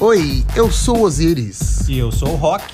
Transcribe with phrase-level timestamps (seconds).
[0.00, 1.88] Oi, eu sou Osiris.
[1.88, 2.64] E eu sou o Rock.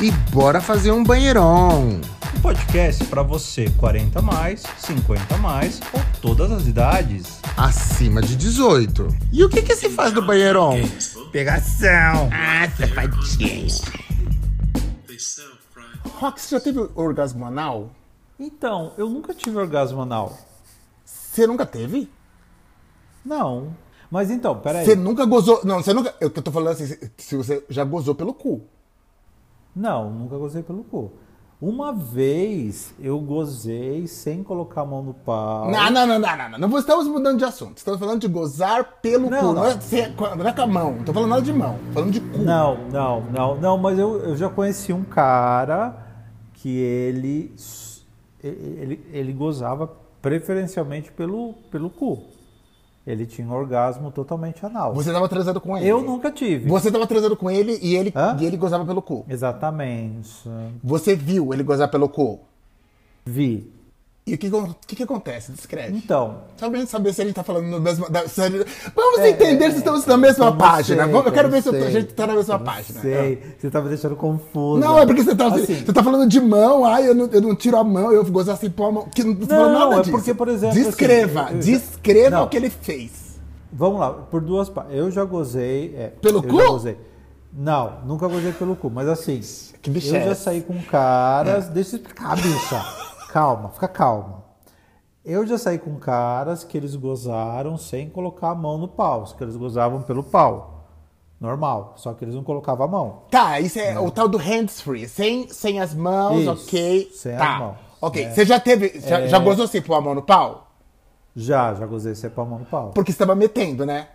[0.00, 2.00] E bora fazer um banheirão.
[2.36, 7.38] Um podcast para você 40 mais, 50 mais ou todas as idades.
[7.56, 9.06] Acima de 18.
[9.32, 10.72] E o que que se faz do banheirão?
[11.30, 12.28] Pegação.
[12.32, 13.68] Ah, safadinho.
[16.18, 17.90] Rock, você já teve orgasmo anal?
[18.40, 20.36] Então, eu nunca tive orgasmo anal.
[21.04, 22.10] Você nunca teve?
[23.24, 23.72] Não.
[24.12, 24.84] Mas então, peraí.
[24.84, 25.62] Você nunca gozou.
[25.64, 26.14] Não, você nunca.
[26.20, 26.84] Eu tô falando assim,
[27.16, 28.60] se você já gozou pelo cu.
[29.74, 31.10] Não, nunca gozei pelo cu.
[31.58, 35.70] Uma vez eu gozei sem colocar a mão no pau.
[35.70, 36.68] Não, não, não, não, não, não.
[36.68, 37.78] Não estamos mudando de assunto.
[37.78, 39.46] Estamos falando de gozar pelo Não, cu.
[39.46, 39.64] Não, não.
[39.64, 40.92] é, não é com a mão.
[40.96, 41.78] Não tô falando nada de mão.
[41.86, 42.38] Tô falando de cu.
[42.38, 45.96] Não, não, não, não, mas eu, eu já conheci um cara
[46.52, 47.54] que ele,
[48.42, 52.31] ele, ele gozava preferencialmente pelo, pelo cu.
[53.06, 54.94] Ele tinha um orgasmo totalmente anal.
[54.94, 55.88] Você tava transando com ele.
[55.88, 56.68] Eu nunca tive.
[56.68, 58.36] Você tava transando com ele e ele, Hã?
[58.40, 59.24] e ele gozava pelo cu.
[59.28, 60.48] Exatamente.
[60.82, 62.38] Você viu ele gozar pelo cu.
[63.24, 63.72] Vi.
[64.24, 65.50] E o que, o que, acontece?
[65.50, 65.96] Descreve.
[65.96, 68.06] Então, Só pra gente saber se a gente tá falando no mesmo.
[68.28, 71.04] se gente- Vamos É, entender se estamos na mesma como página.
[71.06, 72.64] sei, eu quero como ver se eu tô- a sei, gente tá na mesma como
[72.70, 73.00] página.
[73.00, 74.78] Sei, você tá me deixando confuso.
[74.80, 77.40] Não, é porque você tá, Assim, você tá falando de mão, ai, eu não, eu
[77.40, 79.08] não tiro a mão, eu vou gozar assim pôr a mão.
[79.12, 80.10] Que não tô falando Não, nada é disso.
[80.12, 82.44] porque, por exemplo, Descreva, assim, eu- eu- descreva Não.
[82.44, 83.40] o que ele fez.
[83.72, 84.94] Vamos lá, por duas partes.
[84.94, 85.96] Eu já gozei.
[85.96, 86.64] é, Pelo eu cu?
[86.64, 86.96] Gozei.
[87.52, 89.40] Não, nunca gozei pelo cu, mas assim.
[89.82, 91.66] Que bicho eu é já saí com caras.
[91.66, 93.01] Deixa eu explicar, bicha.
[93.32, 94.44] Calma, fica calma.
[95.24, 99.42] Eu já saí com caras que eles gozaram sem colocar a mão no pau, que
[99.42, 100.84] eles gozavam pelo pau.
[101.40, 103.22] Normal, só que eles não colocavam a mão.
[103.30, 107.10] Tá, isso é o tal do hands-free, sem, sem as mãos, Isso, ok.
[107.14, 107.54] sem tá.
[107.54, 107.76] as mãos.
[108.02, 108.30] Ok, É.
[108.34, 110.68] você já teve, já, já gozou sem pôr a mão no pau?
[111.34, 112.90] Já, já gozei sem pôr a mão no pau.
[112.94, 114.08] Porque você tava metendo, né?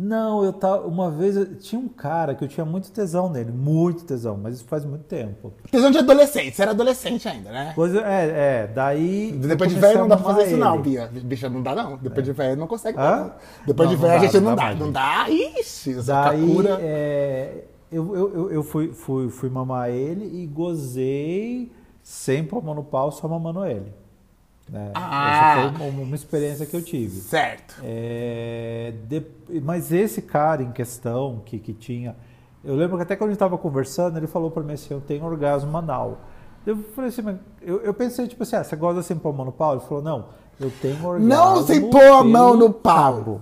[0.00, 0.86] Não, eu tava.
[0.86, 4.54] Uma vez eu- tinha um cara que eu tinha muito tesão nele, muito tesão, mas
[4.54, 5.52] isso faz muito tempo.
[5.72, 7.72] Tesão de adolescente, você era adolescente ainda, né?
[7.74, 8.28] Coisa, é,
[8.62, 9.32] é, daí.
[9.32, 10.82] Depois de velho não dá pra fazer amar isso não, ele.
[10.84, 11.10] Bia.
[11.24, 11.96] Bicha, não dá não.
[11.96, 12.96] Depois de velho não consegue.
[12.96, 13.16] Hã?
[13.16, 13.32] não.
[13.66, 14.62] Depois Não, de velho a dá, gente não dá.
[14.68, 14.92] dá Não mais.
[14.92, 15.28] dá.
[15.30, 16.78] Ixi, essa Daí Kakura.
[16.80, 21.72] é, eu, eu, eu- eu fui, fui, fui mamar ele e gozei
[22.04, 23.92] sem pôr a mão no pau, só mamando ele.
[24.68, 24.90] Né?
[24.94, 25.54] Ah.
[25.60, 27.20] Essa foi uma, uma experiência que eu tive.
[27.20, 27.74] Certo.
[27.82, 29.26] É, de-
[29.62, 32.16] mas esse cara em questão que, que tinha.
[32.64, 35.00] Eu lembro que até quando a gente estava conversando, ele falou para mim assim: eu
[35.00, 36.18] tenho orgasmo anal.
[36.66, 39.32] Eu falei assim, mas eu, eu pensei, tipo assim, ah, você gosta sem pôr a
[39.32, 39.72] mão no pau?
[39.72, 40.26] Ele falou: não,
[40.60, 41.26] eu tenho orgasmo.
[41.28, 43.14] Não sem pôr a mão no pau.
[43.14, 43.40] cabo."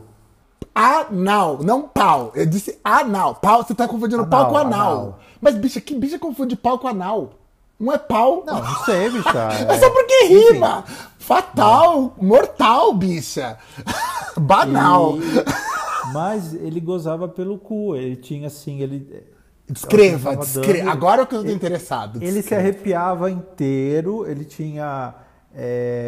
[0.74, 2.32] Anal, não pau.
[2.34, 3.36] Eu disse anal.
[3.36, 4.92] Pau, você tá confundindo Anal, pau com anal.
[4.92, 5.18] anal.
[5.40, 7.30] Mas, bicha, que bicha confunde pau com anal?
[7.78, 8.42] Um é pau.
[8.46, 9.48] Não, não sei, bicha.
[9.68, 10.82] É só porque rima.
[11.18, 13.58] Fatal, mortal, bicha.
[14.38, 15.16] Banal.
[15.18, 17.94] E- mas ele gozava pelo cu.
[17.96, 19.26] Ele tinha assim, ele.
[19.68, 20.78] Descreva, tava descreva.
[20.78, 22.16] dando- Agora é que eu tô interessado.
[22.22, 22.62] Ele se Descreva.
[22.62, 25.14] arrepiava inteiro, ele tinha.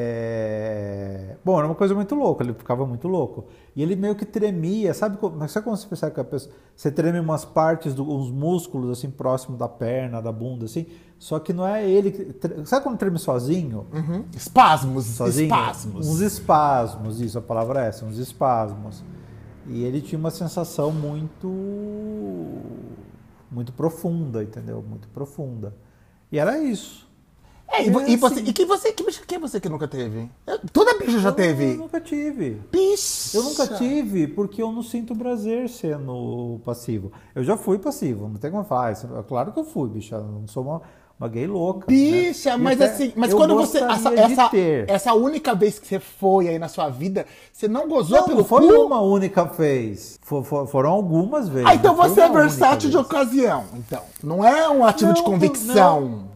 [0.08, 3.46] é, Bom, era uma coisa muito louca, ele ficava muito louco.
[3.74, 5.16] E ele meio que tremia, sabe?
[5.16, 6.54] como- Mas sabe quando você percebe que a pessoa.
[6.76, 8.08] Você treme umas partes, do...
[8.08, 10.86] uns músculos assim, próximo da perna, da bunda, assim.
[11.18, 12.12] Só que não é ele.
[12.12, 13.86] que Sabe quando treme sozinho?
[13.92, 14.24] Uhum.
[14.36, 15.46] Espasmos, sozinho?
[15.46, 16.06] espasmos.
[16.08, 19.02] Uns espasmos, isso, a palavra é essa, uns espasmos.
[19.66, 21.48] E ele tinha uma sensação muito
[23.50, 24.82] muito profunda, entendeu?
[24.86, 25.74] Muito profunda.
[26.30, 27.08] E era isso.
[27.70, 28.48] É, e, e você, assim.
[28.48, 30.30] e que você, que bicha que é você que nunca teve?
[30.46, 31.74] Eu- Toda bicha já Eu teve.
[31.74, 32.62] nunca tive.
[32.72, 33.36] Bicha.
[33.36, 37.12] Eu nunca tive porque eu não sinto prazer sendo passivo.
[37.34, 38.92] Eu já fui passivo, não tem como falar.
[38.92, 40.16] É Claro que eu fui, bicha.
[40.16, 40.80] Eu não sou uma,
[41.18, 41.86] uma gay louca.
[41.88, 42.62] Bicha, né?
[42.62, 43.78] Mas até assim, mas quando você.
[43.78, 44.50] Essa, de essa,
[44.86, 48.38] essa única vez que você foi aí na sua vida, você não gozou Não, pelo
[48.38, 48.82] não foi cu?
[48.82, 50.18] uma única vez.
[50.22, 51.68] For- for- foram algumas vezes.
[51.68, 53.06] Ah, então você é versátil de vez.
[53.06, 54.02] ocasião, então.
[54.22, 56.28] Não é um ativo de Não, convicção.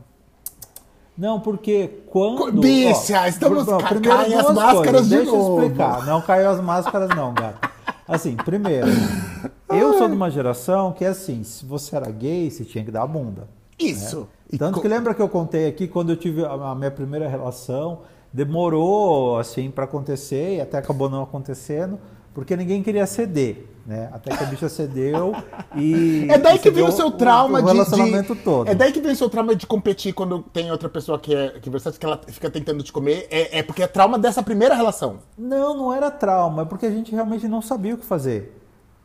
[1.16, 2.60] Não, porque quando.
[2.60, 5.60] Bicha, estamos- ó, ca- primeiro caem as máscaras coisas, de deixa novo.
[5.60, 6.06] eu explicar.
[6.06, 7.70] Não caiu as máscaras, não, gata.
[8.08, 8.88] Assim, primeiro,
[9.68, 12.90] eu sou de uma geração que é assim: se você era gay, você tinha que
[12.90, 13.46] dar a bunda.
[13.90, 14.28] Isso.
[14.52, 18.00] E Tanto que lembra que eu contei aqui quando eu tive a minha primeira relação,
[18.32, 21.98] demorou assim para acontecer e até acabou não acontecendo,
[22.34, 24.08] porque ninguém queria ceder, né?
[24.12, 25.34] Até que a bicha cedeu
[25.76, 28.42] e É daí que vem o seu trauma o de- relacionamento de.
[28.42, 28.68] todo.
[28.68, 31.50] É daí que vem o seu trauma de competir quando tem outra pessoa que é
[31.60, 33.26] que é versátil, que ela fica tentando te comer.
[33.30, 35.18] É, é porque é trauma dessa primeira relação.
[35.36, 38.61] Não, não era trauma, é porque a gente realmente não sabia o que fazer.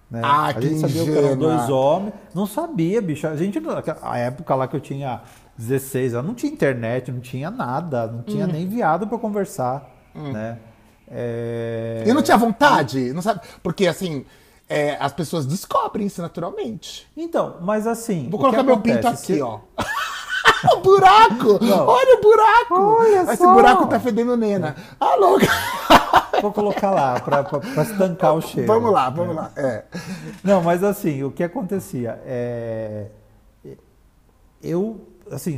[0.09, 0.21] Né?
[0.23, 1.35] Ah, a que gente sabia que eram ingênua.
[1.57, 3.27] dois homens, não sabia, bicho.
[3.27, 3.59] A gente,
[4.01, 5.21] a época lá que eu tinha
[5.57, 10.57] 16 anos, não tinha internet, não tinha nada, não tinha nem viado para conversar, né?
[11.09, 12.03] É...
[12.05, 13.41] E não tinha vontade, não sabe?
[13.63, 14.25] Porque assim,
[14.69, 17.07] é, as pessoas descobrem isso naturalmente.
[17.15, 18.29] Então, mas assim.
[18.29, 18.95] Vou colocar meu acontece?
[18.97, 19.59] pinto aqui, Se- ó.
[20.75, 21.63] o buraco!
[21.63, 21.85] Não.
[21.87, 22.97] Olha o buraco!
[22.99, 23.53] Olha Esse só.
[23.53, 24.75] buraco tá fedendo nena.
[24.99, 25.47] Ah, louca!
[26.41, 28.67] Vou colocar lá pra estancar o cheiro.
[28.67, 29.51] Vamos lá, vamos lá.
[29.55, 29.83] É.
[30.43, 32.21] Não, mas assim, o que acontecia?
[32.25, 33.07] É,
[34.61, 35.01] eu,
[35.31, 35.57] assim,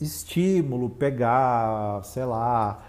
[0.00, 2.82] estímulo, pegar, sei lá,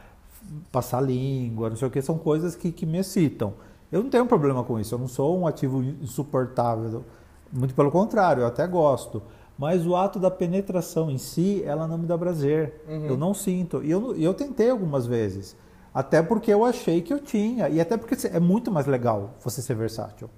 [0.72, 3.54] passar língua, não sei o que, são coisas que, que me excitam.
[3.92, 7.04] Eu não tenho problema com isso, eu não sou um ativo insuportável.
[7.52, 9.22] Muito pelo contrário, eu até gosto.
[9.58, 12.84] Mas o ato da penetração em si, ela não me dá prazer.
[13.08, 13.82] Eu não sinto.
[13.84, 15.56] E eu, e eu tentei algumas vezes.
[15.98, 17.68] Até porque eu achei que eu tinha.
[17.70, 20.30] E até porque é muito mais legal você ser versátil.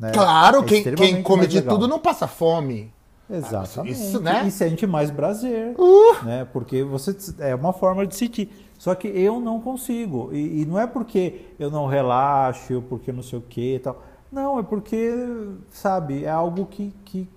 [0.00, 0.10] né?
[0.10, 1.74] Claro, É quem, quem come de legal.
[1.76, 2.90] tudo não passa fome.
[3.28, 3.92] Exatamente.
[3.92, 4.44] Isso, né?
[4.46, 6.24] E sente mais prazer, Uh!
[6.24, 6.46] né?
[6.50, 8.50] Porque você é uma forma de sentir.
[8.78, 10.30] Só que eu não consigo.
[10.32, 14.02] E, e não é porque eu não relaxo, porque não sei o que e tal.
[14.30, 15.12] Não, é porque,
[15.70, 17.28] sabe, é algo que, que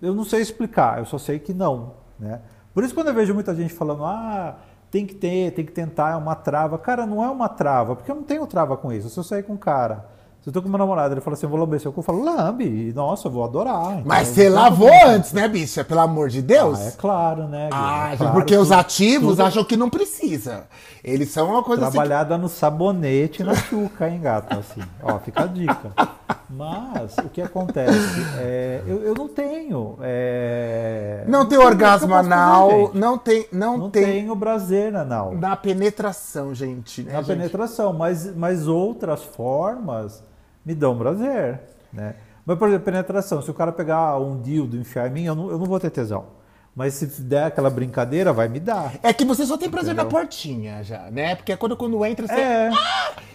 [0.00, 1.00] eu não sei explicar.
[1.00, 2.40] Eu só sei que não, né?
[2.72, 4.56] Por isso quando eu vejo muita gente falando, ah,
[4.90, 6.78] tem que ter, tem que tentar, é uma trava.
[6.78, 9.08] Cara, não é uma trava, porque eu não tenho trava com isso.
[9.08, 10.06] Se eu sair com um cara,
[10.40, 12.04] se eu tô com meu namorado, ele fala assim, eu vou lamber seu cu, eu
[12.04, 14.00] falo, lambe, nossa, eu vou adorar.
[14.04, 15.84] Mas Então, você eu- lavou antes, né, bicha?
[15.84, 16.78] Pelo amor de Deus.
[16.80, 17.68] Ah, é claro, né?
[17.72, 20.64] Ah, É claro, porque os ativos tudo acham que não precisa.
[21.04, 21.92] Eles são uma coisa assim.
[21.92, 24.58] Trabalhada no sabonete e na chuca, hein, gata?
[24.58, 25.92] Assim, ó, fica a dica.
[26.50, 28.20] Mas o que acontece?
[28.38, 29.96] É, eu, eu não tenho.
[30.00, 31.30] é, Que...
[31.30, 33.46] Não tem que orgasmo fazer, anal, não tem.
[33.52, 34.04] Não, Não tem.
[34.04, 35.34] tenho prazer anal.
[35.34, 37.02] Na penetração, gente.
[37.02, 37.36] né, na gente?
[37.36, 40.22] penetração, mas, mas outras formas
[40.64, 41.60] me dão prazer,
[41.92, 42.14] né?
[42.44, 45.34] Mas, por exemplo, penetração, se o cara pegar um dildo e enfiar em mim, eu
[45.34, 46.26] não, eu não vou ter tesão.
[46.74, 48.94] Mas se der aquela brincadeira, vai me dar.
[49.02, 50.18] É que você só tem prazer na Entendeu?
[50.20, 51.34] portinha já, né?
[51.34, 52.70] Porque quando, quando entra, você É.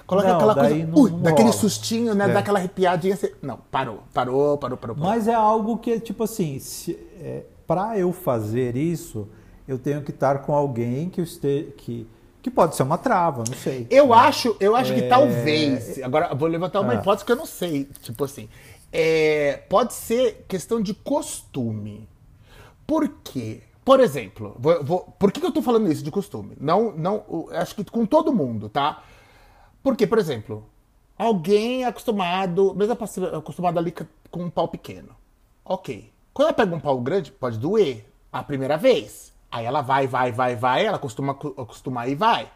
[0.07, 0.75] coloca Não, aquela coisa.
[0.87, 1.59] não- ui, não daquele rola.
[1.59, 2.29] sustinho, né?
[2.29, 2.33] É.
[2.33, 3.15] Daquela arrepiadinha.
[3.17, 3.35] Você...
[3.41, 4.95] Não, parou, parou, parou, parou.
[4.95, 5.09] parou.
[5.11, 9.27] Mas é algo que, tipo assim, se, é, para eu fazer isso,
[9.67, 12.07] eu tenho que estar com alguém que este, que,
[12.43, 13.87] que pode ser uma trava, não sei.
[13.89, 14.95] Eu acho, eu acho É.
[14.95, 15.97] que talvez.
[16.03, 16.95] Agora eu vou levantar uma Ah.
[16.97, 17.85] hipótese que eu não sei.
[18.01, 18.47] Tipo assim.
[18.95, 22.07] é, pode ser questão de costume.
[22.85, 23.63] Por quê?
[23.83, 26.55] Por exemplo, vou- vou- por que, que eu tô falando isso de costume?
[26.61, 29.01] Não, não, acho que com todo mundo, tá?
[29.81, 30.63] Porque, por exemplo,
[31.17, 35.09] alguém é acostumado, mesmo é acostumado ali com com um pau pequeno.
[35.65, 36.11] Ok.
[36.31, 39.32] Quando ela pega um pau grande, pode doer a primeira vez.
[39.53, 42.49] Aí ela vai, vai, vai, vai, ela costuma acostumar e vai.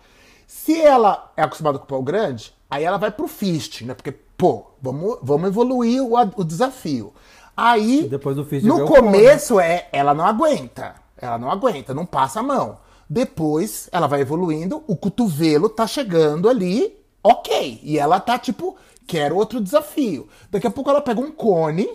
[0.48, 3.94] Se ela é acostumada com pau grande, aí ela vai pro fist, né?
[3.94, 7.14] Porque, pô, vamos, vamos evoluir o, o desafio.
[7.56, 10.96] Aí, E depois do fist no o começo é, ela não aguenta.
[11.16, 12.80] Ela não aguenta, não passa a mão.
[13.08, 17.80] Depois ela vai evoluindo, o cotovelo tá chegando ali, ok.
[17.84, 20.28] E ela tá tipo, quero outro desafio.
[20.50, 21.88] Daqui a pouco ela pega um cone,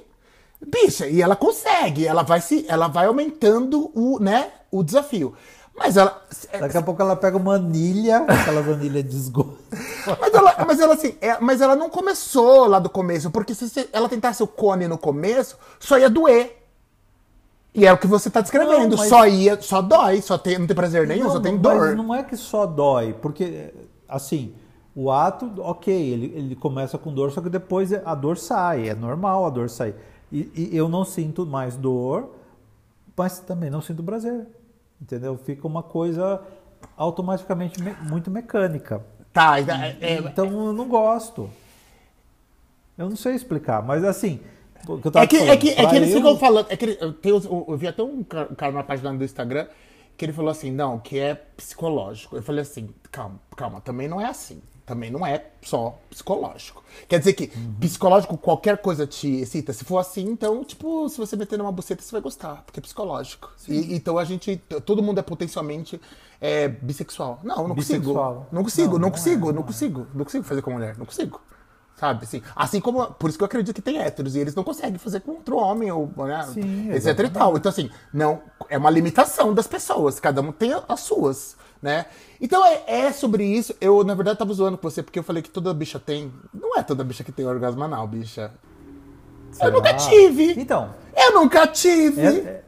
[0.64, 2.06] bicha, e ela consegue.
[2.06, 5.34] Ela vai se, ela vai aumentando o, né, o desafio.
[5.74, 6.22] Mas ela,
[6.60, 9.56] Daqui a pouco ela pega uma anilha, aquelas anilhas de esgoto.
[10.20, 13.88] mas ela, mas ela assim, é- mas ela não começou lá do começo, porque se
[13.92, 16.58] ela tentasse o cone no começo, só ia doer.
[17.74, 20.58] E é o que você tá descrevendo, Não, mas- só ia, só dói, só tem,
[20.58, 21.96] não tem prazer nenhum, só tem mas dor.
[21.96, 23.72] não é que só dói, porque,
[24.06, 24.52] assim,
[24.94, 28.94] o ato, ok, ele, ele começa com dor, só que depois a dor sai, é
[28.94, 29.94] normal a dor sair.
[30.30, 32.28] E, e eu não sinto mais dor,
[33.16, 34.46] mas também não sinto prazer,
[35.02, 35.36] entendeu?
[35.36, 36.40] Fica uma coisa
[36.96, 39.04] automaticamente me- muito mecânica.
[39.32, 41.50] Tá, é- é- Então eu não gosto.
[42.96, 44.40] Eu não sei explicar, mas assim.
[44.84, 46.66] que É tava que, é que, é que eles eu- ficam falando.
[46.70, 49.66] É que ele- eu, tenho, eu, eu vi até um cara na página do Instagram
[50.16, 52.36] que ele falou assim: não, que é psicológico.
[52.36, 54.60] Eu falei assim: calma, calma, também não é assim.
[54.84, 56.82] Também não é só psicológico.
[57.08, 57.74] Quer dizer que Uhum.
[57.80, 59.72] psicológico, qualquer coisa te excita.
[59.72, 62.82] Se for assim, então, tipo, se você meter numa buceta, você vai gostar, porque é
[62.82, 63.50] psicológico.
[63.68, 64.56] E, então a gente.
[64.84, 66.00] Todo mundo é potencialmente
[66.40, 67.38] é, bissexual.
[67.44, 68.00] Não, não consigo.
[68.00, 68.48] Bissexual.
[68.50, 69.66] Não consigo, Não, não, não consigo, é, não, não é.
[69.66, 70.06] consigo.
[70.14, 71.40] Não consigo fazer com mulher, não consigo.
[71.94, 74.64] Sabe, assim, assim como, por isso que eu acredito que tem héteros, e eles não
[74.64, 77.56] conseguem fazer com outro homem, ou, né, Sim, etc e tal.
[77.56, 82.06] Então, assim, não, é uma limitação das pessoas, cada um tem as suas, né?
[82.40, 85.42] Então, é, é sobre isso, eu, na verdade, tava zoando com você, porque eu falei
[85.42, 88.52] que toda bicha tem, não é toda bicha que tem orgasmo anal, bicha.
[89.60, 90.54] Eu nunca tive!
[90.58, 92.20] Então, Eu nunca tive!
[92.22, 92.62] É-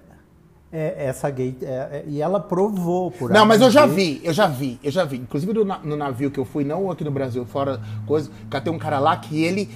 [0.71, 1.56] é- é- essa gay.
[1.62, 4.90] é- é- e ela provou por Não, mas eu já vi, eu já vi, eu
[4.90, 5.18] já vi.
[5.18, 8.30] Inclusive no, no navio que eu fui, não aqui no Brasil, fora coisa,
[8.62, 9.71] tem um cara lá que ele.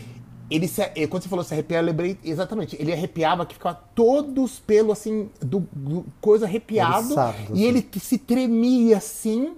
[0.51, 2.75] Ele se, eh, quando você falou se arrepiar, eu lembrei exatamente.
[2.81, 7.05] Ele arrepiava que ficava todos os pelos assim, do, do- coisa arrepiado.
[7.07, 7.63] Eriçado, e assim.
[7.65, 9.55] ele te- se tremia assim.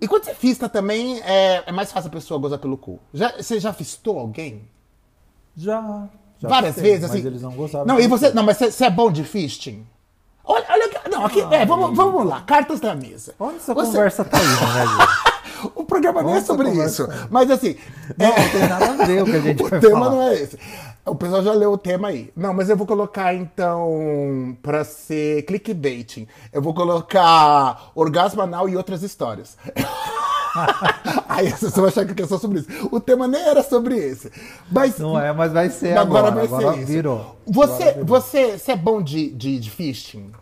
[0.00, 2.98] E quando você fista também, é, é mais fácil a pessoa gozar pelo cu.
[3.12, 4.62] Já, você já fistou alguém?
[5.56, 6.08] Já.
[6.38, 7.18] já Várias testei, vezes, assim.
[7.18, 7.86] Mas eles não gostavam.
[7.86, 8.30] Não, e você.
[8.32, 9.86] Não, mas você, você é bom de fisting?
[10.44, 10.84] Olha, olha.
[10.86, 11.40] aqui- Não, aqui.
[11.54, 12.40] É, vamos, vamos lá.
[12.42, 13.34] Cartas na mesa.
[13.38, 15.35] Onde essa Você- conversa tá indo, né, gente?
[15.98, 17.26] O programa não é sobre conversa isso.
[17.30, 17.76] Mas assim.
[18.18, 20.10] Não, é- não tem nada a ver o que a gente o tema falar.
[20.10, 20.58] não é esse.
[21.04, 22.32] O pessoal já leu o tema aí.
[22.36, 26.26] Não, mas eu vou colocar então pra ser clickbaiting.
[26.52, 29.56] Eu vou colocar orgasmo anal e outras histórias.
[31.28, 32.68] aí vocês vão achar que é só sobre isso.
[32.90, 34.30] O tema nem era sobre esse.
[34.70, 36.34] Mas Não é, mas vai ser agora, agora.
[36.34, 36.92] vai Agora, ser isso.
[36.92, 37.36] virou.
[37.46, 38.06] Você, Agora virou.
[38.06, 40.32] você, você é bom de, de, de fisting?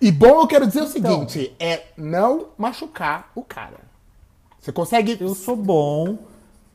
[0.00, 0.90] E bom eu quero dizer o Então.
[1.28, 3.85] seguinte: é não machucar o cara.
[4.66, 5.16] Você consegue.
[5.20, 6.18] Eu sou bom,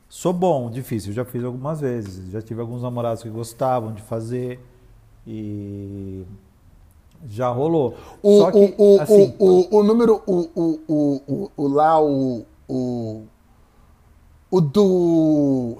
[0.08, 1.12] sou bom, difícil.
[1.12, 2.30] Já fiz algumas vezes.
[2.30, 4.58] Já tive alguns namorados que gostavam de fazer
[5.26, 6.24] e
[7.26, 7.94] já rolou.
[8.22, 11.68] O, Só que, o, o, assim, o, o, o número, o, o, o, o, o
[11.68, 13.24] lá, o, o,
[14.50, 15.78] o do...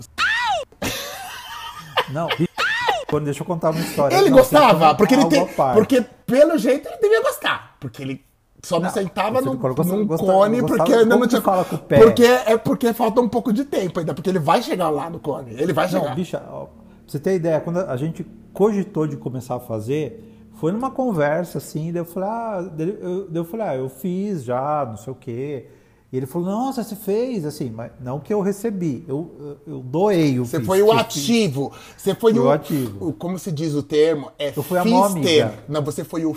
[2.12, 2.28] não,
[3.08, 4.14] quando deixa eu contar uma história.
[4.16, 5.78] Ele Não, gostava, porque ele tem, parte.
[5.78, 8.22] porque pelo jeito ele devia gostar, porque ele
[8.64, 11.26] só não, Não, sentava você num, não gosta- num gostava- cone gostava- porque ainda não
[11.26, 11.40] tinha...
[11.42, 11.98] fala com o pé?
[12.00, 15.18] Porque, é porque falta um pouco de tempo ainda, porque ele vai chegar lá no
[15.18, 16.10] cone, ele vai chegar.
[16.10, 16.70] Não, bicha, ó, pra
[17.06, 21.90] você ter ideia, quando a gente cogitou de começar a fazer, foi numa conversa assim,
[21.90, 25.12] daí eu falei, ah, daí eu, daí eu falei, ah, eu fiz já, não sei
[25.12, 25.66] o quê.
[26.12, 30.38] E ele falou, nossa, você fez, assim, mas não que eu recebi, eu, eu, doei
[30.38, 30.98] o Você fiz, foi o fiz.
[31.00, 31.72] ativo.
[31.96, 33.08] Você foi o, o ativo.
[33.08, 34.30] o- Como se diz o termo?
[34.38, 35.00] É Eu fui a fister.
[35.00, 35.54] mômica.
[35.66, 36.34] Não, você foi o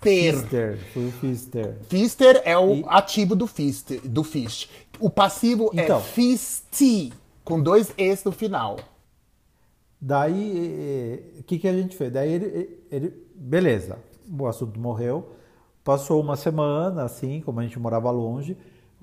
[0.00, 0.32] fister.
[0.42, 1.76] Fister, fui o Fister.
[1.88, 4.70] Fister é o E- ativo do fist, do fist.
[4.98, 6.00] O passivo é Então.
[6.00, 7.12] fisti,
[7.44, 8.78] com dois es no final.
[10.00, 12.10] Daí, o que, que a gente fez?
[12.12, 13.98] Daí ele, ele, beleza,
[14.38, 15.32] o assunto morreu.
[15.84, 18.56] Passou uma semana, assim, como a gente morava longe.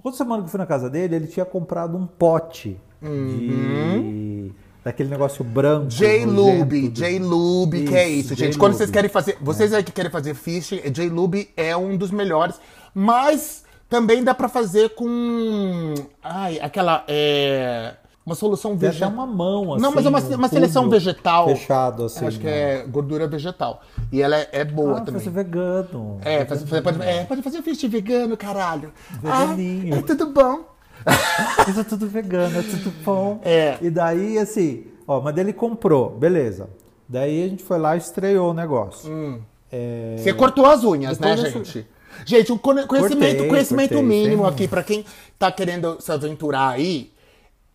[0.04, 4.52] Outra semana que eu fui na casa dele, ele tinha comprado um pote de
[4.88, 5.88] daquele negócio branco.
[5.88, 8.58] J-Lube, J-Lube, que é Isso, gente.
[8.58, 12.56] Quando vocês querem fazer, vocês aí que querem fazer fish, J-Lube é um dos melhores,
[12.94, 19.10] mas também dá pra fazer com, ai, aquela, é, uma solução vegetal.
[19.12, 19.82] uma mão, assim.
[19.84, 21.48] Não, mas é uma, um uma seleção vegetal.
[21.50, 22.26] Fechado, assim.
[22.26, 22.80] Acho que né?
[22.82, 23.82] é gordura vegetal.
[24.10, 25.20] E ela é, é boa Ah, também.
[25.20, 26.18] fazer vegano.
[26.24, 28.94] É, faz- faz- pode, é, pode fazer fish vegano, caralho.
[29.22, 29.96] Veganinho.
[29.96, 30.77] Ah, é tudo bom.
[31.70, 33.40] Isso é tudo vegano, é tudo bom.
[33.44, 33.78] É.
[33.82, 36.70] E daí, assim, ó, mas ele comprou, beleza.
[37.08, 39.12] Daí a gente foi lá e estreou o negócio.
[39.12, 39.40] Hum.
[39.72, 41.86] É, Você cortou as unhas, né, gente?
[42.26, 45.06] Gente, o conhe- conhecimento, Cortei, conhecimento cortei, mínimo aqui pra quem
[45.38, 47.12] tá querendo se aventurar aí.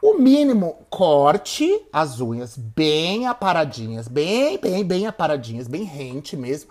[0.03, 6.71] O mínimo, corte as unhas bem aparadinhas, bem, bem, bem aparadinhas, bem rente mesmo.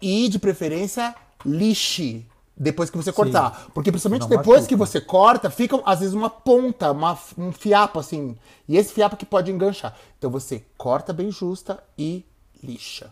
[0.00, 1.12] E, de preferência,
[1.44, 2.24] lixe
[2.58, 3.68] depois que você cortar.
[3.72, 4.68] Porque principalmente Não depois machuca.
[4.68, 8.36] que você corta, fica às vezes uma ponta, uma- um fiapo assim.
[8.68, 9.94] E esse fiapo que pode enganchar.
[10.18, 12.24] Então você corta bem justa e
[12.62, 13.10] lixa.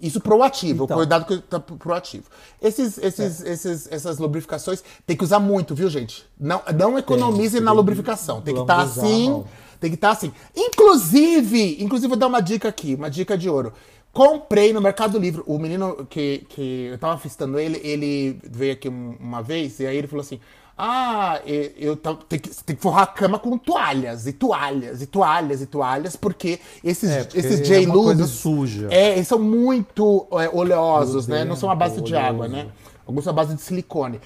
[0.00, 0.96] Isso proativo, Então.
[0.98, 2.24] cuidado com tá proativo.
[2.60, 6.26] Esses, esses, esses, essas lubrificações tem que usar muito, viu, gente?
[6.38, 8.42] Não, não economize tem na que lubrificação.
[8.42, 9.44] Tem que estar a assim.
[9.80, 10.32] Tem que estar assim.
[10.54, 13.72] Inclusive, inclusive, vou dar uma dica aqui, uma dica de ouro.
[14.16, 15.42] Comprei no Mercado Livre.
[15.46, 19.86] O menino que, que eu tava fistando ele, ele veio aqui um- uma vez e
[19.86, 20.40] aí ele falou assim:
[20.78, 21.40] Ah,
[21.76, 25.60] eu ta- tem que, tem que forrar a cama com toalhas, e toalhas, e toalhas,
[25.62, 28.30] e toalhas, porque esses, É, porque esses é coisa J-Lubes.
[28.30, 28.88] suja.
[28.90, 31.44] É, eles são muito é, oleosos, né?
[31.44, 32.26] Não são a base de oleoso.
[32.28, 32.68] água, né?
[33.06, 34.20] Alguns são a base de silicone.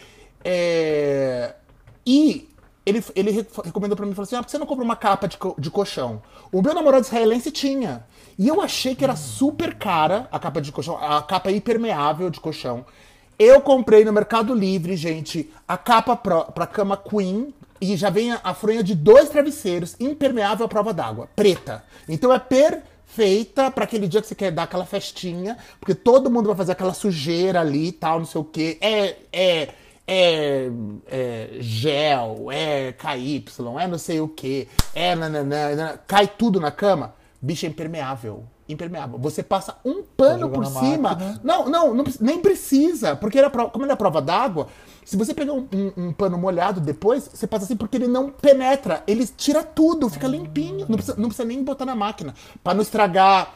[0.44, 1.54] É,
[2.06, 2.48] E
[2.84, 4.96] ele, ele re- recomendou pra mim, falou assim, ah, por que você não compra uma
[4.96, 6.20] capa de, co- de colchão?
[6.50, 8.04] O meu namorado israelense tinha.
[8.38, 12.40] E eu achei que era super cara a capa de colchão, a capa impermeável de
[12.40, 12.84] colchão.
[13.38, 18.32] Eu comprei no Mercado Livre, gente, a capa pro, pra cama Queen, e já vem
[18.32, 21.82] a, a fronha de dois travesseiros, impermeável à prova d'água, preta.
[22.06, 26.48] Então é perfeita pra aquele dia que você quer dar aquela festinha, porque todo mundo
[26.48, 28.76] vai fazer aquela sujeira ali e tal, não sei o quê.
[28.80, 29.68] É, é,
[30.06, 30.70] é,
[31.10, 33.44] é gel, é KY,
[33.80, 37.14] é não sei o quê, é nananã, nananã, cai tudo na cama.
[37.42, 38.44] Bicho, é impermeável.
[38.68, 39.18] Impermeável.
[39.18, 41.08] Você passa um pano jogar por cima.
[41.10, 41.40] máquina.
[41.42, 43.16] Não, não, não nem precisa.
[43.16, 44.66] Porque ele é pro- como ele é prova d'água,
[45.04, 48.30] se você pegar um, um- um pano molhado depois, você passa assim porque ele não
[48.30, 49.02] penetra.
[49.06, 50.86] Ele tira tudo, fica limpinho.
[50.88, 52.34] Não precisa, não precisa nem botar na máquina.
[52.62, 53.54] Pra não estragar.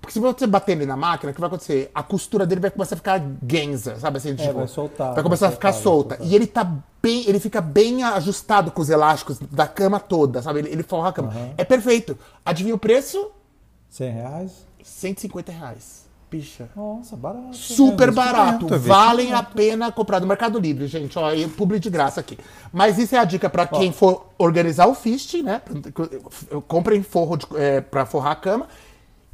[0.00, 1.90] Porque se você bater ele na máquina, o que vai acontecer?
[1.94, 4.36] A costura dele vai começar a ficar genza, sabe assim?
[4.38, 6.18] É, vai soltar, Vai vai começar a ficar vai solta.
[6.20, 6.64] E ele tá
[7.02, 7.24] bem.
[7.26, 10.60] Ele fica bem ajustado com os elásticos da cama toda, sabe?
[10.60, 11.32] Ele, ele forra a cama.
[11.56, 12.16] É perfeito.
[12.44, 13.30] Adivinha o preço?
[13.90, 14.52] 100 reais?
[14.82, 16.06] 150 reais.
[16.28, 16.68] Bicha.
[16.74, 17.54] Nossa, barato.
[17.56, 18.66] Super É, barato.
[18.66, 21.16] investimento, Valem a pena comprar no Mercado Livre, gente.
[21.18, 22.36] Ó, eu publi de graça aqui.
[22.72, 25.62] Mas isso é a dica pra quem for organizar o fist, né?
[26.66, 28.66] Comprem forro de, é, pra forrar a cama.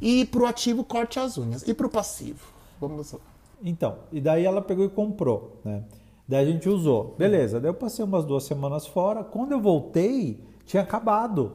[0.05, 1.65] E pro ativo, corte as unhas.
[1.65, 2.45] E pro passivo?
[2.77, 3.19] Vamos lá.
[3.63, 5.81] Então, e daí ela pegou e comprou, né?
[6.27, 7.15] Daí a gente usou.
[7.17, 9.23] Beleza, daí eu passei umas duas semanas fora.
[9.23, 11.53] Quando eu voltei, tinha acabado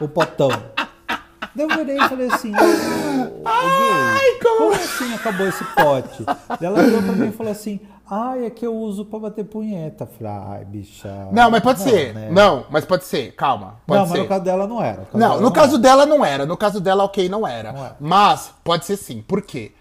[0.00, 0.50] o potão.
[1.54, 6.24] Daí eu virei e falei assim, ô, Gui, como assim acabou esse pote?
[6.24, 7.78] Daí ela virou pra mim e falou assim,
[8.10, 10.04] ah, é que eu uso pra bater punheta.
[10.06, 11.28] Falei, ai, bicha.
[11.32, 12.12] Não, mas pode ser.
[12.12, 12.28] né?
[12.30, 13.32] Não, mas pode ser.
[13.36, 13.76] Calma.
[13.86, 14.12] Pode não, ser.
[14.12, 15.04] mas no caso dela não era.
[15.04, 16.44] caso Não, no caso dela não era.
[16.44, 17.72] No caso dela, ok, não era.
[17.72, 17.96] Não era.
[18.00, 19.22] Mas pode ser sim.
[19.22, 19.72] Por quê?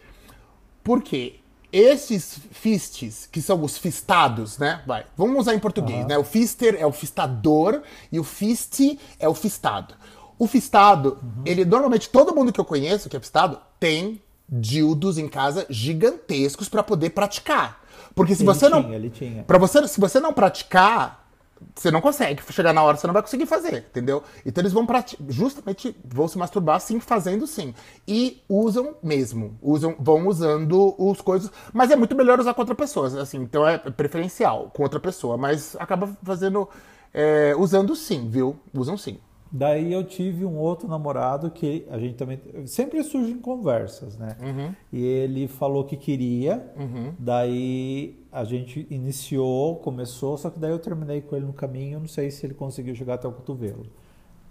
[0.83, 1.39] Porque
[1.71, 4.81] esses fistes, que são os fistados, né?
[4.87, 6.17] Vai, vamos usar em português, né?
[6.17, 7.81] O fister é o fistador
[8.11, 9.93] e o fiste é o fistado.
[10.37, 11.43] O fistado, Uhum.
[11.45, 16.69] ele normalmente todo mundo que eu conheço que é fistado tem dildos em casa gigantescos
[16.69, 17.78] pra poder praticar.
[18.15, 19.43] Porque se Ele você não tinha, ele tinha.
[19.43, 21.27] Pra você, se você não praticar,
[21.75, 22.41] você não consegue.
[22.51, 24.23] Chegar na hora, você não vai conseguir fazer, entendeu?
[24.45, 27.73] Então eles vão prati- justamente vão se masturbar sim, fazendo sim.
[28.07, 29.57] E usam mesmo.
[29.61, 31.51] Usam, vão usando os coisas.
[31.73, 33.37] Mas é muito melhor usar com outra pessoa, assim.
[33.39, 35.37] Então é preferencial com outra pessoa.
[35.37, 36.67] Mas acaba fazendo.
[37.13, 38.55] é, usando sim, viu?
[38.73, 39.19] Usam sim.
[39.51, 42.39] Daí eu tive um outro namorado que a gente também.
[42.65, 44.37] Sempre surge em conversas, né?
[44.41, 44.75] Uhum.
[44.93, 46.71] E ele falou que queria,
[47.17, 51.95] daí a gente iniciou, começou, só que daí eu terminei com ele no caminho.
[51.95, 53.85] Eu não sei se ele conseguiu chegar até o cotovelo.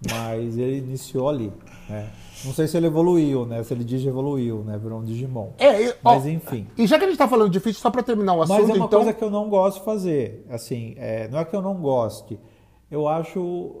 [0.09, 1.51] Mas ele iniciou ali,
[1.89, 2.09] né?
[2.45, 3.61] Não sei se ele evoluiu, né?
[3.63, 4.77] Se ele digievoluiu, né?
[4.77, 5.49] Virou um Digimon.
[5.57, 6.67] É, e, ó, Mas enfim.
[6.77, 8.73] E já que a gente tá falando fit, só pra terminar o Mas assunto, é
[8.75, 8.99] uma então.
[8.99, 10.45] coisa que eu não gosto de fazer.
[10.49, 12.39] Assim, é, não é que eu não goste.
[12.89, 13.75] Eu acho.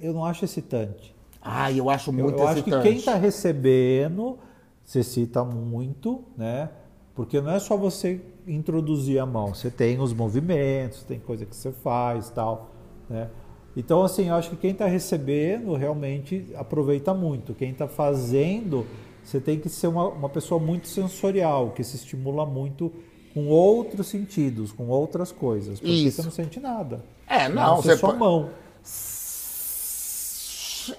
[0.00, 1.14] Eu não acho excitante.
[1.40, 2.88] Ai, eu acho Eu, muito eu acho que excitante.
[2.88, 4.38] quem está recebendo
[4.84, 6.70] se excita muito, né?
[7.14, 11.54] Porque não é só você introduzir a mão, você tem os movimentos, tem coisa que
[11.54, 12.70] você faz tal,
[13.08, 13.28] né?
[13.76, 17.54] Então, assim, eu acho que quem está recebendo realmente aproveita muito.
[17.54, 18.86] Quem está fazendo,
[19.24, 22.92] você tem que ser uma, uma pessoa muito sensorial, que se estimula muito
[23.32, 25.80] com outros sentidos, com outras coisas.
[25.80, 26.16] Porque Isso.
[26.16, 27.02] você não sente nada.
[27.26, 28.50] É, não, ser você sua po- mão.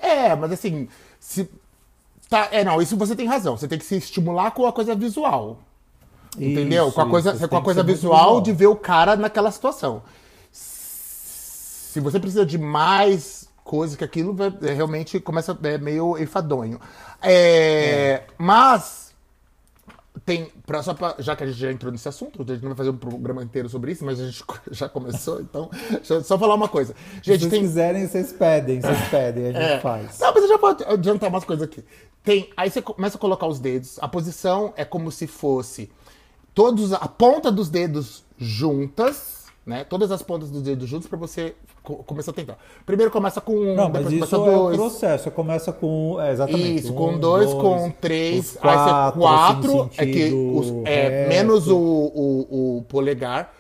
[0.02, 0.88] É, mas assim,
[1.20, 1.50] se.
[2.30, 3.58] Tá, é, não, isso você tem razão.
[3.58, 5.60] Você tem que se estimular com a coisa visual.
[6.38, 6.88] Entendeu?
[6.88, 9.52] Isso, com a coisa, isso, com a coisa muito visual de ver o cara naquela
[9.52, 10.02] situação.
[10.52, 16.80] Se você precisa de mais coisa que aquilo, é, realmente começa é meio enfadonho.
[17.22, 19.13] É, Mas
[20.26, 22.70] tem, pra, só pra, já que a gente já entrou nesse assunto, a gente não
[22.70, 26.24] vai fazer um programa inteiro sobre isso, mas a gente já começou, então, deixa eu
[26.24, 26.94] só falar uma coisa.
[26.94, 29.80] Se Gente, vocês tem, quiserem, vocês pedem, vocês pedem, a gente é.
[29.80, 30.20] faz.
[30.20, 31.84] Não, mas eu já vou adiantar umas coisas aqui.
[32.24, 33.98] Tem, aí você começa a colocar os dedos.
[34.00, 35.92] A posição é como se fosse
[36.54, 39.84] todos a ponta dos dedos juntas, né?
[39.84, 42.58] Todas as pontas dos dedos juntos para você co- começar a tentar.
[42.86, 44.78] Primeiro começa com um, Não, mas isso começa é o dois.
[44.78, 45.32] processo.
[45.32, 46.20] Começa com.
[46.22, 46.76] É, exatamente.
[46.80, 51.78] Isso, um, com dois, com três, quatro, quatro, assim, é que os- é, menos o,
[51.78, 53.52] o, o polegar.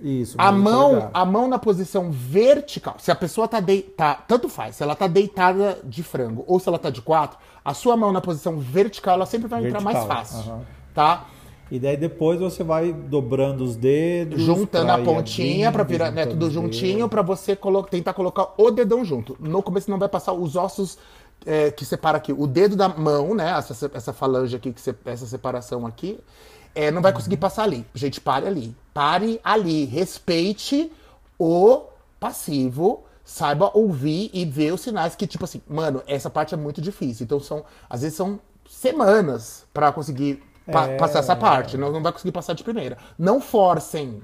[0.00, 0.34] Isso.
[0.38, 1.10] A mão, polegar.
[1.14, 2.96] a mão na posição vertical.
[2.98, 6.68] Se a pessoa tá deitada, tanto faz, se ela tá deitada de frango ou se
[6.68, 9.96] ela tá de quatro, a sua mão na posição vertical, ela sempre vai entrar mais
[9.98, 10.52] Vertical, fácil,
[10.92, 11.26] tá?
[11.70, 14.40] E daí depois você vai dobrando os dedos.
[14.42, 18.70] Juntando a pontinha pra abrindo, virar, né, tudo juntinho pra você colo- tentar colocar o
[18.70, 19.36] dedão junto.
[19.40, 20.98] No começo não vai passar os ossos
[21.46, 24.94] é, que separa aqui, o dedo da mão, né, essa, essa falange aqui, que se-
[25.04, 26.18] essa separação aqui,
[26.74, 27.84] é, não vai conseguir passar ali.
[27.94, 28.74] Gente, pare ali.
[28.92, 29.84] Pare ali.
[29.86, 30.90] Respeite
[31.38, 31.82] o
[32.20, 33.04] passivo.
[33.24, 37.24] Saiba ouvir e ver os sinais que, tipo assim, mano, essa parte é muito difícil.
[37.24, 40.96] Então são, às vezes são semanas pra conseguir pa- É.
[40.96, 41.76] passar essa parte.
[41.76, 42.98] Não, não vai conseguir passar de primeira.
[43.18, 44.20] Não forcem.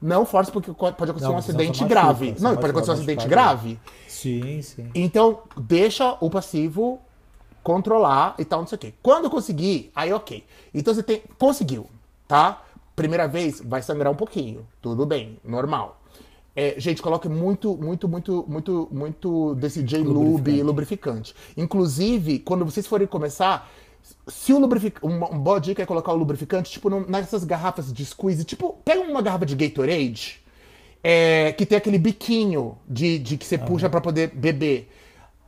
[0.00, 2.36] Não forcem, porque pode acontecer Não, um acidente machuca, grave.
[2.38, 3.80] não, pode acontecer um acidente machucar grave.
[4.06, 4.90] Sim, sim.
[4.94, 7.00] Então, deixa o passivo
[7.62, 8.94] controlar e tal, não sei o quê.
[9.02, 10.44] Quando conseguir, aí ok.
[10.72, 11.22] Então você tem.
[11.38, 11.86] Conseguiu,
[12.26, 12.62] tá?
[12.94, 14.66] Primeira vez, vai sangrar um pouquinho.
[14.80, 16.00] Tudo bem, normal.
[16.56, 21.34] É, gente, coloque muito, muito, muito, muito, muito desse J-Lube lubrificante.
[21.56, 23.70] Inclusive, quando vocês forem começar,
[24.28, 25.04] se o lubrificante.
[25.04, 28.44] Uma, uma boa dica é colocar o lubrificante, tipo, num- nessas garrafas de squeeze.
[28.44, 30.40] Tipo, pega uma garrafa de Gatorade,
[31.02, 34.90] é, que tem aquele biquinho de, de que você puxa pra poder beber.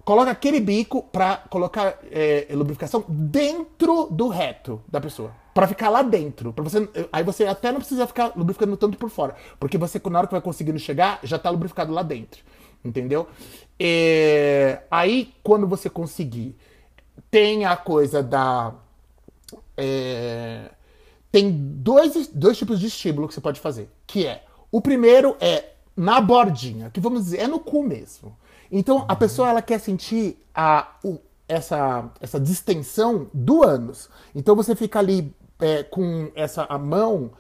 [0.05, 5.33] Coloca aquele bico pra colocar é, lubrificação dentro do reto da pessoa.
[5.55, 6.53] Pra ficar lá dentro.
[6.53, 9.37] Pra você, aí você até não precisa ficar lubrificando tanto por fora.
[9.59, 12.43] Porque você, na hora que vai conseguindo chegar, já tá lubrificado lá dentro.
[12.85, 13.29] Entendeu?
[13.79, 16.57] É, aí, quando você conseguir,
[17.31, 18.75] tem a coisa da
[19.77, 20.71] é,
[21.33, 23.91] tem dois, dois tipos de estímulo que você pode fazer.
[24.07, 28.37] Que é, o primeiro é na bordinha, que vamos dizer, é no cu mesmo.
[28.71, 34.09] Então a pessoa ela quer sentir a, o- essa, essa distensão do ânus.
[34.35, 37.33] Então você fica ali é, com essa a mão,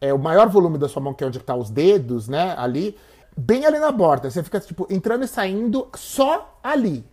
[0.00, 2.54] é, o maior volume da sua mão, que é onde estão os dedos, né?
[2.58, 2.96] Ali,
[3.36, 4.30] bem ali na borda.
[4.30, 7.04] Você fica tipo entrando e saindo só ali.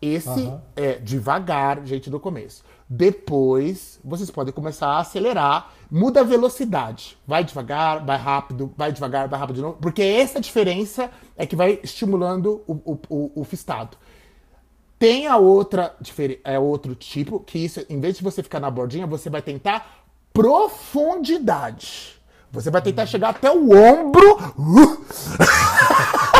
[0.00, 0.62] Esse Aham.
[0.76, 2.62] é devagar, gente, do começo.
[2.88, 7.18] Depois, vocês podem começar a acelerar, muda a velocidade.
[7.26, 9.76] Vai devagar, vai rápido, vai devagar, vai rápido de novo.
[9.80, 13.96] Porque essa diferença é que vai estimulando o, o, o, o fistado.
[14.98, 15.94] Tem a outra,
[16.44, 20.04] é outro tipo, que isso, em vez de você ficar na bordinha, você vai tentar
[20.32, 22.18] profundidade.
[22.50, 24.36] Você vai tentar chegar até o ombro.
[24.56, 24.98] Uh!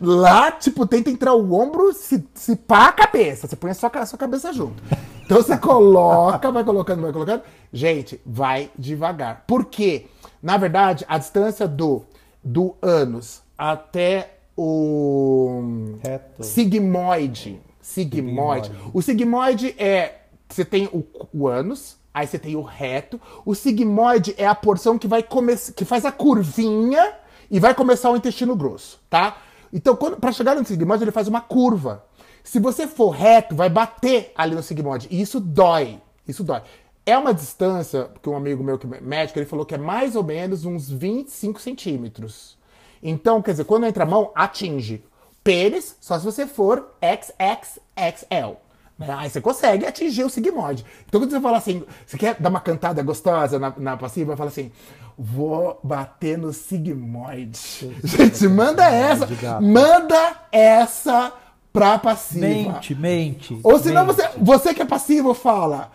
[0.00, 3.46] Lá, tipo, tenta entrar o ombro, se, se pá a cabeça.
[3.46, 4.82] Você põe a sua, a sua cabeça junto.
[5.24, 7.42] Então você coloca, vai colocando, vai colocando.
[7.72, 9.44] Gente, vai devagar.
[9.46, 10.06] Por quê?
[10.42, 12.02] Na verdade, a distância do,
[12.42, 16.42] do ânus até o Reto.
[16.42, 17.60] sigmoide.
[17.80, 18.68] Sigmoide.
[18.68, 18.90] Sigmoide.
[18.92, 20.16] O sigmoide é.
[20.48, 23.20] Você tem o, o ânus, aí você tem o reto.
[23.46, 25.72] O sigmoide é a porção que vai começar.
[25.72, 27.14] que faz a curvinha
[27.50, 29.36] e vai começar o intestino grosso, tá?
[29.72, 32.04] Então, pra chegar no sigmoide, ele faz uma curva.
[32.42, 35.06] Se você for reto, vai bater ali no sigmoide.
[35.10, 36.00] E isso dói.
[36.26, 36.62] Isso dói.
[37.04, 40.14] É uma distância, que um amigo meu que é médico, ele falou que é mais
[40.16, 42.58] ou menos uns 25 centímetros.
[43.02, 45.04] Então, quer dizer, quando entra a mão, atinge.
[45.42, 48.56] Pênis, só se você for XXXL.
[49.00, 49.14] Né?
[49.18, 50.84] Aí você consegue atingir o sigmoide.
[51.08, 54.50] Então, quando você fala assim, você quer dar uma cantada gostosa na, na passiva, fala
[54.50, 54.70] assim,
[55.18, 57.58] vou bater no sigmoide.
[58.04, 59.26] Gente, manda essa,
[59.60, 61.32] manda essa
[61.72, 62.46] pra passiva.
[62.46, 63.58] Mente, mente.
[63.62, 64.16] Ou senão mente.
[64.16, 65.90] você, você que é passivo fala.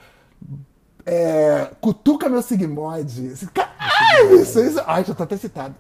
[1.08, 2.42] É, cutuca meu
[3.54, 4.82] ca- Ai, isso, isso.
[4.88, 5.76] Ai, já tô até citado.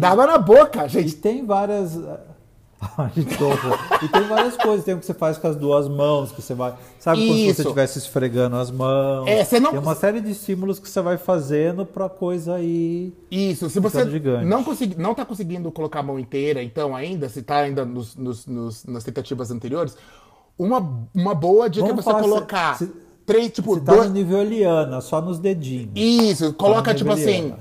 [0.00, 1.16] Água na boca, E gente.
[1.16, 1.98] tem várias.
[3.40, 3.78] Horror.
[4.02, 4.84] e tem várias coisas.
[4.84, 6.74] Tem o que você faz com as duas mãos, que você vai.
[6.98, 7.54] Sabe como se Isso.
[7.56, 9.26] você estivesse esfregando as mãos.
[9.26, 13.12] É, você não- Tem uma série de estímulos que você vai fazendo pra coisa aí.
[13.30, 14.44] Isso, se você gigante.
[14.46, 18.14] não, consegui, não tá conseguindo colocar a mão inteira, então ainda, se tá ainda nos,
[18.16, 19.96] nos- nos- nas tentativas anteriores,
[20.58, 22.90] uma, uma boa dica Vamos é você se- colocar se-
[23.26, 24.06] três, tipo, Você tá dois.
[24.08, 25.90] no nível Eliana, só nos dedinhos.
[25.94, 27.54] Isso, coloca no tipo assim,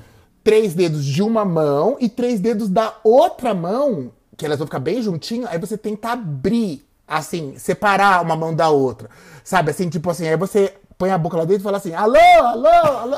[0.44, 4.80] três dedos de uma mão e três dedos da outra mão, que elas vão ficar
[4.80, 9.10] bem juntinho, aí você tenta abrir, assim, separar uma mão da outra.
[9.44, 12.18] Sabe, assim, tipo assim, aí você põe a boca lá dentro e fala assim, alô,
[12.18, 13.18] alô, alô.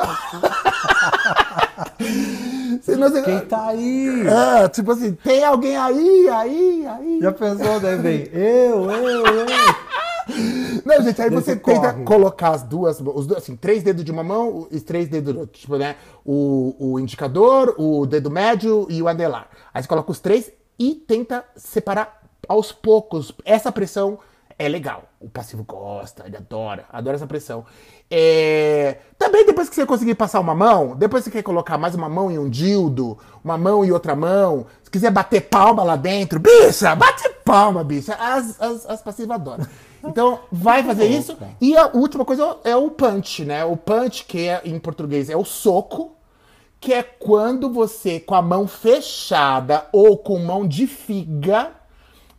[2.81, 4.23] Senão você- Quem tá aí?
[4.27, 7.19] É, tipo assim, tem alguém aí, aí, aí.
[7.21, 8.27] Já pensou, né, vem?
[8.31, 9.45] Eu, eu, eu.
[10.83, 12.03] Não, gente, aí você você tenta corre.
[12.03, 15.39] colocar as duas, os dois, assim, três dedos de uma mão e três dedos do
[15.41, 15.59] outro.
[15.59, 15.95] Tipo, né?
[16.25, 19.47] O, o indicador, o dedo médio e o anelar.
[19.73, 23.33] Aí você coloca os três e tenta separar aos poucos.
[23.43, 24.19] Essa pressão
[24.57, 25.03] é legal.
[25.19, 27.65] O passivo gosta, ele adora, adora essa pressão.
[28.09, 32.07] É, Também depois que você conseguir passar uma mão, depois você quer colocar mais uma
[32.07, 36.39] mão em um dildo, uma mão e outra mão, se quiser bater palma lá dentro,
[36.39, 38.15] bicha, bate palma, bicha.
[38.15, 39.65] As, as, as passivas adoram.
[40.03, 41.35] Então, vai fazer isso.
[41.59, 43.65] E a última coisa é o punch, né?
[43.65, 46.14] O punch, que é, em português é o soco,
[46.79, 51.71] que é quando você, com a mão fechada ou com mão de figa,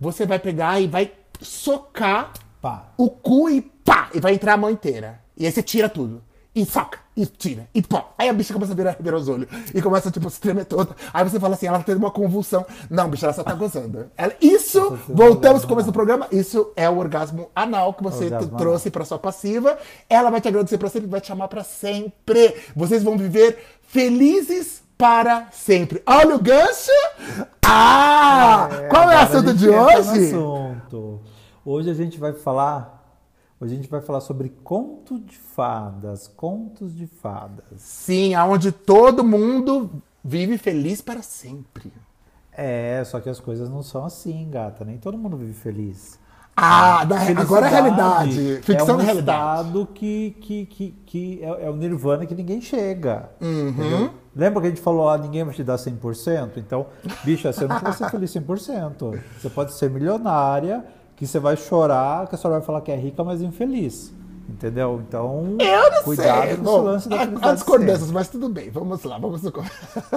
[0.01, 2.88] você vai pegar e vai socar Pá.
[2.96, 4.11] o cu e pá!
[4.14, 5.20] E vai entrar a mão inteira.
[5.37, 6.22] E aí você tira tudo.
[6.55, 8.14] E soca, e tira, e pó.
[8.16, 9.46] Aí a bicha começa a virar, virar os olhos.
[9.75, 10.96] E começa, tipo, a se tremer toda.
[11.12, 12.64] Aí você fala assim, ela tá tendo uma convulsão.
[12.88, 14.11] Não, bicha, ela só tá gozando.
[14.16, 18.38] Ela- isso, voltamos ao começo do programa, isso é o orgasmo anal que você Orgasmo
[18.49, 18.59] t- anal.
[18.59, 19.77] trouxe pra sua passiva.
[20.09, 22.55] Ela vai te agradecer pra sempre, vai te chamar pra sempre.
[22.75, 26.03] Vocês vão viver felizes para sempre.
[26.07, 26.90] Olha o gancho!
[27.64, 28.68] Ah!
[28.90, 30.29] Qual é o assunto de hoje?
[30.29, 31.20] assunto.
[31.64, 32.94] Hoje a gente vai falar.
[33.61, 37.81] Hoje a gente vai falar sobre conto de fadas, contos de fadas.
[37.81, 39.90] Sim, aonde todo mundo
[40.22, 41.92] vive feliz para sempre.
[42.53, 44.85] É, só que as coisas não são assim, gata.
[44.85, 46.18] Nem todo mundo vive feliz.
[46.59, 48.61] Ah, na- agora é Felicidade realidade.
[48.62, 49.40] Ficção é um da realidade.
[49.61, 53.29] estado que, que, que, que é, é o nirvana que ninguém chega.
[53.40, 53.69] Uhum.
[53.69, 54.11] entendeu?
[54.35, 56.53] Lembra que a gente falou, ah, ninguém vai te dar 100%?
[56.57, 56.87] Então,
[57.25, 59.21] bicha, você não vai ser feliz 100%.
[59.38, 62.97] Você pode ser milionária, que você vai chorar, que a senhora vai falar que é
[62.97, 64.14] rica, mas infeliz.
[64.49, 65.03] Entendeu?
[65.07, 66.57] Então, Eu não cuidado sei.
[66.57, 68.71] com Bom, lance da há discordâncias, mas tudo bem.
[68.71, 69.53] Vamos lá, vamos no...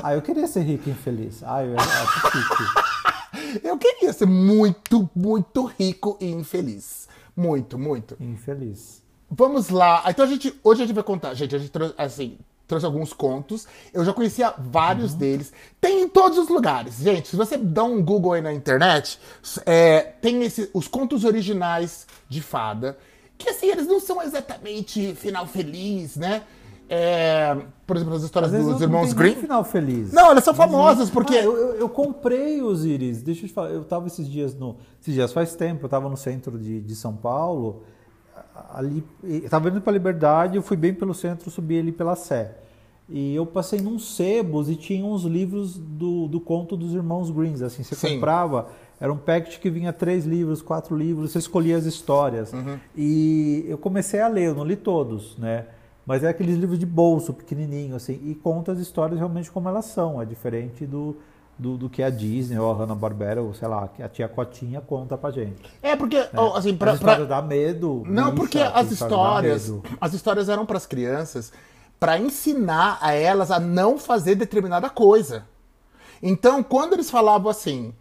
[0.03, 1.41] Ah, eu queria ser rica e infeliz.
[1.43, 2.63] Ah, eu acho chique.
[3.63, 7.07] Eu queria ser muito, muito rico e infeliz.
[7.35, 8.17] Muito, muito.
[8.19, 9.01] Infeliz.
[9.29, 10.03] Vamos lá.
[10.07, 10.53] Então a gente.
[10.63, 11.33] Hoje a gente vai contar.
[11.33, 12.37] Gente, a gente trouxe, assim,
[12.67, 13.67] trouxe alguns contos.
[13.93, 15.53] Eu já conhecia vários deles.
[15.81, 16.97] Tem em todos os lugares.
[16.97, 19.19] Gente, se você dá um Google aí na internet,
[19.65, 22.97] é, tem esse, os contos originais de fada.
[23.37, 26.43] Que assim, eles não são exatamente final feliz, né?
[26.91, 29.35] É, por exemplo, as histórias dos não irmãos tem Green.
[29.35, 30.11] final feliz.
[30.11, 31.35] Não, elas são famosas, porque.
[31.37, 33.21] Ah, eu, eu- eu comprei os íris.
[33.21, 33.69] Deixa eu te falar.
[33.69, 34.75] Eu tava esses dias no.
[34.99, 37.83] Esses dias faz tempo, eu tava no centro de, de São Paulo.
[38.73, 39.03] Ali.
[39.23, 42.55] Eu tava indo pra Liberdade, eu fui bem pelo centro, subi ali pela Sé.
[43.07, 47.61] E eu passei num sebos e tinha uns livros do, do conto dos irmãos Greens.
[47.61, 48.15] Assim, você Sim.
[48.15, 48.67] comprava,
[48.99, 52.53] era um packet que vinha três livros, quatro livros, você escolhia as histórias.
[52.53, 52.77] Uhum.
[52.95, 55.65] E eu comecei a ler, eu não li todos, né?
[56.09, 59.85] Mas é aqueles livros de bolso, pequenininho, assim, e conta as histórias realmente como elas
[59.85, 60.19] são.
[60.19, 61.15] É diferente do,
[61.55, 64.81] do, do que a Disney ou a Hanna-Barbera, ou sei lá, que a tia Cotinha
[64.81, 65.61] conta pra gente.
[65.83, 68.01] É, porque, ó, assim, pra, as pra- histórias dá medo.
[68.07, 69.83] Não, bicha, porque as histórias, medo.
[70.01, 71.53] as histórias eram para as crianças
[71.99, 75.45] para ensinar a elas a não fazer determinada coisa.
[76.23, 77.93] Então, quando eles falavam assim,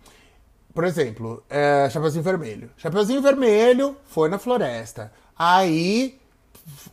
[0.73, 2.71] por exemplo, é, Chapeuzinho Vermelho.
[2.79, 5.12] Chapeuzinho Vermelho foi na floresta.
[5.38, 6.17] Aí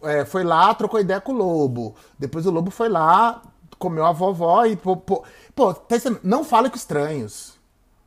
[0.04, 1.96] é, foi lá, trocou ideia com o lobo.
[2.18, 3.42] Depois o lobo foi lá,
[3.78, 4.76] comeu a vovó e.
[4.76, 5.24] Pô, pô,
[5.56, 7.54] pô, tá não fale com estranhos.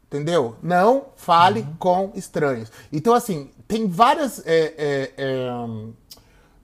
[0.07, 0.57] Entendeu?
[0.63, 2.73] Não fale com estranhos.
[2.91, 5.53] Então, assim, tem várias é, é, é,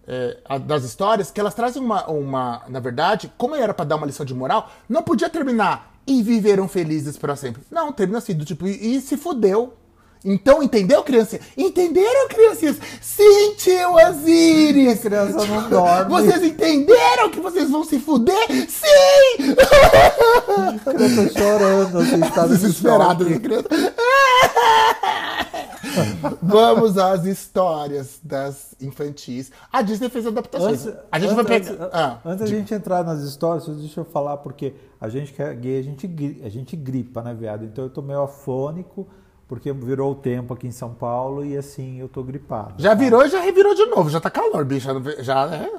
[0.07, 2.63] é, a- das histórias que elas trazem uma, uma.
[2.69, 6.67] Na verdade, como era pra dar uma lição de moral, não podia terminar e viveram
[6.69, 7.63] felizes para sempre.
[7.71, 9.75] Não, termina assim, do tipo, e, e se fudeu.
[10.25, 11.39] Então, entendeu, criança?
[11.57, 12.79] Entenderam, criancinhas?
[13.03, 15.01] Sim, tio Osiris!
[15.01, 16.11] criança não dorme.
[16.11, 18.49] Vocês entenderam que vocês vão se fuder?
[18.69, 19.55] Sim!
[20.87, 23.69] A criança chorando, assim, está Desesperada, né, criança.
[26.43, 29.53] Vamos às histórias das infantis.
[29.73, 30.87] A Disney fez adaptações.
[30.87, 31.85] Antes, a gente vai antes- pegar.
[31.85, 35.43] antes- Ah, antes da gente entrar nas histórias, deixa eu falar, porque a gente que
[35.43, 37.65] é gay, a gente, a gente gripa, né, viado?
[37.65, 39.07] Então eu tô meio afônico,
[39.47, 42.75] porque virou o tempo aqui em São Paulo e assim, eu tô gripado.
[42.83, 44.09] já virou e já revirou de novo.
[44.11, 44.89] Já tá calor, bicho.
[45.21, 45.71] Já, né?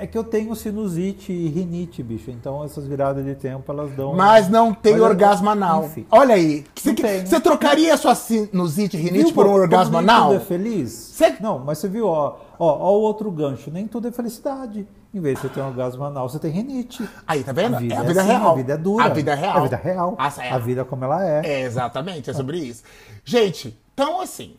[0.00, 2.30] É que eu tenho sinusite e rinite, bicho.
[2.30, 4.14] Então essas viradas de tempo, elas dão...
[4.14, 5.86] Mas não tem Mas eu- orgasmo anal.
[5.86, 6.06] Enfim.
[6.08, 6.64] Olha aí.
[6.72, 10.28] Você, que- você trocaria sua sinusite e rinite Viu por um orgasmo nem anal?
[10.30, 10.92] tudo é feliz?
[10.92, 13.72] Cê- Não, mas você viu, ó, ó, ó o outro gancho.
[13.72, 14.86] Nem tudo é felicidade.
[15.12, 17.08] Em vez de você ter um orgasmo anal, você tem rinite.
[17.26, 17.76] Aí, tá vendo?
[17.76, 18.52] A vida é a vida assim, real.
[18.52, 19.04] A vida é dura.
[19.04, 19.56] A vida é real.
[19.56, 20.16] É a vida real.
[20.18, 20.54] Ah, certo.
[20.54, 21.46] A vida como ela é.
[21.46, 22.82] É, exatamente, é sobre isso.
[23.24, 24.56] Gente, então assim,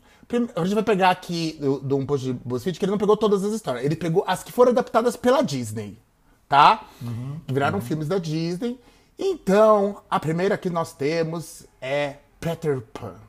[0.55, 3.15] a gente vai pegar aqui do, do um post de BuzzFeed que ele não pegou
[3.15, 3.85] todas as histórias.
[3.85, 5.99] Ele pegou as que foram adaptadas pela Disney,
[6.47, 6.81] tá?
[7.47, 8.79] Que viraram filmes da Disney.
[9.17, 13.28] Então, a primeira que nós temos é Peter Pan.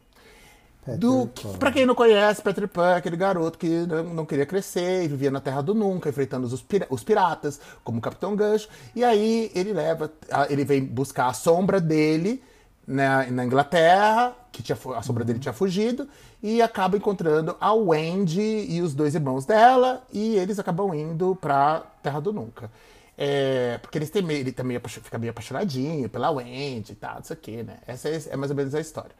[0.98, 1.52] Do, Pan.
[1.58, 5.08] pra quem não conhece, Peter Pan é aquele garoto que não, não queria crescer e
[5.08, 8.68] vivia na Terra do Nunca, enfrentando os, pira- os piratas, como o Capitão Gancho.
[8.96, 10.10] E aí ele leva,
[10.48, 12.42] ele vem buscar a sombra dele
[12.86, 16.08] na, na Inglaterra, que tinha, a sombra dele tinha fugido,
[16.42, 21.84] e acaba encontrando a Wendy e os dois irmãos dela, e eles acabam indo pra
[22.02, 22.70] Terra do Nunca.
[23.16, 27.22] É, porque eles têm ele também apaixo- fica meio apaixonadinho pela Wendy e tal, não
[27.22, 27.76] sei o que, né?
[27.86, 29.12] Essa é, é mais ou menos a história.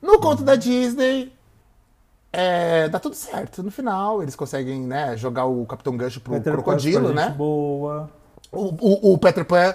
[0.00, 1.32] No conto da Disney,
[2.32, 3.62] é, dá tudo certo.
[3.62, 7.30] No final, eles conseguem né, jogar o Capitão Gancho pro Peter crocodilo, né?
[7.30, 8.10] boa.
[8.52, 9.74] O, o- o Peter Pan.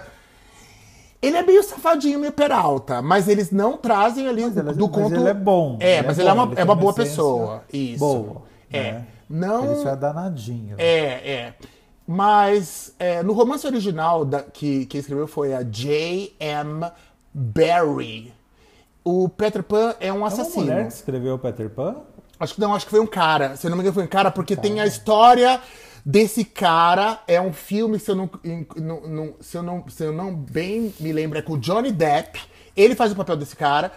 [1.21, 4.95] Ele é meio safadinho, meio peralta, mas eles não trazem ali Mas ele, do mas
[4.95, 5.15] conto.
[5.15, 5.77] ele é bom.
[5.79, 7.63] É, mas ele é bom, uma, é tem uma boa pessoa.
[7.71, 7.99] Isso.
[7.99, 8.41] Boa.
[8.71, 8.91] É.
[8.93, 9.07] né?
[9.29, 9.63] Não.
[9.65, 10.75] Ele só é danadinho.
[10.77, 11.53] É, é.
[12.05, 16.91] Mas é, no romance original da, que, que escreveu foi a J.M.
[17.33, 18.33] Barrie.
[19.03, 20.65] O Peter Pan é um É uma assassino.
[20.65, 21.97] mulher que escreveu Peter Pan?
[22.39, 23.55] Acho que não, acho que foi um cara.
[23.55, 25.59] Se eu não me engano, foi um cara, porque tem a história
[26.05, 27.19] desse cara.
[27.27, 28.29] É um filme, se eu não,
[28.75, 31.91] não- não- se eu não, se eu não bem me lembro, é com o Johnny
[31.91, 32.39] Depp.
[32.75, 33.91] Ele faz o papel desse cara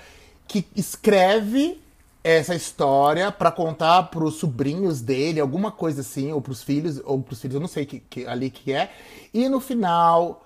[0.46, 1.80] que escreve
[2.22, 7.40] essa história pra contar pros sobrinhos dele, alguma coisa assim, ou pros filhos, ou pros
[7.40, 8.90] filhos, eu não sei que, que- ali que é.
[9.32, 10.42] E no final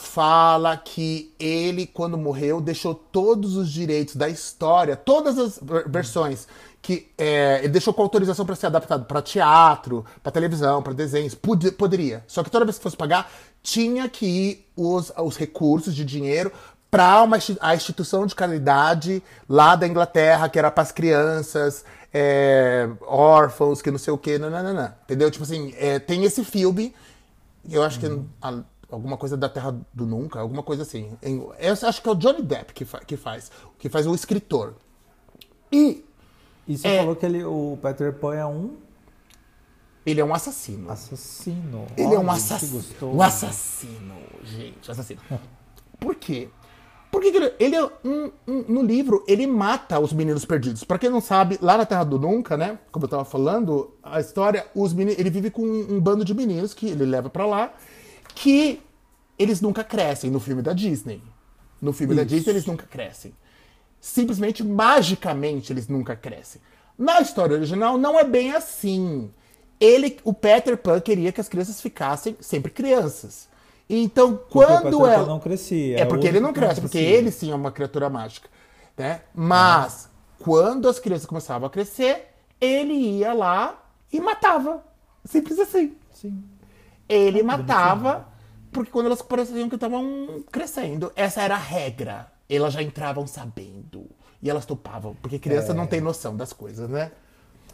[0.00, 6.48] fala que ele, quando morreu, deixou todos os direitos da história, todas as ver- versões
[6.82, 11.34] que é, ele deixou com autorização para ser adaptado para teatro, para televisão, para desenhos,
[11.34, 12.24] Pod- poderia.
[12.26, 13.30] Só que toda vez que fosse pagar,
[13.62, 16.50] tinha que ir os, os recursos de dinheiro
[16.90, 17.22] para
[17.60, 23.90] a instituição de caridade lá da Inglaterra, que era para as crianças, é, órfãos, que
[23.90, 24.96] não sei o que, nananana.
[25.04, 25.30] Entendeu?
[25.30, 26.94] Tipo assim, é, tem esse filme
[27.70, 28.06] eu acho que
[28.40, 31.12] a- alguma coisa da Terra do Nunca, alguma coisa assim.
[31.22, 34.14] Em- Eu acho que é o Johnny Depp que, fa- que faz, que faz o
[34.14, 34.74] escritor.
[35.72, 36.04] E
[36.68, 36.98] E você É.
[36.98, 38.76] falou que ele, o Peter Pan é um.
[40.06, 40.90] Ele é um assassino.
[40.90, 41.86] Assassino.
[41.96, 42.82] Ele é um Olha, assassino.
[43.12, 45.20] Um assassino, gente, assassino.
[45.98, 46.48] Por quê?
[47.10, 50.84] Porque que ele, ele é um, um- no livro ele mata os meninos perdidos.
[50.84, 52.78] Pra quem não sabe, lá na Terra do Nunca, né?
[52.92, 56.32] Como eu tava falando, a história, os meninos, ele vive com um, um bando de
[56.32, 57.72] meninos que ele leva pra lá,
[58.34, 58.80] que
[59.38, 61.22] eles nunca crescem no filme da Disney.
[61.80, 62.34] No filme da Isso.
[62.34, 63.34] Disney eles nunca crescem.
[64.00, 66.60] Simplesmente, magicamente, eles nunca crescem.
[66.96, 69.30] Na história original, não é bem assim.
[69.78, 73.48] Ele, o Peter Pan queria que as crianças ficassem sempre crianças.
[73.88, 75.26] Então, Porque quando Pan ela.
[75.26, 75.98] não crescia.
[75.98, 77.16] É porque ele não cresce, porque crescia.
[77.16, 78.48] ele sim é uma criatura mágica.
[78.96, 79.22] Né?
[79.34, 82.28] Mas, quando as crianças começavam a crescer,
[82.60, 84.84] ele ia lá e matava.
[85.24, 85.96] Simples assim.
[86.12, 86.44] Sim.
[87.12, 88.28] Ele matava,
[88.70, 92.28] porque quando elas pareciam que estavam crescendo, essa era a regra.
[92.48, 94.06] Elas já entravam sabendo.
[94.42, 97.10] E elas topavam, porque criança não tem noção das coisas, né?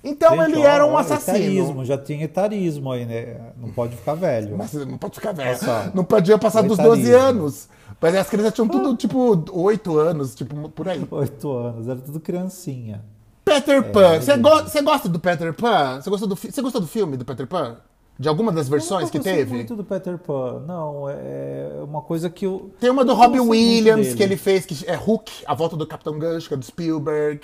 [0.02, 0.46] Então É.
[0.46, 1.36] Gente, ele ó, era um assassino.
[1.38, 3.52] Etarismo, já tinha etarismo aí, né?
[3.56, 4.56] Não pode ficar velho.
[4.56, 5.58] Mas não pode ficar velho.
[5.94, 6.96] Não podia passar dos Etarismo.
[7.02, 7.68] 12 anos.
[8.00, 11.06] Mas as crianças tinham tudo, tipo, 8 anos, tipo, por aí.
[11.10, 13.02] Oito anos, era tudo criancinha.
[13.44, 14.20] Peter É, Pan.
[14.20, 16.00] Você go- gosta do Peter Pan?
[16.00, 17.76] Você gostou do, gostou do filme do Peter Pan?
[18.18, 19.52] De alguma das versões que teve?
[19.54, 20.60] muito do Peter Pan.
[20.66, 22.70] Não, é uma coisa que eu.
[22.80, 26.18] Tem uma do Robbie Williams que ele fez, que é Hook, a volta do Capitão
[26.18, 27.42] Gancho, que é do Spielberg.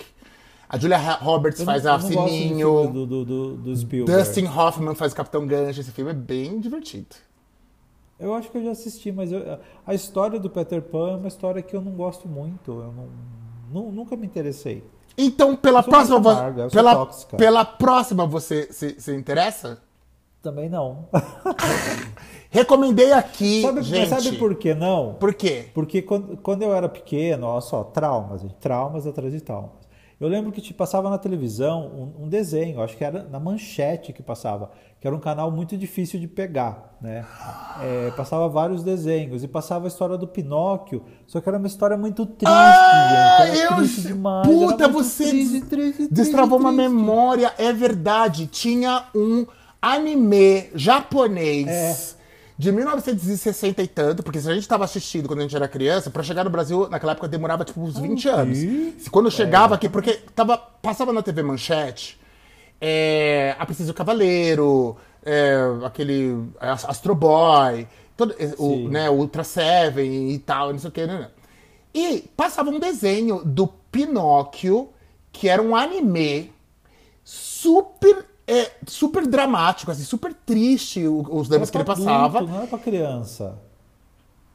[0.68, 2.88] A Julia Roberts não- faz a Sininho.
[2.90, 4.18] Do, do, do, do Spielberg.
[4.22, 5.80] Dustin Hoffman faz o Capitão Gancho.
[5.80, 7.08] Esse filme é bem divertido.
[8.18, 11.28] Eu acho que eu já assisti, mas eu- a história do Peter Pan é uma
[11.28, 12.70] história que eu não gosto muito.
[12.70, 13.08] Eu não,
[13.70, 14.82] nu- nunca me interessei.
[15.18, 17.36] Então, pela próxima, amarga, pela, tóxica.
[17.36, 19.78] pela próxima você se, se interessa?
[20.42, 21.08] Também não.
[22.50, 24.08] Recomendei aqui, sabe, gente.
[24.08, 25.14] sabe por que não?
[25.14, 25.66] Por quê?
[25.72, 29.82] Porque quando, quando eu era pequeno, olha só, traumas, traumas atrás de traumas.
[30.20, 34.12] Eu lembro que te passava na televisão um, um desenho, acho que era na manchete
[34.12, 37.24] que passava, que era um canal muito difícil de pegar, né?
[37.80, 41.96] É, passava vários desenhos e passava a história do Pinóquio, só que era uma história
[41.96, 43.58] muito triste, Ah, gente.
[43.58, 44.46] Era eu triste demais.
[44.46, 48.46] Puta, você triste, triste, triste, Destravou uma memória, é verdade.
[48.46, 49.44] Tinha um
[49.82, 52.22] anime japonês É.
[52.56, 56.08] de 1960 e tanto, porque se a gente tava assistindo quando a gente era criança,
[56.10, 58.58] pra chegar no Brasil, naquela época demorava tipo uns 20 anos.
[59.10, 62.18] Quando chegava aqui, porque tava, passava na TV Manchete,
[62.80, 69.10] é, A Princesa e o Cavaleiro, é, aquele Ast- Astro Boy, todo, é, o, né,
[69.10, 71.28] Ultra Seven e tal, não sei o que, né?
[71.94, 74.88] E passava um desenho do Pinóquio,
[75.32, 76.52] que era um anime
[77.24, 82.38] super, é, super dramático, assim, super triste os dramas que ele passava.
[82.38, 83.54] adulto, não era pra criança.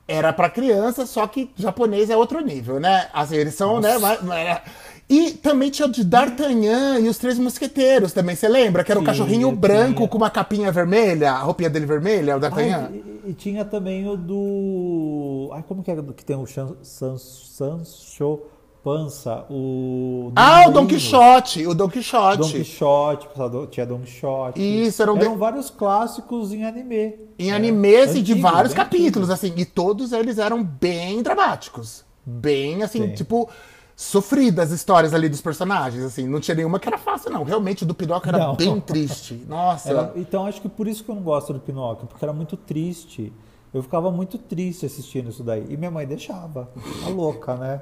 [0.08, 3.10] Era pra criança, só que japonês é outro nível, né?
[3.14, 3.98] Assim, eles são, né?
[3.98, 4.62] mais- mais-
[5.10, 8.84] E também tinha o de D'Artagnan e os Três Mosqueteiros também, você lembra?
[8.84, 10.08] Que era o Tinha, cachorrinho branco tinha.
[10.10, 12.90] com uma capinha vermelha, a roupinha dele vermelha, o D'Artagnan.
[12.92, 15.50] E, e tinha também o do.
[15.54, 18.40] Ai, como que é que tem o Sancho
[18.88, 19.46] Pança?
[19.50, 20.32] O.
[20.34, 20.88] Ah, o do Don.
[20.88, 22.38] Quixote, o Don Quixote.
[22.38, 23.28] Don Quixote,
[23.70, 24.62] tinha Don Quixote.
[24.86, 27.16] Isso, era um Eram de- vários clássicos em anime.
[27.38, 29.52] Em anime, assim, de vários capítulos, antigos.
[29.52, 32.06] assim, e todos eles eram bem dramáticos.
[32.26, 33.14] Bem, assim, Sim.
[33.14, 33.50] tipo,
[33.94, 37.44] sofridas histórias ali dos personagens, assim, não tinha nenhuma que era fácil, não.
[37.44, 38.56] Realmente, o do Pinóquio era Não.
[38.56, 39.34] bem triste.
[39.50, 39.90] Nossa.
[39.90, 42.56] Era- então acho que por isso que eu não gosto do Pinóquio, porque era muito
[42.56, 43.34] triste.
[43.74, 45.66] Eu ficava muito triste assistindo isso daí.
[45.70, 46.70] E minha mãe deixava.
[47.06, 47.82] A louca, né?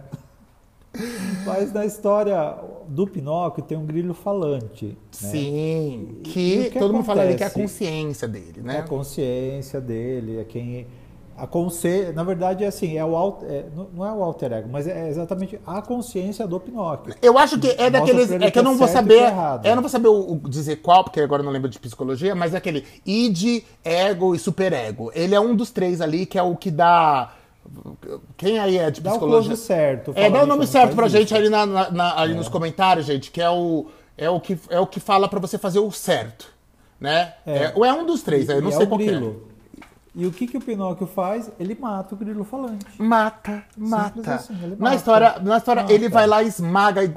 [1.46, 2.56] Mas na história
[2.88, 4.86] do Pinóquio tem um grilo falante.
[4.88, 4.96] Né?
[5.12, 7.74] Sim, que, que todo mundo fala ali que é a acontece?
[7.80, 8.80] consciência dele, É né?
[8.80, 10.88] a consciência dele, é quem.
[11.38, 12.14] A consci...
[12.14, 13.44] Na verdade, é assim, é o alt...
[13.44, 17.14] é, não é o alter ego, mas é exatamente a consciência do Pinóquio.
[17.22, 18.32] Eu acho que é daqueles.
[18.32, 19.24] É que eu é não vou saber.
[19.24, 19.72] é.
[19.72, 22.34] Eu não vou saber o, o dizer qual, porque agora eu não lembro de psicologia,
[22.34, 25.12] mas é aquele id, ego e superego.
[25.14, 27.34] Ele é um dos três ali que é o que dá.
[28.38, 29.56] Quem aí é de Dá o psicologia?
[29.56, 30.14] certo.
[30.16, 32.48] É, dá o nome "Bicho, certo pra faz gente isso." ali, na, na- ali nos
[32.50, 35.80] comentários, gente, que é o, é o que é o que fala pra você fazer
[35.80, 36.48] o certo,
[37.00, 37.34] né?
[37.46, 37.72] É.
[37.76, 39.06] ou é um dos três, eu não E sei é qual é.
[39.06, 39.56] grilo.
[40.18, 41.52] E o que, que o Pinóquio faz?
[41.60, 42.86] Ele mata o grilo falante.
[42.98, 44.36] Mata, mata.
[44.36, 44.96] assim, ele na mata.
[44.96, 45.94] história, na história Mata.
[45.94, 47.04] ele vai lá e esmaga.
[47.04, 47.12] e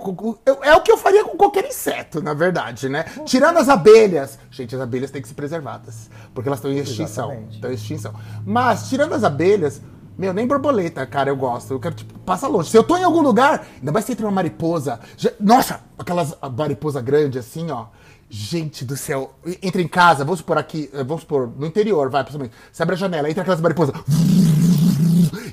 [0.63, 3.05] é o que eu faria com qualquer inseto, na verdade, né?
[3.25, 4.37] Tirando as abelhas.
[4.51, 6.11] Gente, as abelhas têm que ser preservadas.
[6.35, 7.27] Porque elas estão em extinção.
[7.31, 7.55] Exatamente.
[7.55, 8.15] Estão em extinção.
[8.45, 9.81] Mas, tirando as abelhas.
[10.19, 11.73] Meu, nem borboleta, cara, eu gosto.
[11.73, 12.69] Eu quero, tipo, passa longe.
[12.71, 14.99] Se eu tô em algum lugar, ainda mais se entra uma mariposa.
[15.17, 17.87] já- nossa, aquelas mariposa grande assim, ó.
[18.29, 19.33] Gente do céu.
[19.63, 22.53] Entra em casa, vamos supor aqui, eh, vamos supor, no interior, vai, principalmente.
[22.71, 23.95] Você abre a janela, entra aquelas mariposas.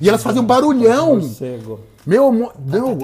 [0.02, 1.20] E elas fazem um barulhão.
[2.06, 2.98] Meu, mo- não,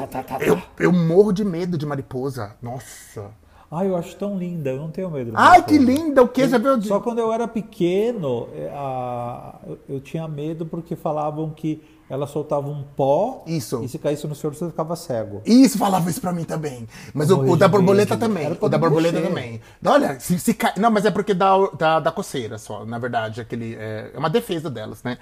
[0.46, 2.56] eu, eu morro de medo de mariposa.
[2.62, 3.32] Nossa.
[3.72, 5.32] Ai, eu acho tão linda, eu não tenho medo.
[5.34, 6.22] Ai, que linda!
[6.22, 6.46] O que?
[6.48, 6.82] Já viu?
[6.82, 12.28] Só quando eu era pequeno, é, a- eu, eu tinha medo porque falavam que ela
[12.28, 13.82] soltava um pó Isso.
[13.82, 15.42] e se caísse no choro você ficava cego.
[15.46, 16.86] Isso, falava isso pra mim também.
[17.14, 18.20] Mas o, o da borboleta medo.
[18.28, 18.58] também.
[18.60, 19.30] O da borboleta mexer.
[19.30, 19.62] também.
[19.86, 20.74] Olha, se, se cai...
[20.76, 23.40] Não, mas é porque dá, dá, dá coceira só, na verdade.
[23.40, 25.18] Aquele, é, é uma defesa delas, né?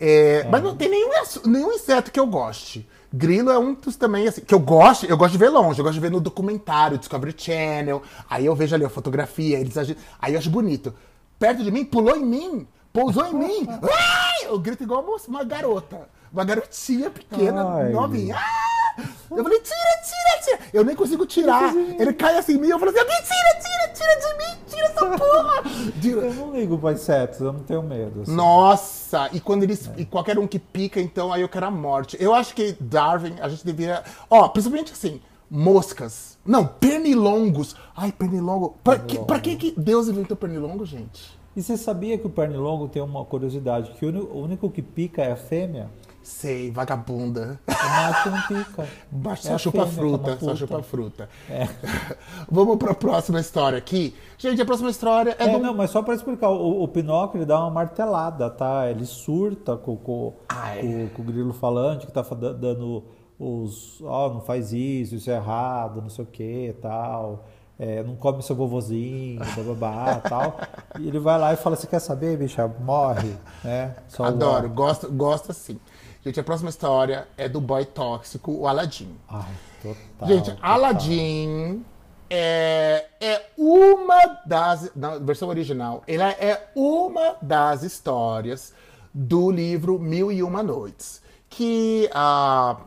[0.00, 1.10] É, Mas não tem nenhum,
[1.46, 2.84] nenhum inseto que eu goste.
[3.16, 5.84] Grilo é um dos também, assim, que eu gosto, eu gosto de ver longe, eu
[5.84, 8.02] gosto de ver no documentário, Discovery Channel.
[8.28, 10.92] Aí eu vejo ali a fotografia, eles agi- aí eu acho bonito.
[11.38, 13.66] Perto de mim, pulou em mim, pousou em mim.
[13.82, 14.46] Ai!
[14.46, 16.08] Eu grito igual uma garota.
[16.34, 17.92] Uma garotinha pequena, Ai.
[17.92, 18.34] novinha.
[18.36, 19.00] Ah!
[19.30, 20.70] Eu falei, tira, tira, tira.
[20.72, 21.72] Eu nem consigo tirar.
[21.74, 24.86] Ele cai assim em mim, eu falo assim, alguém tira, tira, tira de mim, tira
[24.86, 25.62] essa porra.
[26.00, 26.20] Tira.
[26.22, 28.22] Eu não ligo para insetos, eu não tenho medo.
[28.22, 28.34] assim.
[28.34, 29.88] Nossa, e quando eles.
[29.96, 32.16] E qualquer um que pica, então aí eu quero a morte.
[32.20, 34.02] Eu acho que Darwin, a gente deveria.
[34.28, 36.36] Ó, principalmente assim, moscas.
[36.44, 37.76] Não, pernilongos.
[37.96, 38.76] Ai, pernilongo.
[38.82, 41.38] Pra, que, pra que, que Deus inventou pernilongo, gente?
[41.56, 45.30] E você sabia que o pernilongo tem uma curiosidade, que o único que pica é
[45.30, 45.88] a fêmea?
[46.24, 47.60] Sei, vagabunda.
[47.68, 48.88] O macho não pica.
[49.10, 51.28] Baixa É só a chupa fêmea que é fruta, só chupa fruta.
[51.50, 51.68] É.
[52.50, 54.14] Vamos pra próxima história aqui.
[54.38, 55.58] Gente, a próxima história é, É, do.
[55.58, 58.90] não, mas só para explicar, o, o Pinóquio ele dá uma martelada, tá?
[58.90, 60.80] Ele surta com, com, Ai.
[60.80, 63.04] com- com o grilo falante que tá dando
[63.38, 64.00] os.
[64.02, 67.44] Ó, não faz isso, isso é errado, não sei o que tal.
[67.76, 70.58] É, não come seu vovozinho, bababá tal.
[71.00, 72.66] E ele vai lá e fala: Você quer saber, bicha?
[72.80, 73.96] Morre, né?
[74.08, 75.78] Só Adoro, gosto, gosto assim.
[76.24, 79.14] Gente, a próxima história é do boy tóxico, o Aladdin.
[79.28, 79.52] Ai,
[79.82, 80.28] total.
[80.28, 80.70] Gente, total.
[80.72, 81.84] Aladdin
[82.30, 84.90] é, é uma das.
[84.96, 88.72] Na versão original, ela é uma das histórias
[89.12, 91.22] do livro Mil e Uma Noites.
[91.50, 92.78] Que a,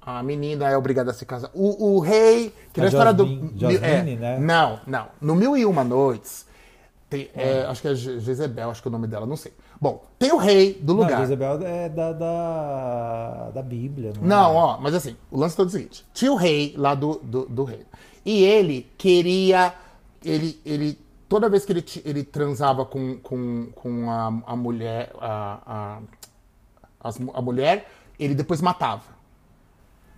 [0.00, 1.50] a menina é obrigada a se casar.
[1.54, 2.54] O, o rei.
[2.72, 3.26] Que A na história do.
[3.54, 4.38] Jasmine- é, né?
[4.40, 5.08] Não, não.
[5.20, 6.46] No Mil e Uma Noites.
[7.10, 9.52] tem- é, acho que é Je- Jezebel, acho que é o nome dela, não sei.
[9.80, 11.20] Bom, tem o rei do Não, lugar.
[11.20, 14.54] Jezebel é da, da, da Bíblia, não, Não, é?
[14.54, 17.46] ó, mas assim, o lance todo é o seguinte: tinha o rei lá do, do,
[17.46, 17.86] do reino.
[18.24, 19.74] E ele queria.
[20.24, 20.98] Ele, ele
[21.28, 25.12] toda vez que ele, ele transava com, com, com a, a mulher.
[25.20, 26.00] A,
[27.00, 29.15] a, a mulher, ele depois matava.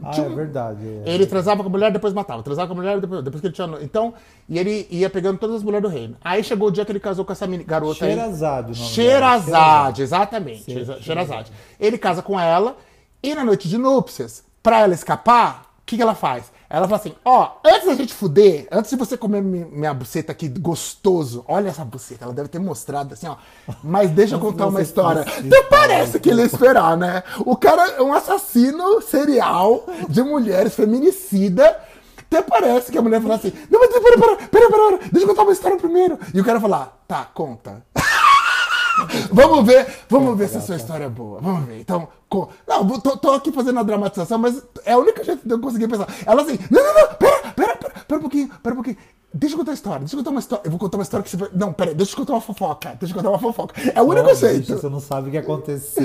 [0.03, 0.87] Ah, Tinha é um- verdade.
[0.87, 1.03] é.
[1.13, 2.43] Ele transava com a mulher, depois matava.
[2.43, 3.69] Transava com a mulher, depois, depois que ele tinha.
[3.83, 4.15] Então,
[4.49, 6.17] e ele ia pegando todas as mulheres do reino.
[6.23, 8.15] Aí chegou o dia que ele casou com essa meni- garota aí.
[8.15, 8.37] Nome
[8.73, 10.63] dela, Sherazade, exatamente.
[10.63, 11.01] Sim.
[11.03, 11.53] Sherazade.
[11.81, 12.77] Ele casa com ela
[13.23, 16.53] e na noite de núpcias, pra ela escapar, o que, que ela faz?
[16.71, 20.33] Ela fala assim: ó, antes da gente fuder, antes de você comer mi- minha buceta
[20.33, 23.37] aqui gostoso, olha essa buceta, ela deve ter mostrado assim, ó.
[23.83, 25.25] Mas deixa eu contar uma história.
[25.25, 25.63] falar.
[25.71, 27.23] parece que ele ia esperar, né?
[27.41, 31.79] O cara é um assassino serial de mulheres, feminicida.
[32.19, 35.29] Até parece que a mulher fala assim: Não, mas pera, pera, pera, pera, deixa eu
[35.29, 36.19] contar uma história primeiro.
[36.35, 37.83] E o cara falar: Tá, conta.
[39.33, 41.41] vamos ver, vamos ver se a sua história é boa.
[41.41, 41.81] Vamos ver.
[41.81, 45.53] Então, co- não, tô, tô aqui fazendo a dramatização, mas é a única jeito de
[45.55, 46.07] eu conseguir pensar.
[46.27, 48.97] Ela assim: Não, não, não, pera, pera, pera, pera um pouquinho, pera um pouquinho.
[49.33, 50.63] Deixa eu contar a história, deixa eu contar uma história.
[50.65, 51.51] Eu vou contar uma história que você.
[51.55, 52.97] Não, pera, deixa eu contar uma fofoca.
[52.99, 53.75] Deixa eu contar uma fofoca.
[53.95, 54.61] É o único jeito.
[54.61, 56.05] bicho, Você não sabe o que aconteceu.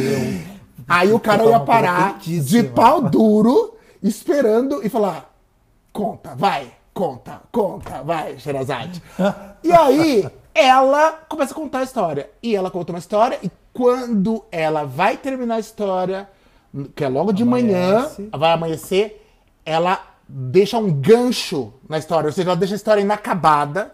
[0.87, 5.33] Aí o cara ia parar de pau duro, esperando e falar:
[5.93, 9.01] conta, vai, conta, conta, vai, Sherazade.
[9.63, 12.29] e aí ela começa a contar a história.
[12.41, 16.29] E ela conta uma história, e quando ela vai terminar a história,
[16.95, 18.29] que é logo de manhã, Amanhece.
[18.31, 19.25] vai amanhecer,
[19.65, 23.93] ela deixa um gancho na história, ou seja, ela deixa a história inacabada.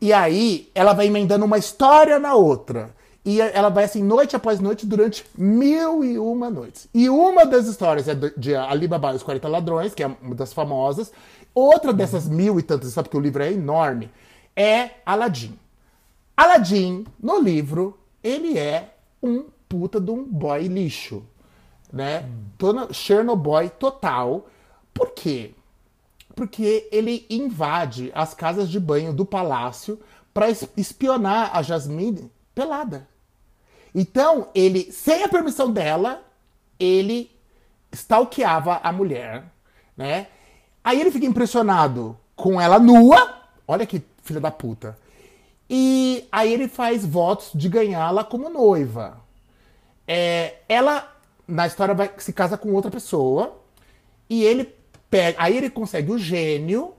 [0.00, 2.90] E aí ela vai emendando uma história na outra.
[3.24, 6.88] E ela vai assim, noite após noite, durante mil e uma noites.
[6.92, 10.52] E uma das histórias é de Alibaba e os 40 Ladrões, que é uma das
[10.52, 11.12] famosas.
[11.54, 14.10] Outra dessas mil e tantas, sabe que o livro é enorme,
[14.56, 15.58] é Aladdin.
[16.36, 21.24] Aladdin, no livro, ele é um puta de um boy lixo.
[21.92, 22.28] Né?
[22.56, 24.48] Toda- Chernobyl total.
[24.94, 25.54] Por quê?
[26.34, 30.00] Porque ele invade as casas de banho do palácio
[30.32, 30.46] para
[30.76, 33.06] espionar a Jasmine pelada.
[33.94, 36.22] Então, ele, sem a permissão dela,
[36.80, 37.30] ele
[37.92, 39.44] stalkeava a mulher,
[39.94, 40.28] né?
[40.82, 43.42] Aí ele fica impressionado com ela nua.
[43.68, 44.96] Olha que filha da puta.
[45.68, 49.20] E aí ele faz votos de ganhá-la como noiva.
[50.06, 51.10] É, ela,
[51.46, 53.58] na história, vai, se casa com outra pessoa.
[54.28, 54.74] E ele
[55.10, 55.38] pega.
[55.40, 56.94] Aí ele consegue o gênio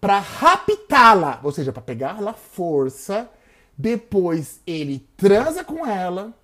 [0.00, 1.40] pra raptá-la.
[1.42, 3.28] Ou seja, pra pegar ela força.
[3.76, 6.34] Depois ele transa com ela.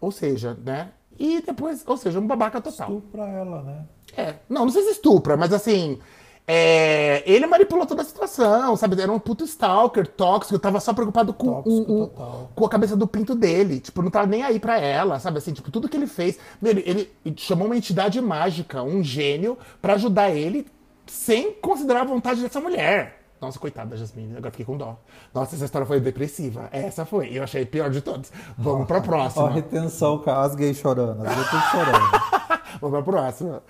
[0.00, 0.92] Ou seja, né?
[1.18, 2.88] E depois, ou seja, um babaca total.
[2.88, 3.86] Estupra ela, né?
[4.16, 5.98] É, não, não sei se estupra, mas assim,
[6.50, 8.98] É, ele manipulou toda a situação, sabe?
[9.00, 12.50] Era um puto stalker, tóxico, tava só preocupado com, Tóxico o- total.
[12.54, 13.80] com a cabeça do pinto dele.
[13.80, 15.36] Tipo, não tava nem aí pra ela, sabe?
[15.38, 16.38] Assim, tipo, tudo que ele fez.
[16.62, 16.82] Ele,
[17.24, 20.66] ele chamou uma entidade mágica, um gênio, pra ajudar ele
[21.06, 23.16] sem considerar a vontade dessa mulher.
[23.40, 24.96] Nossa, coitada da Jasmine, agora fiquei com dó.
[25.34, 26.68] Nossa, essa história foi depressiva.
[26.72, 27.28] Essa foi.
[27.30, 28.32] Eu achei pior de todas.
[28.56, 29.50] Vamos pra Ó, próxima.
[29.50, 32.22] retenção, cara, as gays chorando, tudo chorando.
[32.80, 33.62] Vamos pra próxima.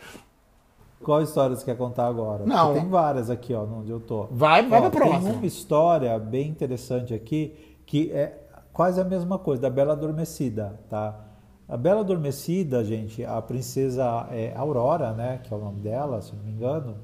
[1.03, 2.45] Qual história você quer contar agora?
[2.45, 2.67] Não.
[2.69, 4.27] Porque tem várias aqui, ó, onde eu tô.
[4.31, 5.31] Vai, vai Ó, pra próxima.
[5.31, 7.55] Tem uma história bem interessante aqui
[7.87, 8.39] que é
[8.73, 11.25] quase a mesma coisa, da Bela Adormecida, tá?
[11.69, 16.35] A Bela Adormecida, gente, a princesa é, Aurora, né, que é o nome dela, se
[16.35, 16.97] não me engano,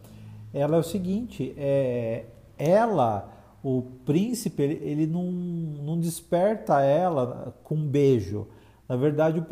[0.53, 2.26] ela é o seguinte, é,
[2.57, 3.28] ela,
[3.62, 8.47] o príncipe, ele, ele não, não desperta ela com um beijo.
[8.89, 9.43] Na verdade,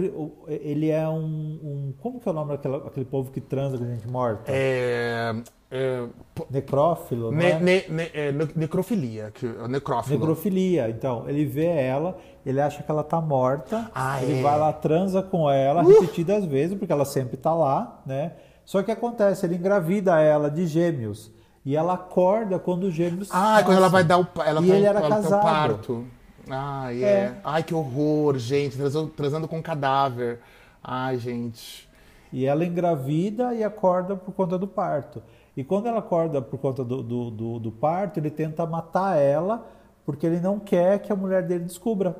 [0.46, 1.14] ele é um,
[1.62, 4.44] um- Como que é o nome daquele aquele povo que transa com gente morta?
[4.52, 5.34] É.
[5.70, 6.06] é,
[6.50, 7.60] Necrófilo, ne- né?
[7.60, 9.30] ne- ne- é, ne- necrofilia.
[9.32, 10.18] Que, é necrófilo.
[10.18, 10.90] Necrofilia.
[10.90, 14.42] Então, ele vê ela, ele acha que ela tá morta, Ah, ele é.
[14.42, 18.32] vai lá, transa com ela repetidas vezes, porque ela sempre tá lá, né?
[18.66, 21.32] Só que acontece, ele engravida ela de gêmeos.
[21.64, 23.28] E ela acorda quando os gêmeos.
[23.32, 23.90] Ah, quando ela nascem.
[23.92, 25.42] vai dar o, ela E tá- ele era ela tem o casado.
[25.42, 26.04] parto.
[26.48, 27.06] Ai, é.
[27.06, 27.34] É.
[27.44, 28.76] Ai, que horror, gente.
[28.76, 30.40] Transando, transando com um cadáver.
[30.82, 31.88] Ai, gente.
[32.32, 35.22] E ela engravida e acorda por conta do parto.
[35.56, 39.66] E quando ela acorda por conta do, do, do, do parto, ele tenta matar ela,
[40.04, 42.16] porque ele não quer que a mulher dele descubra.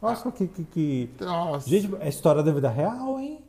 [0.00, 1.10] Nossa, que, que, que...
[1.20, 1.68] Nossa.
[1.68, 3.40] Gente, é história da vida real, hein?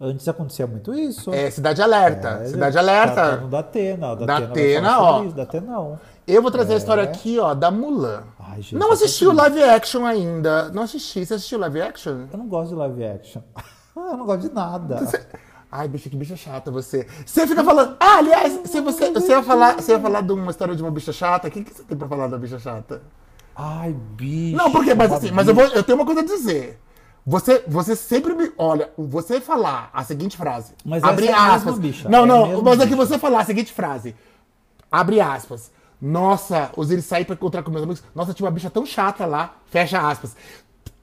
[0.00, 1.32] Antes acontecia muito isso.
[1.32, 2.40] É, Cidade Alerta.
[2.42, 3.14] É, Cidade Tá, Alerta.
[3.14, 4.12] tá no Datena.
[4.12, 5.24] O Datena, Datena, vai falar ó.
[5.24, 5.36] isso.
[5.36, 6.00] Datena não.
[6.26, 8.24] Eu vou trazer a história aqui, ó, da Mulan.
[8.52, 10.68] Ai, gente, não eu assisti o live action ainda.
[10.70, 11.24] Não assisti.
[11.24, 12.26] Você assistiu live action?
[12.30, 13.40] Eu não gosto de live action.
[13.96, 15.00] eu não gosto de nada.
[15.70, 17.06] Ai, bicha, que bicha chata você.
[17.24, 17.96] Você fica falando.
[17.98, 20.90] Ah, aliás, se você, você, ia falar, você ia falar de uma história de uma
[20.90, 23.00] bicha chata, o que, que você tem pra falar da bicha chata?
[23.56, 24.54] Ai, bicho.
[24.54, 25.76] Não, porque, mas assim, mas eu, vou, bicha.
[25.76, 26.78] eu tenho uma coisa a dizer.
[27.24, 28.52] Você, você sempre me.
[28.58, 30.74] Olha, você falar a seguinte frase.
[30.84, 31.64] Mas abre é aspas.
[31.64, 33.06] mesma bicha, Não, é não, mas é que bicha.
[33.06, 34.14] você falar a seguinte frase.
[34.90, 35.70] Abre aspas.
[36.02, 38.02] Nossa, os eles saem pra encontrar com meus amigos.
[38.12, 39.54] Nossa, tinha uma bicha tão chata lá.
[39.66, 40.34] Fecha aspas.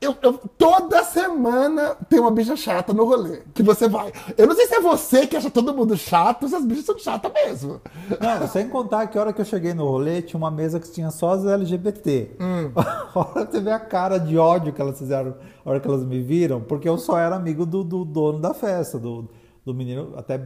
[0.01, 3.41] Eu, eu- toda semana tem uma bicha chata no rolê.
[3.53, 4.11] Que você vai.
[4.37, 6.97] Eu não sei se é você que acha todo mundo chato, se as bichas são
[6.99, 7.81] chatas mesmo.
[8.19, 10.89] Não, sem contar que a hora que eu cheguei no rolê, tinha uma mesa que
[10.91, 12.31] tinha só as LGBT.
[12.39, 12.71] Hum.
[12.75, 15.35] A hora que você vê a cara de ódio que elas fizeram
[15.65, 18.53] a hora que elas me viram, porque eu só era amigo do, do dono da
[18.53, 19.29] festa, do,
[19.65, 20.41] do menino, até...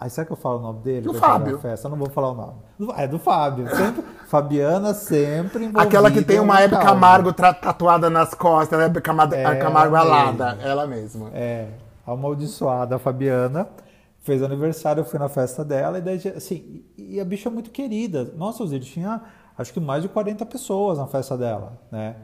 [0.00, 1.00] Aí será que eu falo o nome dele?
[1.00, 1.58] Do Fábio.
[1.58, 1.86] Festa?
[1.88, 2.94] Eu não vou falar o nome.
[2.96, 3.68] É do Fábio.
[3.74, 6.76] Sempre, Fabiana sempre envolvida Aquela que tem uma Hebe.
[6.76, 10.56] Camargo tatuada nas costas, Hebe Camargo, É, Camargo alada.
[10.62, 11.30] Ela mesma.
[11.34, 11.68] É,
[12.06, 13.68] a amaldiçoada a Fabiana
[14.20, 17.70] fez aniversário, eu fui na festa dela e daí, assim, e a bicha é muito
[17.70, 18.32] querida.
[18.36, 19.20] Nossa, Osiris, tinha
[19.56, 22.14] acho que mais de 40 pessoas na festa dela, né?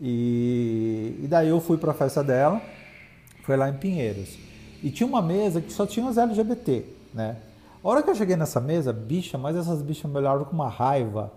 [0.00, 2.60] E, e daí eu fui pra festa dela,
[3.44, 4.36] foi lá em Pinheiros.
[4.82, 6.84] E tinha uma mesa que só tinha os LGBT,
[7.14, 7.36] né?
[7.82, 10.68] A hora que eu cheguei nessa mesa, bicha, mas essas bichas me olharam com uma
[10.68, 11.32] raiva.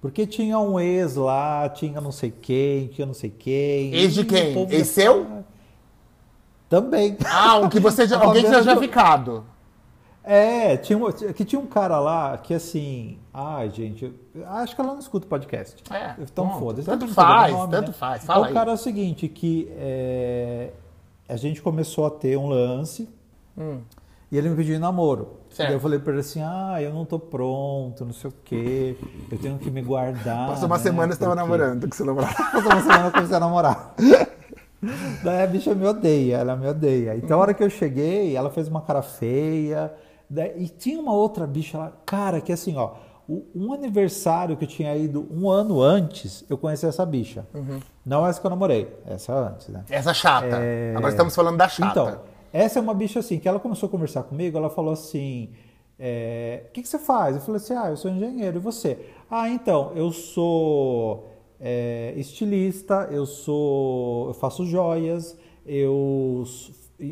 [0.00, 3.94] Porque tinha um ex lá, tinha não sei quem, tinha não sei quem.
[3.94, 4.66] Ex de quem?
[4.68, 5.44] Ex seu?
[6.68, 7.16] Também.
[7.24, 9.44] Ah, um que você já, A alguém que já já ficado.
[10.24, 10.98] É, tinha,
[11.34, 13.18] que tinha um cara lá que assim.
[13.32, 14.12] Ai, gente,
[14.46, 15.82] acho que ela não escuta o podcast.
[15.92, 16.86] É, então foda-se.
[16.88, 17.92] Tanto faz, nome, tanto né?
[17.92, 18.24] faz.
[18.24, 18.50] Fala Então, aí.
[18.50, 20.70] o cara é o seguinte: que é,
[21.28, 23.08] a gente começou a ter um lance
[24.32, 25.40] e ele me pediu em namoro.
[25.50, 25.70] Certo.
[25.70, 28.96] E eu falei pra ele assim: ah, eu não tô pronto, não sei o quê,
[29.30, 30.48] eu tenho que me guardar.
[30.48, 32.34] Passou uma né, semana estava porque- namorando com seu namorado.
[32.50, 33.94] Passou uma semana eu comecei a namorar.
[35.22, 37.14] Daí a bicha me odeia, ela me odeia.
[37.16, 39.92] Então, a hora que eu cheguei, ela fez uma cara feia.
[40.28, 42.94] Daí- e tinha uma outra bicha lá, cara, que assim, ó,
[43.54, 47.46] um aniversário que eu tinha ido um ano antes, eu conheci essa bicha.
[48.04, 49.84] Não essa que eu namorei, essa antes, né?
[49.88, 50.56] Essa chata.
[50.60, 50.94] É.
[50.96, 51.90] Agora estamos falando da chata.
[51.90, 55.50] Então, essa é uma bicha assim, que ela começou a conversar comigo, ela falou assim,
[55.98, 57.36] é, o que, que você faz?
[57.36, 58.98] Eu falei assim, ah, eu sou engenheiro, e você?
[59.30, 61.30] Ah, então, eu sou
[61.60, 66.44] é, estilista, eu sou, eu faço joias, eu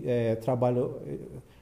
[0.05, 1.17] é, trabalho é,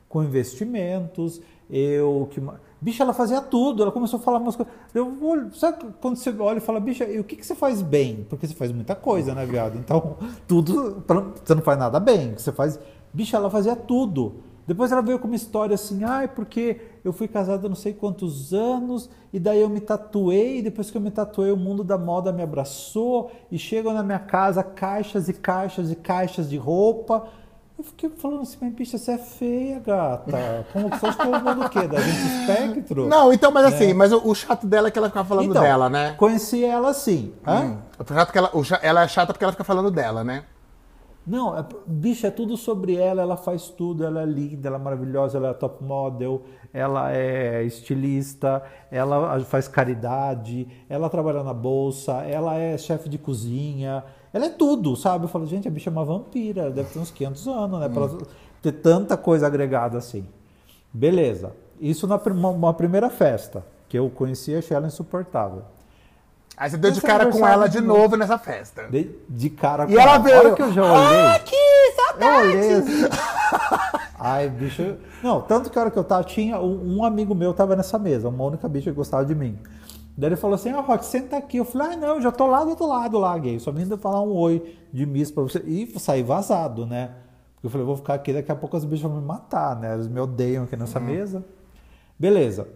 [0.09, 2.41] com investimentos, eu que
[2.81, 4.73] Bicha, ela fazia tudo, ela começou a falar umas coisas.
[4.95, 7.83] Eu olho, sabe quando você olha e fala, bicha, e o que, que você faz
[7.83, 8.25] bem?
[8.31, 9.77] Porque você faz muita coisa, né, viado?
[9.77, 10.17] Então,
[10.47, 11.03] tudo,
[11.45, 12.35] você não faz nada bem.
[12.37, 12.79] Você faz.
[13.13, 14.37] Bicha, ela fazia tudo.
[14.69, 18.53] Depois ela veio com uma história assim, ai, porque eu fui casada não sei quantos
[18.53, 21.97] anos, e daí eu me tatuei, e depois que eu me tatuei, o mundo da
[21.97, 27.29] moda me abraçou, e chegam na minha casa caixas e caixas e caixas de roupa.
[27.79, 30.67] Eu fiquei falando assim, mas bicha, você é feia, gata.
[30.71, 31.89] Como que você acha que eu vou do quê?
[31.89, 33.09] Da gente espectro?
[33.09, 35.63] Não, então, mas assim, mas o, o chato dela é que ela fica falando Então,
[35.63, 36.15] dela, né?
[36.19, 37.33] Conheci ela assim.
[37.47, 37.61] Hã?
[37.61, 37.77] Hum.
[37.99, 40.45] O chato que ela, o ela é chata porque ela fica falando dela, né?
[41.29, 44.81] Não, é, bicha, é tudo sobre ela, ela faz tudo, ela é linda, ela é
[44.81, 52.23] maravilhosa, ela é top model, ela é estilista, ela faz caridade, ela trabalha na bolsa,
[52.23, 54.03] ela é chefe de cozinha,
[54.33, 55.27] ela é tudo, sabe?
[55.27, 57.89] Eu falo, gente, a bicha é uma vampira, deve ter uns 500 anos, né?
[57.91, 58.19] Pra ela
[58.63, 60.27] ter tanta coisa agregada assim.
[60.91, 61.53] Beleza.
[61.79, 65.63] Isso na uma, uma primeira festa, que eu conheci, achei ela insuportável.
[66.59, 68.89] Aí você deu de cara com ela de novo nessa festa.
[68.89, 70.37] De, de cara E ela A veio.
[70.39, 71.21] hora que eu já olhei.
[71.21, 72.49] Ah, que Eu saudade!
[72.49, 73.03] olhei assim.
[74.19, 74.97] Ai, bicho.
[75.23, 77.99] Não, tanto que a hora que eu tava, tinha um, um amigo meu tava nessa
[77.99, 79.57] mesa, uma única bicha que gostava de mim.
[80.17, 81.59] Daí ele falou assim: Ah, Rock, senta aqui.
[81.59, 83.61] Eu falei: Ah, não, eu já tô lá do outro lado lá, gay.
[83.61, 85.61] Só vim ainda falar um oi de miss pra você.
[85.65, 87.11] E sair vazado, né?
[87.55, 89.95] Porque eu falei: Vou ficar aqui, daqui a pouco as bichas vão me matar, né?
[89.95, 91.45] Eles me odeiam aqui nessa mesa.
[92.19, 92.67] Beleza.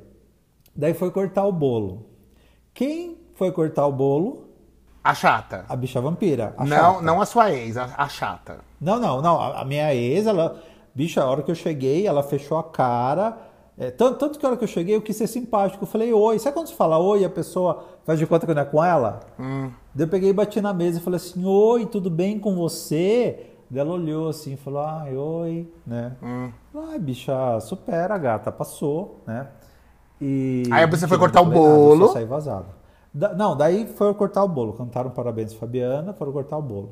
[0.75, 2.07] Daí foi cortar o bolo.
[2.73, 4.45] Quem foi cortar o bolo?
[5.03, 5.65] A chata.
[5.69, 6.55] A bicha vampira.
[6.57, 7.03] a Não, chata.
[7.03, 8.59] não a sua ex, a, a chata.
[8.81, 9.41] Não, não, não.
[9.41, 10.57] A minha ex, ela.
[10.95, 13.37] Bicha, a hora que eu cheguei, ela fechou a cara.
[13.77, 15.83] É, tanto, tanto que a hora que eu cheguei, eu quis ser simpático.
[15.83, 16.39] Eu falei, oi.
[16.39, 18.85] Sabe quando você fala oi e a pessoa faz de conta que não é com
[18.85, 19.21] ela?
[19.93, 23.47] Daí eu peguei e bati na mesa e falei assim: Oi, tudo bem com você?
[23.69, 26.13] Daí ela olhou assim e falou: Ai, oi, né?
[26.93, 29.49] Ai, bicha, supera, gata, passou, né?
[30.21, 30.63] E.
[30.71, 32.07] Aí você foi cortar o falei nada, eu bolo.
[32.07, 32.67] só saí vazado.
[33.15, 34.73] Da- não, daí foi cortar o bolo.
[34.73, 36.91] Cantaram parabéns, Fabiana, foram cortar o bolo.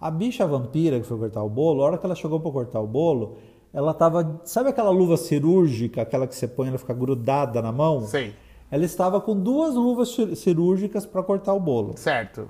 [0.00, 2.80] A bicha vampira que foi cortar o bolo, a hora que ela chegou para cortar
[2.80, 3.36] o bolo,
[3.72, 4.40] ela tava.
[4.44, 8.02] Sabe aquela luva cirúrgica, aquela que você põe e ela fica grudada na mão?
[8.02, 8.34] Sei.
[8.70, 12.48] Ela estava com duas luvas cir- cirúrgicas para cortar o bolo, Certo.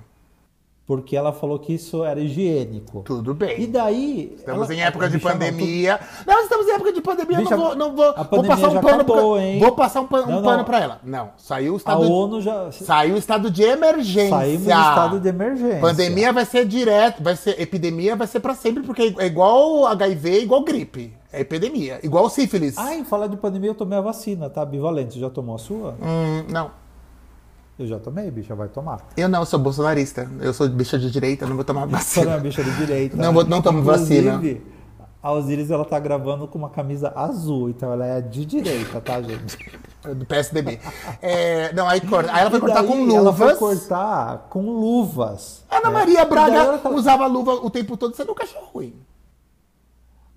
[0.85, 3.03] Porque ela falou que isso era higiênico.
[3.05, 3.61] Tudo bem.
[3.61, 4.33] E daí.
[4.37, 5.99] Estamos ela- em época a de pandemia.
[6.27, 7.37] Não, estamos em época de pandemia.
[7.37, 8.95] Bicha, não vou, não vou, a vou pandemia passar um já pano.
[9.01, 9.59] acabou, pra, hein?
[9.59, 10.99] Vou passar um pano, Não, um pano pra ela.
[11.03, 12.01] Não, saiu o A estado.
[12.11, 12.71] ONU já.
[12.71, 14.29] Saiu o estado de emergência.
[14.37, 15.79] Saímos do estado de emergência.
[15.79, 20.41] Pandemia vai ser direto, vai ser epidemia, vai ser pra sempre, porque é igual HIV,
[20.41, 21.13] igual gripe.
[21.31, 21.99] É epidemia.
[22.03, 22.77] Igual sífilis.
[22.77, 24.63] Ah, em falar de pandemia, eu tomei a vacina, tá?
[24.63, 25.13] Bivalente.
[25.15, 25.95] Você já tomou a sua?
[25.99, 26.82] Hum, não.
[27.77, 28.99] Eu já tomei, bicha, vai tomar.
[29.17, 30.29] Eu não, sou bolsonarista.
[30.39, 32.37] Eu sou bicha de direita, não vou tomar Você não é vacina.
[32.37, 33.17] bicha de direita.
[33.17, 34.33] Não, vou- não tomo vacina.
[34.35, 34.73] Inclusive,
[35.23, 39.21] A Osiris, ela tá gravando com uma camisa azul, então ela é de direita, tá,
[39.21, 39.57] gente?
[40.03, 40.79] Do PSDB.
[41.21, 42.29] É, não, aí, corta.
[42.33, 43.15] aí ela foi cortar com luvas.
[43.15, 45.63] Ela foi cortar com luvas.
[45.71, 45.89] Ana né?
[45.93, 48.93] Maria Braga tá- usava luva o tempo todo, você nunca achou ruim.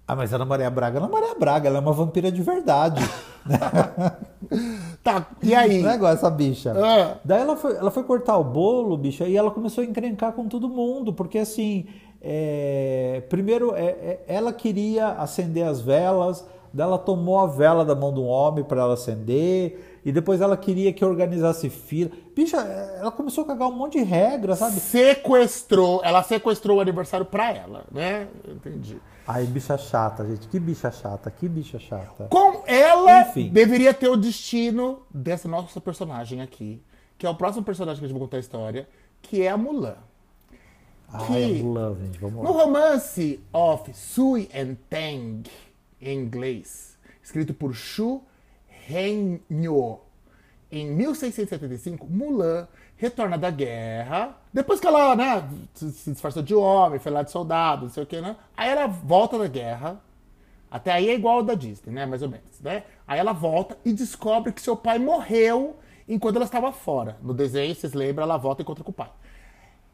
[0.06, 2.40] Ah, mas a Ana Maria Braga, a Ana Maria Braga, ela é uma vampira de
[2.40, 3.02] verdade.
[5.06, 5.82] Tá, e aí?
[5.82, 6.74] Não é igual essa bicha.
[6.76, 7.18] Ah.
[7.24, 10.48] Daí ela foi, ela foi cortar o bolo, bicha, e ela começou a encrencar com
[10.48, 11.86] todo mundo, porque assim,
[12.20, 16.44] é, primeiro é, é, ela queria acender as velas,
[16.74, 20.40] daí ela tomou a vela da mão de um homem para ela acender, e depois
[20.40, 22.10] ela queria que organizasse fila.
[22.34, 24.80] Bicha, é, ela começou a cagar um monte de regra, sabe?
[24.80, 28.26] Sequestrou, ela sequestrou o aniversário pra ela, né?
[28.44, 29.00] Entendi.
[29.26, 32.28] Ai, bicha chata, gente, que bicha chata, que bicha chata.
[32.30, 33.48] Com ela Enfim.
[33.48, 36.80] deveria ter o destino dessa nossa personagem aqui,
[37.18, 38.88] que é o próximo personagem que a gente vai contar a história,
[39.20, 39.96] que é a Mulan.
[41.08, 42.64] Ai, a Mulan, gente, vamos No lá.
[42.64, 45.50] romance of Sui and Tang,
[46.00, 48.22] em inglês, escrito por Xu
[48.68, 49.98] Renyo,
[50.70, 54.36] em 1675, Mulan retorna da guerra.
[54.52, 58.06] Depois que ela né, se disfarçou de homem, foi lá de soldado, não sei o
[58.06, 58.36] que, né?
[58.56, 60.00] Aí ela volta da guerra.
[60.70, 62.06] Até aí é igual ao da Disney, né?
[62.06, 62.82] Mais ou menos, né?
[63.06, 65.76] Aí ela volta e descobre que seu pai morreu
[66.08, 67.16] enquanto ela estava fora.
[67.22, 69.10] No desenho, vocês lembram, ela volta e encontra com o pai.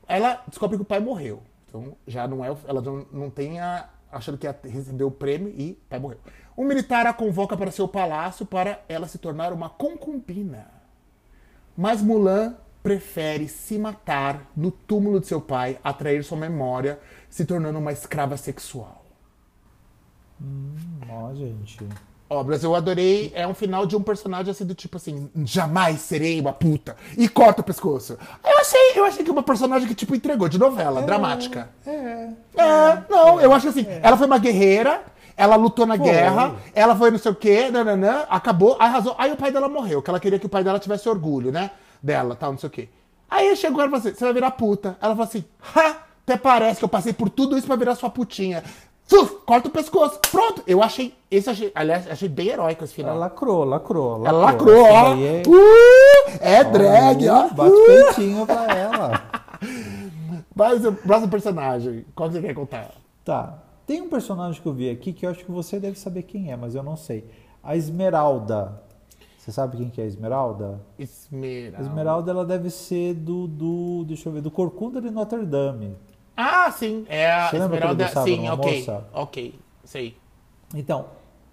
[0.08, 1.42] Ela descobre que o pai morreu.
[1.68, 2.54] Então já não é.
[2.66, 3.88] Ela não, não tem a.
[4.10, 6.18] achando que ia receber o prêmio e o pai morreu.
[6.56, 10.70] Um militar a convoca para seu palácio para ela se tornar uma concubina.
[11.76, 16.98] Mas Mulan prefere se matar no túmulo de seu pai, atrair sua memória,
[17.30, 19.04] se tornando uma escrava sexual.
[21.08, 21.78] Ó, gente.
[22.28, 23.30] Ó, mas eu adorei.
[23.34, 26.96] É um final de um personagem assim do tipo assim, jamais serei uma puta.
[27.16, 28.18] E corta o pescoço.
[28.42, 31.68] Eu achei, eu achei que uma personagem que tipo entregou de novela, dramática.
[31.86, 32.30] É.
[32.56, 35.02] É, não, eu acho que assim, ela foi uma guerreira,
[35.36, 36.06] ela lutou na Foi.
[36.06, 39.14] guerra, ela foi não sei o quê, nananã, acabou, arrasou.
[39.18, 41.70] Aí o pai dela morreu, que ela queria que o pai dela tivesse orgulho, né?
[42.02, 42.88] Dela, tal, não sei o quê.
[43.30, 44.96] Aí chegou ela e falou assim, você vai virar puta.
[45.00, 45.44] Ela falou assim,
[45.74, 48.62] ha, até parece que eu passei por tudo isso pra virar sua putinha.
[49.04, 50.18] Fuf, corta o pescoço.
[50.30, 53.12] Pronto, eu achei, esse achei, aliás, achei bem heróico esse final.
[53.12, 55.14] Ela lacrou, lacrou, Ela lacrou, ó.
[55.16, 57.48] é- Uh, é drag, ó.
[57.48, 57.86] Bate Uh.
[57.86, 59.22] peitinho pra ela.
[60.54, 62.90] Mas o próximo personagem, qual que você quer contar?
[63.24, 63.58] Tá.
[63.86, 66.52] Tem um personagem que eu vi aqui que eu acho que você deve saber quem
[66.52, 67.28] é, mas eu não sei.
[67.62, 68.80] A Esmeralda.
[69.42, 70.80] Você sabe quem que é a Esmeralda?
[70.96, 71.78] Esmeralda.
[71.78, 75.96] A Esmeralda ela deve ser do, do deixa eu ver, do Corcunda de Notre Dame.
[76.36, 77.04] Ah, sim.
[77.08, 78.06] É a Você Esmeralda.
[78.22, 78.78] Sim, ok.
[78.78, 79.04] moça?
[79.12, 79.58] Ok.
[79.82, 80.16] Sei.
[80.72, 81.06] Então,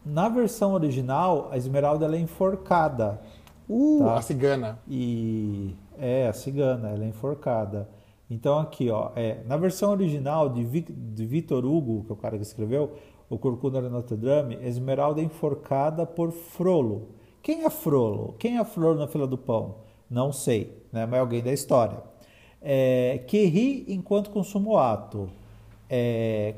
[0.06, 3.20] na versão original, a Esmeralda ela é enforcada.
[3.68, 4.18] Uh, Tá.
[4.20, 4.78] a cigana.
[4.88, 7.90] E é a cigana, ela é enforcada.
[8.30, 12.38] Então aqui, ó, é, na versão original de, de Victor Hugo, que é o cara
[12.38, 12.92] que escreveu,
[13.28, 17.18] o Corcunda de Notre Dame, Esmeralda é enforcada por Frollo.
[17.42, 18.36] Quem é Frollo?
[18.38, 19.76] Quem é a flor na fila do pão?
[20.10, 21.06] Não sei, né?
[21.06, 22.02] mas é alguém da história.
[22.62, 25.30] É, que ri enquanto consuma o ato.
[25.90, 26.56] É,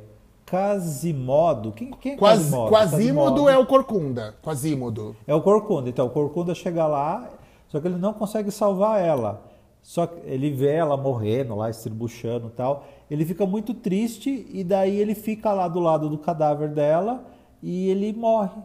[0.49, 1.71] Quasimodo.
[1.71, 2.69] Quem, quem é Quas, Quasimodo?
[2.71, 4.36] Quasímodo é o Corcunda.
[4.41, 5.15] Quasímodo.
[5.25, 5.89] É o Corcunda.
[5.89, 7.29] Então, o Corcunda chega lá,
[7.69, 9.41] só que ele não consegue salvar ela.
[9.82, 12.86] Só que ele vê ela morrendo lá, estribuchando e tal.
[13.09, 17.23] Ele fica muito triste e daí ele fica lá do lado do cadáver dela
[17.63, 18.61] e ele morre.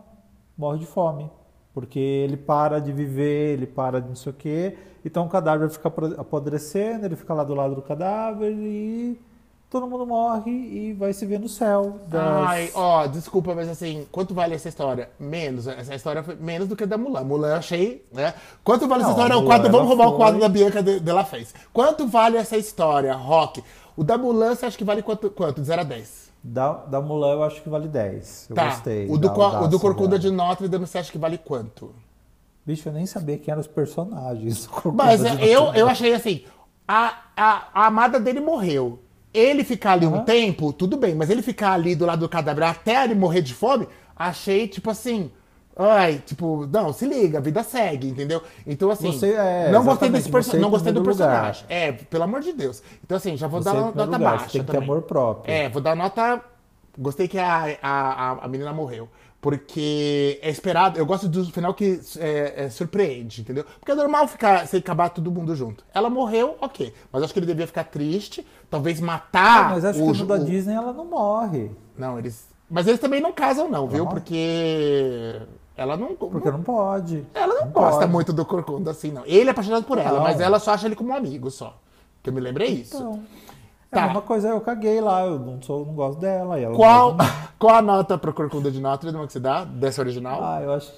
[0.58, 1.30] Morre de fome.
[1.77, 4.79] Porque ele para de viver, ele para de não sei o quê.
[5.05, 9.20] Então o cadáver fica apodrecendo, ele fica lá do lado do cadáver e
[9.68, 11.99] todo mundo morre e vai se ver no céu.
[12.09, 15.11] das- Ai, ó, desculpa, mas assim, quanto vale essa história?
[15.20, 15.66] Menos.
[15.66, 17.24] Essa história foi menos do que a da Mulan.
[17.24, 18.33] Mulan eu achei, né?
[18.64, 19.35] Quanto vale essa Não, história?
[19.37, 21.55] a O quadro, vamos roubar o quadro foi- da Bianca de, de La Fez.
[21.74, 23.62] Quanto vale essa história, Rock?
[23.95, 25.29] O da Mulan, você acha que vale quanto?
[25.31, 25.61] Quanto?
[25.61, 26.26] De 0 a 10?
[26.49, 28.47] Da, da Mulan eu acho que vale 10.
[28.51, 28.66] Eu tá.
[28.66, 29.07] gostei.
[29.11, 31.92] O do, da o do Corcunda de Notre Dame, você acha que vale quanto?
[32.64, 34.68] Bicho, eu nem sabia quem eram os personagens.
[34.94, 36.44] Mas é, eu, eu achei assim,
[36.86, 39.01] a, a, a amada dele morreu.
[39.34, 40.24] Ele ficar ali um Aham.
[40.24, 43.53] tempo, tudo bem, mas ele ficar ali do lado do cadáver até ele morrer de
[43.53, 45.32] fome, achei, tipo assim.
[45.79, 48.43] Ai, tipo, não, se liga, a vida segue, entendeu?
[48.66, 51.14] Então, assim, Você é, não gostei desse perso- você em não gostei do lugar.
[51.16, 51.66] personagem.
[51.68, 52.83] É, pelo amor de Deus.
[53.05, 54.45] Então, assim, já vou Você dar em nota lugar, baixa.
[54.47, 55.53] você tem que ter amor próprio.
[55.53, 56.41] É, vou dar nota.
[56.99, 59.07] Gostei que a, a, a- menina morreu.
[59.39, 60.99] Porque é esperado.
[60.99, 63.64] Eu gosto do final que é, é, surpreende, entendeu?
[63.79, 65.85] Porque é normal ficar sem acabar todo mundo junto.
[65.95, 66.93] Ela morreu, ok.
[67.12, 69.66] Mas acho que ele devia ficar triste, talvez matar.
[69.66, 71.70] Ah, mas acho o, que no da o- Disney ela não morre.
[71.99, 72.49] Não, eles.
[72.68, 74.05] Mas eles também não casam, não, viu?
[74.05, 74.11] Não?
[74.11, 75.39] Porque.
[75.77, 76.14] Ela não.
[76.16, 77.27] Porque não pode.
[77.35, 78.12] Ela não, gosta pode.
[78.12, 79.22] muito do Corcunda assim, não.
[79.27, 80.22] Ele é apaixonado por ela, Não.
[80.22, 81.77] mas ela só acha ele como um amigo só.
[82.22, 82.97] Que eu me lembrei isso.
[82.97, 83.22] Então,
[83.91, 84.03] Tá.
[84.03, 86.59] é uma coisa, eu caguei lá, eu não, sou, não gosto dela.
[86.59, 87.16] Ela não Qual,
[87.59, 90.43] qual a nota pro Corcunda de Notre Dame que você dá dessa original?
[90.43, 90.93] Ah, eu acho.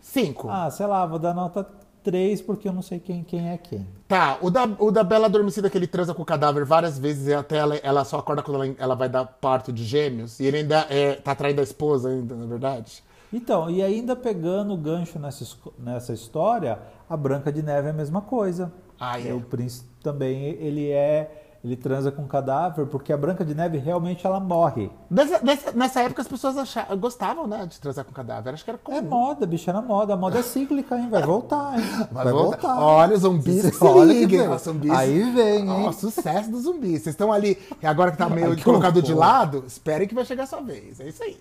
[0.00, 0.48] Cinco.
[0.50, 1.64] Ah, sei lá, vou dar nota
[2.02, 3.86] 3 porque eu não sei quem, quem é quem.
[4.08, 7.28] Tá, o da, o da Bela Adormecida que ele transa com o cadáver várias vezes
[7.28, 10.40] e até ela, ela só acorda quando ela, ela vai dar parto de gêmeos.
[10.40, 13.02] E ele ainda é, tá traindo a esposa ainda, na verdade.
[13.32, 15.44] Então, e ainda pegando o gancho nessa,
[15.78, 16.78] nessa história,
[17.08, 18.72] a Branca de Neve é a mesma coisa.
[19.00, 19.32] Ah, é.
[19.32, 21.38] O príncipe também, ele é.
[21.64, 24.90] Ele transa com cadáver porque a Branca de Neve realmente ela morre.
[25.08, 28.52] Nessa, nessa, nessa época as pessoas achavam, gostavam, né, de transar com cadáver.
[28.52, 28.98] Acho que era comum.
[28.98, 30.14] É moda, bicho, era moda.
[30.14, 31.08] A moda é cíclica, hein?
[31.08, 31.84] Vai voltar, hein?
[32.10, 32.80] Vai voltar.
[32.80, 34.48] Olha, os zumbis que se Olha que liguem.
[34.48, 34.90] Ó, zumbis.
[34.90, 35.86] Aí vem, hein?
[35.86, 37.02] Ó, sucesso dos zumbis.
[37.02, 40.24] Vocês estão ali, agora que tá meio Ai, que colocado de lado, esperem que vai
[40.24, 40.98] chegar a sua vez.
[40.98, 41.38] É isso aí.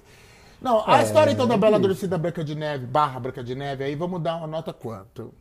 [0.62, 1.86] Não, a É, história então da Bela bicho.
[1.86, 5.34] Adormecida Branca de Neve, barra Branca de Neve, aí vamos dar uma nota quanto?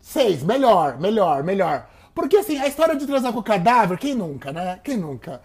[0.00, 1.88] Seis, melhor, melhor, melhor.
[2.14, 4.78] Porque assim, a história de transar com o cadáver, quem nunca, né?
[4.84, 5.40] Quem nunca?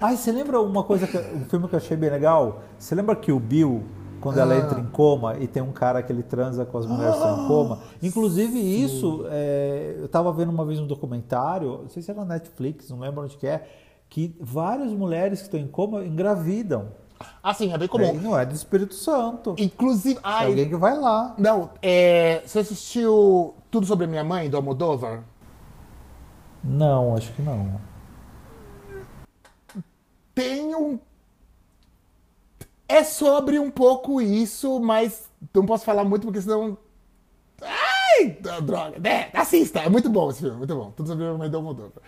[0.00, 2.62] Ai, você lembra uma coisa, que, um filme que eu achei bem legal?
[2.78, 3.84] Você lembra que o Bill,
[4.20, 7.14] quando ela entra em coma e tem um cara que ele transa com as mulheres
[7.16, 7.78] estão em coma?
[8.02, 12.34] Inclusive isso, é, eu tava vendo uma vez um documentário, não sei se era na
[12.34, 13.66] Netflix, não lembro onde que é,
[14.08, 16.88] que várias mulheres que estão em coma engravidam.
[17.42, 18.14] Assim, é bem É, comum.
[18.14, 19.54] e não é do Espírito Santo.
[19.58, 21.34] Inclusive, É ai, alguém que vai lá.
[21.38, 25.22] não, é, você assistiu Tudo Sobre Minha Mãe, do Almodóvar?
[26.62, 27.80] Não, acho que não.
[30.34, 30.98] tem um.
[32.88, 36.76] É sobre um pouco isso, mas não posso falar muito porque senão.
[37.62, 39.08] Ai, droga.
[39.08, 40.90] É, assista, é muito bom esse filme, muito bom.
[40.92, 42.02] Tudo sobre a mãe do Almodóvar.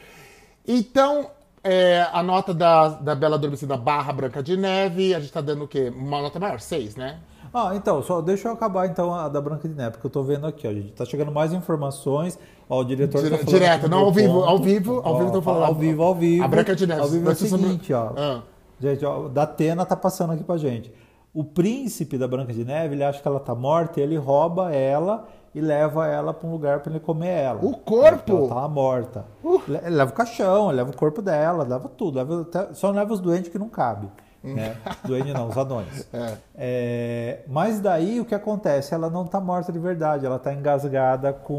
[0.66, 1.30] Então,
[1.65, 5.65] é, a nota da, da Bela Adormecida barra Branca de Neve, a gente tá dando
[5.65, 5.93] o quê?
[5.95, 6.61] Uma nota maior?
[6.61, 7.19] Seis, né?
[7.53, 10.23] Ah, então, só deixa eu acabar então a da Branca de Neve, porque eu tô
[10.23, 12.39] vendo aqui, ó, gente, tá chegando mais informações,
[12.69, 14.45] ó, o diretor Dire- tá falando direto, não ao vivo, ponto.
[14.49, 15.65] ao vivo, ao Ó, vivo tô falando.
[15.65, 16.45] Ao vivo, ao vivo.
[16.45, 17.01] A Branca de Neve.
[17.01, 18.13] Ao vivo é o seguinte, ó.
[18.17, 18.43] Ah.
[18.81, 20.93] Gente, ó, da Atena tá passando aqui pra gente.
[21.33, 24.73] O príncipe da Branca de Neve, ele acha que ela tá morta e ele rouba
[24.73, 27.59] ela e leva ela pra um lugar pra ele comer ela.
[27.62, 28.36] O corpo?
[28.36, 29.24] Ela tá morta.
[29.68, 32.16] Ele leva o caixão, leva o corpo dela, leva tudo.
[32.18, 34.09] Leva até- só leva os doentes que não cabe.
[34.44, 34.76] Né?
[35.05, 36.07] Doente não, os anões.
[36.14, 36.34] É.
[36.57, 38.94] É, mas daí o que acontece?
[38.94, 41.55] Ela não tá morta de verdade, ela tá engasgada com,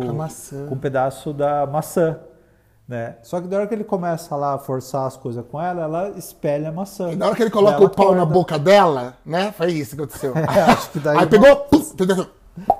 [0.68, 2.18] Com um pedaço da maçã.
[2.86, 3.16] Né?
[3.22, 6.08] Só que da hora que ele começa lá a forçar as coisas com ela, ela
[6.16, 7.10] espelha a maçã.
[7.12, 8.32] E na hora que ele coloca o pau na acorda.
[8.32, 9.52] boca dela, né?
[9.52, 10.32] Foi isso que aconteceu.
[10.36, 11.78] É, acho que daí Aí pegou, pum?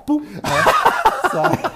[0.05, 0.41] Pum, né?
[1.31, 1.71] Sai.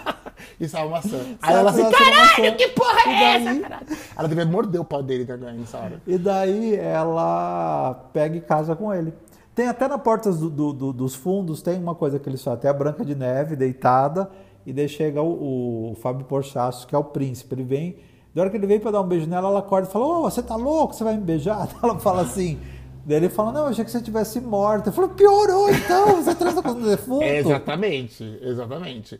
[0.59, 1.17] e saiu a maçã.
[1.41, 2.51] Aí Sai ela assim, caralho, maçã.
[2.57, 3.85] que porra é essa, daí- caralho?
[4.17, 6.01] Ela devia morder o pau dele também nessa hora.
[6.07, 9.13] E daí ela pega e casa com ele.
[9.55, 12.59] Tem até na porta do- do- do- dos fundos, tem uma coisa que eles falam,
[12.59, 14.29] tem a Branca de Neve deitada,
[14.65, 17.53] e daí chega o, o Fábio Porchaço, que é o príncipe.
[17.53, 17.97] Ele vem,
[18.33, 20.21] da hora que ele vem pra dar um beijo nela, ela acorda e fala, ô,
[20.23, 20.95] você tá louco?
[20.95, 21.67] Você vai me beijar?
[21.83, 22.59] Ela fala assim.
[23.05, 24.89] Daí ele fala, não, eu achei que você tivesse morta.
[24.89, 27.23] Eu falo, piorou então, você transa com o defunto?
[27.23, 29.19] É, exatamente, exatamente.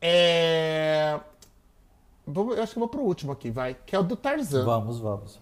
[0.00, 1.18] É...
[2.26, 3.76] Eu acho que eu vou pro último aqui, vai.
[3.84, 4.64] Que é o do Tarzan.
[4.64, 5.38] Vamos, vamos.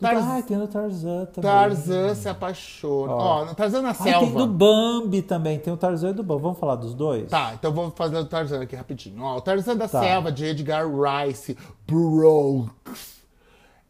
[0.00, 1.48] Tarz- Ai, tem o Tarzan também.
[1.50, 3.12] Tarzan se apaixona.
[3.12, 4.26] Ó, no Tarzan na Ai, selva.
[4.26, 6.42] tem do Bambi também, tem o Tarzan e do Bambi.
[6.42, 7.28] Vamos falar dos dois?
[7.30, 9.22] Tá, então vamos fazer o Tarzan aqui rapidinho.
[9.22, 10.00] Ó, o Tarzan da Tá.
[10.00, 12.70] Selva, de Edgar Rice Burroughs.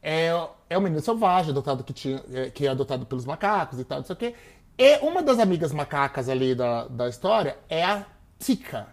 [0.03, 0.31] É,
[0.73, 3.99] é um menino selvagem, adotado que, tinha, é, que é adotado pelos macacos e tal,
[3.99, 4.35] não sei o quê.
[4.79, 8.07] E uma das amigas macacas ali da, da história é a
[8.39, 8.89] Tika.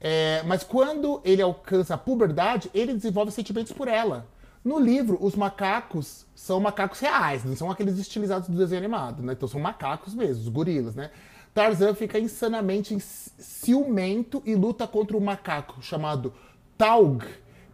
[0.00, 4.26] É, mas quando ele alcança a puberdade, ele desenvolve sentimentos por ela.
[4.64, 9.32] No livro, os macacos são macacos reais, não são aqueles estilizados do desenho animado, né?
[9.32, 11.10] Então são macacos mesmo, os gorilas, né?
[11.54, 16.32] Tarzan fica insanamente ci- ciumento e luta contra um macaco chamado
[16.76, 17.24] Taug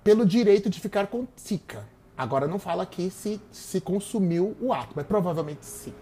[0.02, 1.84] pelo direito de ficar com Tika.
[2.16, 5.92] Agora não fala aqui se, se consumiu o ato, mas provavelmente sim.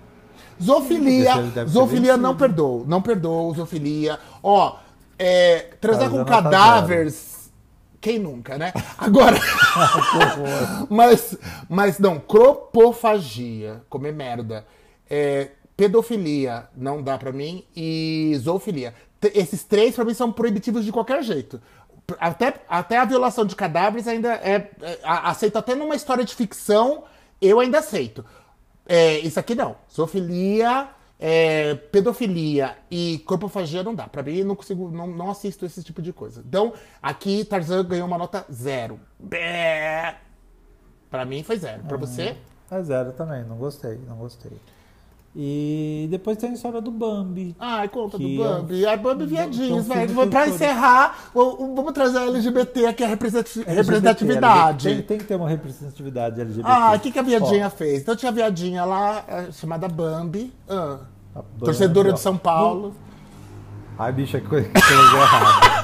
[1.54, 4.18] Ter zoofilia não perdoa, não perdoa zoofilia.
[4.42, 4.76] Ó,
[5.18, 7.52] é, transar com cadáveres,
[8.00, 8.72] quem nunca, né?
[8.98, 9.36] Agora,
[10.90, 11.36] mas,
[11.68, 14.66] mas não, cropofagia, comer merda,
[15.08, 18.94] é, pedofilia, não dá pra mim, e zoofilia.
[19.20, 21.60] T- Esses três, pra mim, são proibitivos de qualquer jeito.
[22.20, 27.04] Até, até a violação de cadáveres ainda é, é, aceito até numa história de ficção,
[27.40, 28.24] eu ainda aceito.
[28.86, 29.76] É, isso aqui não.
[29.92, 30.88] Zoofilia,
[31.18, 34.08] é, pedofilia e corpofagia não dá.
[34.08, 36.42] Pra mim, não consigo, não, não assisto esse tipo de coisa.
[36.46, 38.98] Então, aqui Tarzan ganhou uma nota zero.
[39.18, 40.16] Bé.
[41.10, 41.84] Pra mim foi zero.
[41.84, 42.36] Pra você?
[42.70, 44.52] É zero também, não gostei, não gostei.
[45.34, 47.56] E depois tem a história do Bambi.
[47.58, 48.84] Ai, conta do é Bambi.
[48.86, 55.02] Ai, Bambi viadinhos, é pra encerrar, vamos trazer a LGBT aqui, a representati- LGBT, representatividade.
[55.04, 56.68] Tem, que ter uma representatividade LGBT.
[56.70, 58.02] Ah, o que, que a viadinha Ó, fez?
[58.02, 60.52] Então tinha a viadinha lá, eh, chamada Bambi.
[60.68, 60.98] ah,
[61.34, 62.12] Bambi, torcedora ó.
[62.12, 62.94] de São Paulo.
[63.98, 65.82] Ai, bicha, que coisa que coisa errada.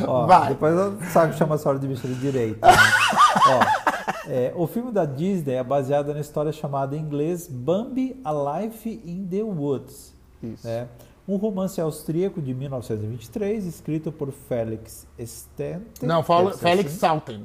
[0.06, 0.48] Ó, Vai.
[0.48, 0.74] Depois
[1.12, 2.58] sabe que chama a história de bicha de direito.
[2.60, 2.72] né?
[3.48, 3.89] Ó,
[4.26, 9.00] é, o filme da Disney é baseado na história chamada em inglês Bambi A Life
[9.04, 10.14] in the Woods.
[10.42, 10.66] Isso.
[10.66, 10.88] né?
[11.28, 15.84] Um romance austríaco de 1923, escrito por Felix Stenten.
[16.08, 16.88] Não, fala assim.
[16.88, 17.44] Salten.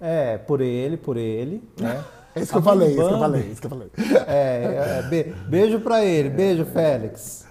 [0.00, 2.02] É, por ele, por ele, né?
[2.36, 3.88] É isso que eu falei, isso que eu falei, isso que eu falei.
[4.26, 7.46] É, é, be- beijo pra ele, beijo, Félix.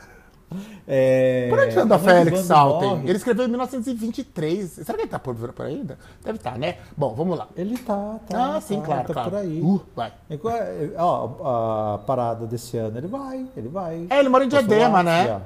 [0.87, 3.01] É, Por onde anda do Félix Salten?
[3.03, 4.69] Ele escreveu em 1923.
[4.71, 5.97] Será que ele tá por, por aí ainda?
[6.23, 6.77] Deve estar, né?
[6.95, 7.47] Bom, vamos lá.
[7.55, 8.55] Ele tá, tá.
[8.55, 9.29] ah, sim, tá, claro, tá claro.
[9.31, 9.61] por aí.
[9.61, 10.13] Uh, vai.
[10.39, 14.07] Qual é- Ó, a parada desse ano, ele vai, ele vai.
[14.09, 15.41] É, ele mora em Diadema, né?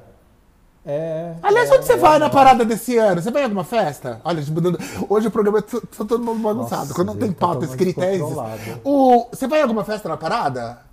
[0.86, 1.36] É.
[1.44, 2.30] Aliás, é, onde você é, vai na é.
[2.30, 3.22] parada desse ano?
[3.22, 4.22] Você vai em alguma festa?
[4.24, 4.80] Olha, mudando-
[5.10, 6.82] hoje o programa é tá todo mundo bagunçado.
[6.82, 8.44] Nossa, Quando não tem tá pauta escrita, é isso.
[8.84, 9.28] O...
[9.32, 10.89] Você vai em alguma festa na parada?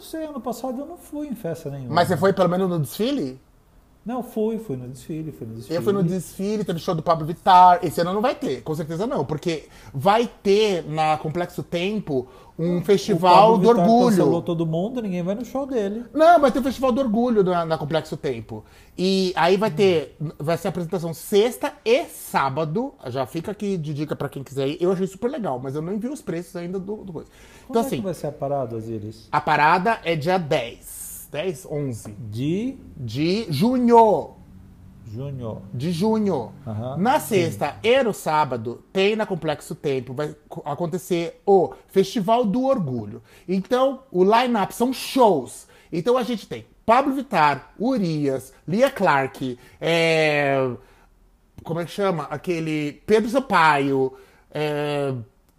[0.00, 1.96] Não sei, ano passado eu não fui em festa nenhuma.
[1.96, 3.38] Mas você foi pelo menos no desfile?
[4.02, 5.76] Não, fui, fui no desfile, fui no desfile.
[5.76, 7.80] Eu fui no desfile, teve show do Pablo Vittar.
[7.82, 12.26] Esse ano não vai ter, com certeza não, porque vai ter na Complexo Tempo
[12.60, 14.42] um festival do Vittar cancelou orgulho.
[14.42, 16.04] todo mundo, ninguém vai no show dele.
[16.12, 18.64] Não, vai ter o Festival do Orgulho na, na Complexo Tempo.
[18.98, 20.14] E aí vai ter.
[20.38, 22.92] Vai ser a apresentação sexta e sábado.
[23.06, 24.78] Já fica aqui de dica pra quem quiser ir.
[24.80, 27.30] Eu achei super legal, mas eu não envio os preços ainda do, do coisa.
[27.66, 29.28] Quando Então, é que assim, vai ser a parada, Osiris?
[29.32, 31.28] a parada é dia 10.
[31.32, 34.39] 10, 11 De de junho.
[35.14, 35.62] Junho.
[35.72, 36.52] de junho.
[36.66, 42.44] Aham, Na sexta e no sábado, tem na Complexo Tempo, vai co- acontecer o Festival
[42.44, 43.22] do Orgulho.
[43.48, 45.66] Então, o line-up são shows.
[45.92, 50.70] Então, a gente tem Pablo Vittar, Urias, Lia Clark, é...
[51.62, 52.24] como é que chama?
[52.24, 54.12] Aquele Pedro Sampaio,
[54.52, 55.14] é...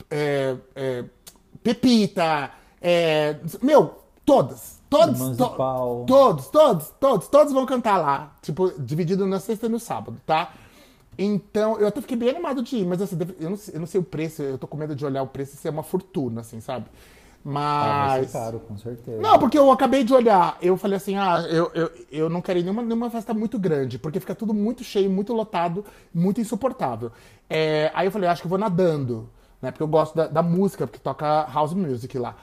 [0.10, 1.06] é, é,
[1.64, 2.50] Pepita,
[2.82, 4.81] é, meu, todas.
[4.92, 5.56] Todos, to-
[6.06, 8.34] todos, todos, todos, todos vão cantar lá.
[8.42, 10.52] Tipo, dividido na sexta e no sábado, tá?
[11.18, 13.88] Então, eu até fiquei bem animado de ir, mas assim, eu não, sei- eu não
[13.88, 16.42] sei o preço, eu tô com medo de olhar o preço e ser uma fortuna,
[16.42, 16.86] assim, sabe?
[17.46, 18.32] Ah, vai Mas.
[18.32, 19.22] ser caro, com certeza.
[19.22, 20.58] Não, porque eu acabei de olhar.
[20.62, 23.98] Eu falei assim: ah, eu, eu, eu não quero ir nenhuma, nenhuma festa muito grande,
[23.98, 25.84] porque fica tudo muito cheio, muito lotado,
[26.14, 27.12] muito insuportável.
[27.50, 29.28] É, aí eu falei: acho que eu vou nadando,
[29.62, 29.72] né?
[29.72, 32.36] Porque eu gosto da, da música, porque toca house music lá.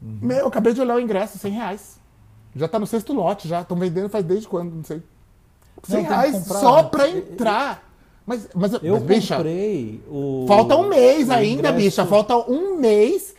[0.00, 2.00] Meu, eu acabei de olhar o ingresso, 100 reais.
[2.56, 3.60] Já tá no sexto lote, já.
[3.60, 5.02] Estão vendendo faz desde quando, não sei.
[5.84, 6.88] 100 tem que reais comprar, só né?
[6.88, 7.90] pra entrar.
[8.26, 10.44] Mas, mas, Eu mas bicha, comprei o.
[10.46, 12.06] Falta um mês o ainda, ingresso- bicha.
[12.06, 13.34] Falta um mês.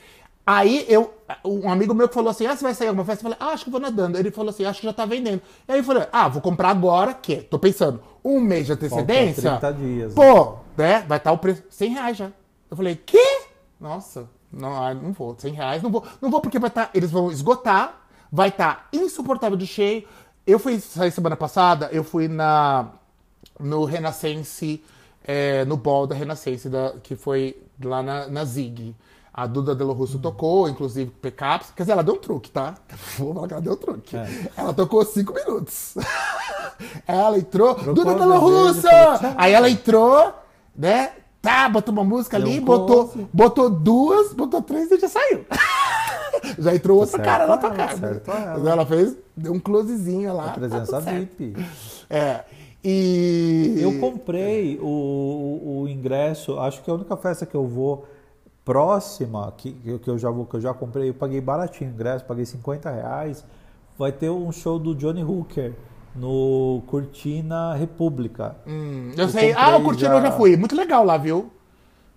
[0.46, 1.14] Aí eu.
[1.46, 3.26] Um amigo meu que falou assim: Ah, você vai sair alguma festa?
[3.26, 4.18] Eu falei, ah, acho que vou nadando.
[4.18, 5.42] Ele falou assim, acho que já tá vendendo.
[5.68, 7.38] E aí eu falei, ah, vou comprar agora, que?
[7.38, 9.58] Tô pensando, um mês de antecedência.
[9.58, 11.06] 30 dias, Pô, né?
[11.08, 11.64] Vai estar o preço.
[11.70, 12.32] 100 reais já.
[12.70, 13.42] Eu falei, quê?
[13.80, 15.36] Nossa, não, não vou.
[15.38, 16.06] 100 reais, não vou.
[16.22, 16.90] Não vou porque vai estar.
[16.94, 20.08] eles vão esgotar, vai estar insuportável de cheio.
[20.46, 22.90] Eu fui sair semana passada, eu fui na
[23.60, 24.84] no Renascense,
[25.24, 28.96] é, no ball da Renascense, da, que foi lá na, na Zig.
[29.34, 31.72] A Duda Delo Russo tocou, inclusive Pickups.
[31.74, 32.76] Quer dizer, ela deu um truque, tá?
[33.18, 34.18] Vou falar que ela deu um truque.
[34.58, 35.96] Ela tocou cinco minutos.
[37.08, 37.76] ela entrou.
[37.76, 38.88] Duda a Delo Russo!
[39.38, 40.34] Aí ela entrou,
[40.76, 41.14] né?
[41.42, 45.44] Tá, botou uma música ali, botou, botou duas, botou três e já saiu.
[46.60, 48.00] já entrou outra certo cara lá ela, tocando.
[48.00, 48.72] certo ela.
[48.72, 50.46] Ela fez, deu um closezinho lá.
[50.46, 51.20] A tá presença certo.
[51.20, 51.56] VIP.
[52.08, 52.44] É.
[52.84, 53.76] E.
[53.80, 58.06] Eu comprei o, o, o ingresso, acho que a única festa que eu vou
[58.64, 62.24] próxima, que, que eu já vou, que eu já comprei, eu paguei baratinho o ingresso,
[62.26, 63.44] paguei 50 reais.
[63.98, 65.74] Vai ter um show do Johnny Hooker
[66.16, 68.56] no Cortina República.
[68.68, 69.54] Hum, eu, Eu sei.
[69.54, 70.56] Ah, o Curtindo eu já já- fui.
[70.58, 71.52] Muito legal lá, viu?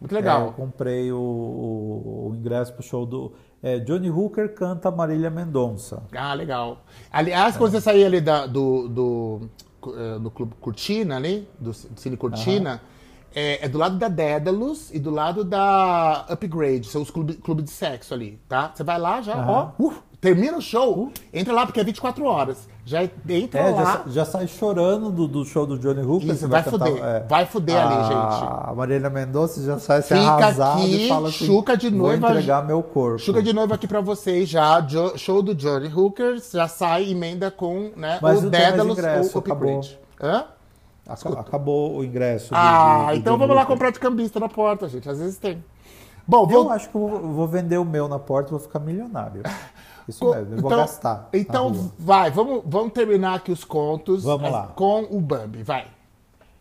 [0.01, 0.53] Muito É, eu legal.
[0.53, 3.33] comprei o, o, o ingresso pro show do.
[3.63, 6.03] é, Johnny Hooker canta Marília Mendonça.
[6.15, 6.83] Ah, legal.
[7.11, 9.41] Aliás, quando você sair ali da- do, do,
[9.97, 12.83] eh, do Clube Cortina, ali, do Cine Cortina,
[13.35, 17.63] é, é do lado da Dédalus e do lado da Upgrade, são os clubes clube
[17.63, 18.71] de sexo ali, tá?
[18.75, 22.69] Você vai lá já, ó, uf, termina o show, entra lá porque é 24 horas.
[22.87, 23.85] Já entra É, já, lá.
[23.93, 26.29] sa- já sai chorando do, do show do Johnny Hooker.
[26.35, 27.25] Isso, vai cantar- fuder.
[27.27, 28.45] Vai fuder ali, gente.
[28.69, 32.21] A Marília Mendonça já sai se Fica arrasada aqui, e fala assim, chuca de noiva,
[32.29, 33.19] vou entregar meu corpo.
[33.19, 37.51] Chuca de novo aqui pra vocês já, Jo- show do Johnny Hooker, já sai emenda
[37.51, 39.99] com né, Mas o Dédalus ingresso, ou o Upgrade.
[40.23, 40.45] Hã?
[41.09, 42.51] Aca- Acabou o ingresso.
[42.51, 45.09] do- Ah, do- então vamos lá comprar de cambista na porta, gente.
[45.09, 45.65] Às vezes tem.
[46.27, 46.71] Bom, Eu vou.
[46.71, 49.43] acho que eu vou, vou vender o meu na porta e vou ficar milionário.
[50.09, 51.29] Isso mesmo, eu vou gastar.
[51.33, 54.69] Então, vai, vamos, vamos terminar aqui os contos Vamos lá.
[54.75, 55.63] com o Bambi.
[55.63, 55.87] Vai.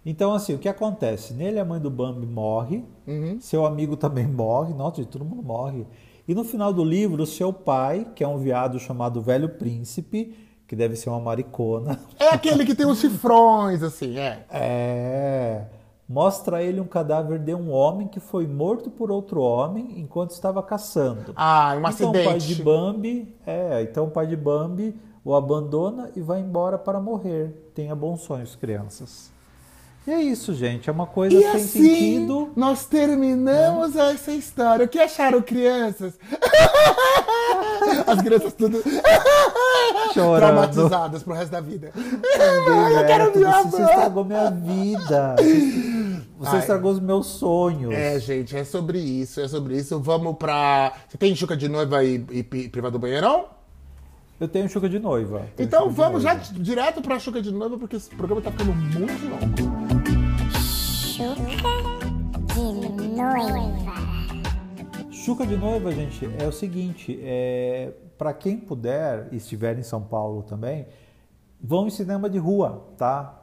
[0.06, 1.34] Então, assim, o que acontece?
[1.34, 3.38] Nele a mãe do Bambi morre, Uhum.
[3.40, 5.86] seu amigo também morre, nossa, todo mundo morre.
[6.28, 10.38] E no final do livro, seu pai, que é um viado chamado Velho Príncipe,
[10.68, 14.46] que deve ser uma maricona, É aquele que tem os chifrões, assim, é.
[14.50, 15.66] é,
[16.08, 20.32] mostra a ele um cadáver de um homem que foi morto por outro homem enquanto
[20.32, 21.34] estava caçando.
[21.36, 22.62] Ah, um então o pai de acidente.
[22.64, 24.96] Bambi, é, então o pai de Bambi
[25.26, 27.72] o abandona e vai embora para morrer.
[27.74, 29.32] Tenha bons sonhos, crianças.
[30.06, 30.90] E é isso, gente.
[30.90, 32.52] É uma coisa E sem assim, sentido.
[32.58, 34.86] nós terminamos essa história.
[34.86, 36.20] O que acharam, crianças?
[38.06, 38.84] As crianças tudo
[40.14, 40.40] Chorando.
[40.40, 41.92] traumatizadas pro resto da vida.
[41.96, 45.36] Ninguém eu quero merda, minha Você estragou minha vida.
[46.40, 46.60] Você- Ai.
[46.60, 47.94] estragou os meus sonhos.
[47.94, 50.00] É, gente, é sobre isso, é sobre isso.
[50.00, 50.94] Vamos pra.
[51.08, 53.46] Você tem chuca de noiva e, e pi- privado do banheirão?
[54.40, 55.44] Eu tenho chuca de noiva.
[55.58, 60.54] Então vamos já direto pra chuca de noiva, porque esse programa tá ficando muito longo.
[60.60, 61.36] Chuca
[62.54, 63.93] de noiva.
[65.24, 70.02] Chuca de noiva, gente, é o seguinte, é, para quem puder e estiver em São
[70.02, 70.86] Paulo também,
[71.62, 73.40] vão em cinema de rua, tá?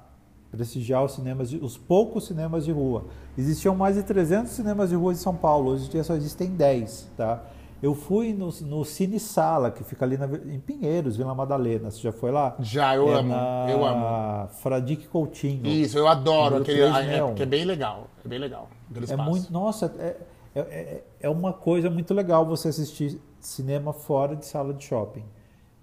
[0.51, 3.05] Prestigiar os cinemas, de- os poucos cinemas de rua.
[3.39, 6.51] Existiam mais de 300 cinemas de rua em São Paulo, hoje em dia só existem
[6.51, 7.43] 10, tá?
[7.83, 11.91] Eu fui no, no Cine Sala, que fica ali na, em Pinheiros, Vila Madalena.
[11.91, 12.55] Você já foi lá?
[12.61, 14.49] Já, eu é amo, na eu amo.
[14.49, 15.66] Fradique Coutinho.
[15.66, 16.91] Isso, eu adoro aquele.
[16.93, 18.09] 3 É, é bem legal.
[18.22, 18.68] É bem legal.
[19.09, 20.14] É muito, nossa, é,
[20.55, 25.24] é, é, é uma coisa muito legal você assistir cinema fora de sala de shopping.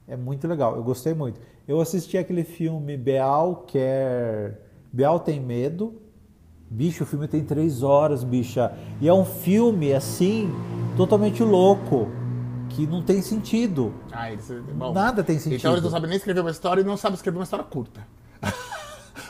[0.07, 1.39] É muito legal, eu gostei muito.
[1.68, 4.61] Eu assisti aquele filme Beal quer.
[4.91, 6.01] Beal tem medo.
[6.70, 8.74] Bicho, o filme tem três horas, bicha.
[9.01, 10.49] E é um filme assim,
[10.97, 12.09] totalmente louco,
[12.70, 13.93] que não tem sentido.
[14.11, 15.59] Ah, eles, bom, Nada tem sentido.
[15.59, 18.05] Então eles não sabem nem escrever uma história e não sabem escrever uma história curta.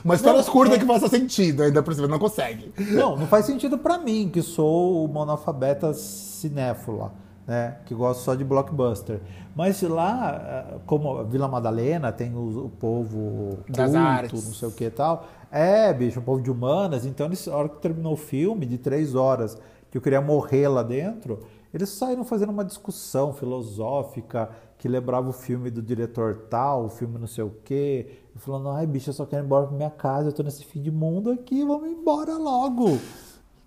[0.04, 2.72] uma história curta é- que faça sentido, ainda por cima, não consegue.
[2.92, 7.12] Não, não faz sentido pra mim, que sou o monalfabeta cinéfilo,
[7.46, 7.78] né?
[7.86, 9.20] Que gosto só de blockbuster.
[9.56, 10.36] Mas lá,
[10.74, 14.46] eh, como Vila Madalena tem o, o povo Das culto, artes.
[14.46, 15.26] não sei o que e tal.
[15.52, 17.06] É, bicho, um povo de humanas.
[17.06, 19.58] Então, eles, a hora que terminou o filme, de três horas,
[19.90, 21.40] que eu queria morrer lá dentro,
[21.74, 27.18] Eles saíram fazendo uma discussão filosófica que lembrava o filme do diretor tal, o filme
[27.18, 28.20] não sei o quê.
[28.36, 30.64] E falando, ai, bicho, eu só quero ir embora pra minha casa, eu tô nesse
[30.64, 33.00] fim de mundo aqui, vamos embora logo.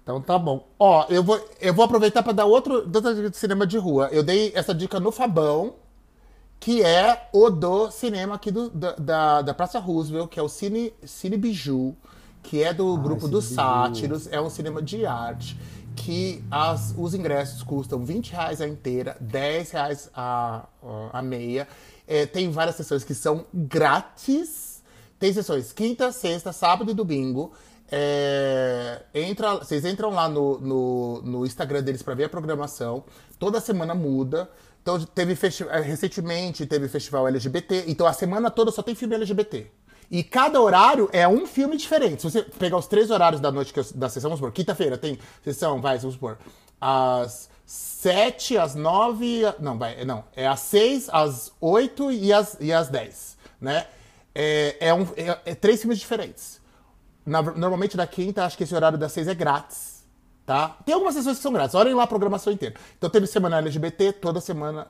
[0.02, 0.68] Então tá bom.
[0.78, 4.08] Ó, eu vou, eu vou aproveitar para dar outro, outra dica de cinema de rua.
[4.12, 5.74] Eu dei essa dica no Fabão,
[6.58, 10.48] que é o do cinema aqui do, da, da, da Praça Roosevelt, que é o
[10.48, 11.94] Cine, Cine Biju,
[12.42, 13.44] que é do grupo dos.
[13.44, 14.28] Sátiros.
[14.30, 15.58] É um cinema de arte.
[15.96, 20.66] Que as, os ingressos custam 20 reais a inteira, 10 reais a,
[21.12, 21.68] a meia.
[22.06, 24.82] É, tem várias sessões que são grátis.
[25.18, 27.52] Tem sessões quinta, sexta, sábado e domingo.
[27.92, 33.04] É, entra, vocês entram lá no, no, no Instagram deles para ver a programação.
[33.38, 34.48] Toda semana muda.
[34.82, 37.84] Então teve eh, recentemente teve festival LGBT.
[37.88, 39.66] Então a semana toda só tem filme LGBT.
[40.10, 42.22] E cada horário é um filme diferente.
[42.22, 45.18] Se você pegar os três horários da noite eu- da sessão, vamos supor, quinta-feira tem
[45.44, 46.36] sessão, vai, vamos supor,
[46.80, 52.72] às sete, às nove, não, vai, não, é às seis, às oito e às, e
[52.72, 53.86] às dez, né?
[54.34, 56.60] É, é, um, é, é três filmes diferentes.
[57.24, 59.89] Na- normalmente da quinta, acho que esse horário das seis é grátis.
[60.46, 60.76] Tá?
[60.84, 61.76] Tem algumas sessões que são grátis.
[61.76, 62.74] Olhem lá a programação inteira.
[62.98, 64.88] Então teve semana LGBT, toda semana.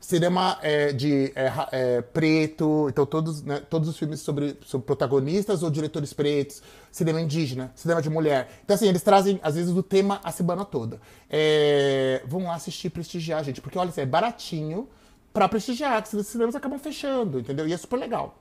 [0.00, 5.62] Cinema é, de é, é, preto, então todos, né, todos os filmes sobre, sobre protagonistas
[5.62, 8.48] ou diretores pretos, cinema indígena, cinema de mulher.
[8.64, 10.98] Então, assim, eles trazem, às vezes, o tema a semana toda.
[11.28, 13.60] É, vão lá assistir, prestigiar, gente.
[13.60, 14.88] Porque, olha, assim, é baratinho
[15.32, 17.66] pra prestigiar, que os cinemas acabam fechando, entendeu?
[17.66, 18.38] E é super legal.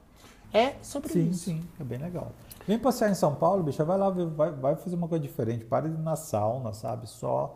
[0.53, 1.45] É sobre Sim, isso.
[1.45, 2.33] sim, é bem legal.
[2.67, 5.65] Vem passear em São Paulo, bicha, vai lá, vai, vai fazer uma coisa diferente.
[5.65, 7.07] Para de ir na sauna, sabe?
[7.07, 7.55] Só.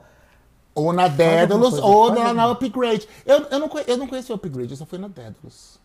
[0.73, 3.07] Ou na Dédalus, ou na, na Upgrade.
[3.25, 5.79] Eu, eu, não, eu não conheci o Upgrade, eu só fui na Dédalus.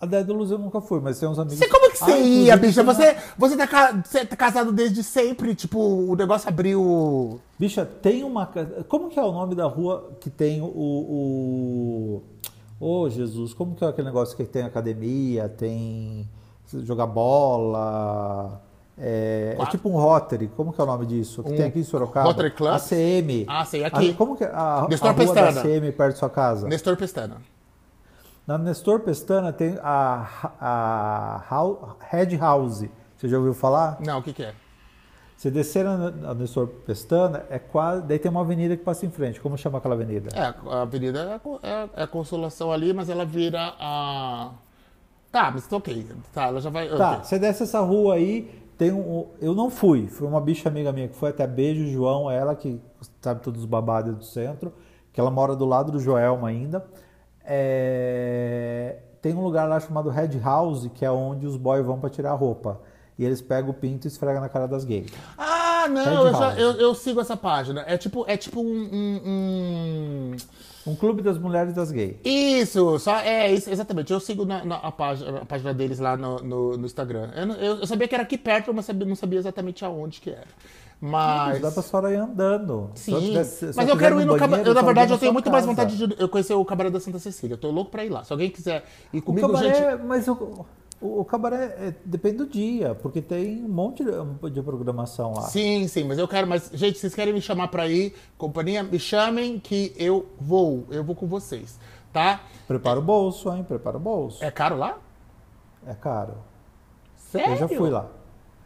[0.00, 1.58] A Dédalus eu nunca fui, mas tem uns amigos.
[1.58, 2.84] Você como que você Ah, ia, bicha?
[2.84, 7.40] Você, você, tá, ca- você tá casado desde sempre, tipo, o negócio abriu.
[7.58, 8.48] Bicha, tem uma.
[8.88, 10.66] Como que é o nome da rua que tem o.
[10.66, 12.22] o...
[12.80, 16.28] Ô, Jesus, como que é aquele negócio que tem academia, tem.
[16.84, 18.60] Jogar bola.
[19.00, 21.42] É, é tipo um Rotary, como que é o nome disso?
[21.44, 22.26] Que Um tem aqui em Sorocaba?
[22.26, 22.72] Rotary Club?
[22.74, 23.44] ACM.
[23.46, 24.10] Ah, sei, aqui.
[24.10, 25.60] A- como que é a, a Nestor rua da Pestana.
[25.60, 26.66] ACM perto da sua casa?
[26.66, 27.36] Nestor Pestana.
[28.44, 30.26] Na Nestor Pestana tem a,
[30.60, 32.84] a, Hau- Red House.
[33.16, 33.98] Você já ouviu falar?
[34.04, 34.52] Não, o que que é?
[35.36, 38.02] Você descer na, Nestor Pestana, é quase.
[38.02, 39.40] Daí tem uma avenida que passa em frente.
[39.40, 40.30] Como chama aquela avenida?
[40.34, 44.50] É, a avenida é a, é, é a Consolação ali, mas ela vira a...
[45.30, 46.06] Tá, mas tá ok.
[46.32, 46.88] Tá, ela já vai...
[46.88, 49.26] Tá, você desce essa rua aí, tem um.
[49.40, 52.80] Eu não fui, foi uma bicha amiga minha que foi até beijo, João, ela que
[53.20, 54.72] sabe todos os babados do centro,
[55.12, 56.84] que ela mora do lado do Joelma ainda.
[57.44, 62.08] É, Tem um lugar lá chamado Red House, que é onde os boys vão pra
[62.08, 62.80] tirar a roupa.
[63.18, 65.10] E eles pegam o pinto e esfregam na cara das gays.
[65.36, 67.82] Ah, não, eu, já- eu, eu sigo essa página.
[67.86, 70.36] É tipo, é tipo um- um- um...
[70.88, 72.16] Um clube das mulheres das gays.
[72.24, 74.12] Isso, só é isso, exatamente.
[74.12, 77.30] Eu sigo na, na- a, página, a página deles lá no, no, no Instagram.
[77.36, 80.30] Eu, eu- eu sabia que era aqui perto, mas sabia- não sabia exatamente aonde que
[80.30, 80.46] era.
[81.00, 81.60] Mas.
[81.60, 82.72] Dá pra senhora ir andando.
[82.72, 84.62] Eu Sim, tivesse- se mas eu eu quero ir no cabaré.
[84.66, 85.72] Eu, na verdade, eu tenho muito mais casa.
[85.76, 87.54] vontade de eu conhecer o cabaré da Santa Cecília.
[87.54, 88.24] Eu tô louco pra ir lá.
[88.24, 90.02] Se alguém quiser ir O comigo, cabaré, gente.
[90.04, 90.66] mas o,
[91.00, 95.42] o, o cabaré é- depende do dia, porque tem um monte de, de programação lá.
[95.42, 96.46] Sim, sim, mas eu quero.
[96.46, 100.86] Mas, gente, vocês querem me chamar pra ir, companhia, me chamem que eu vou.
[100.90, 101.78] Eu vou com vocês,
[102.12, 102.40] tá?
[102.66, 103.64] Prepara o bolso, hein?
[103.64, 104.42] Prepara o bolso.
[104.44, 104.98] É caro lá?
[105.86, 106.34] É caro.
[107.16, 107.52] Sério?
[107.52, 108.08] Eu já fui lá.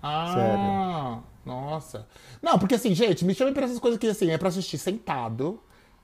[0.03, 2.07] Ah, nossa.
[2.41, 5.61] Não, porque assim, gente, me chamem pra essas coisas que assim, é pra assistir sentado,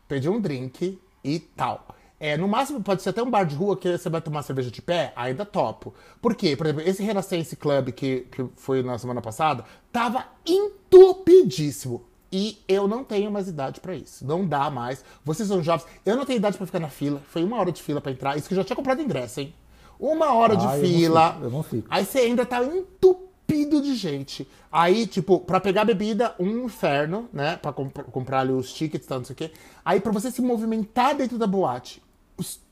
[0.07, 1.85] pedir um drink e tal.
[2.21, 4.71] É, no máximo, pode ser até um bar de rua que você vai tomar cerveja
[4.73, 5.95] de pé, ainda topo.
[6.21, 6.57] Por quê?
[6.57, 12.03] Por exemplo, esse Renascença Club que, que foi na semana passada, tava entupidíssimo.
[12.31, 14.27] E eu não tenho mais idade pra isso.
[14.27, 15.03] Não dá mais.
[15.25, 15.87] Vocês são jovens.
[16.05, 17.23] Eu não tenho idade pra ficar na fila.
[17.31, 18.37] Foi uma hora de fila pra entrar.
[18.37, 19.55] Isso que eu já tinha comprado ingresso, hein?
[19.99, 21.33] Uma hora de Ah, eu não fila.
[21.33, 21.87] fico, eu não fico.
[21.91, 24.47] Aí você ainda tá entupido de gente.
[24.71, 27.57] Aí, tipo, pra pegar bebida, um inferno, né?
[27.57, 29.51] Pra comp- comprar ali os tickets e tal, não sei o quê.
[29.83, 32.03] Aí pra você se movimentar dentro da boate,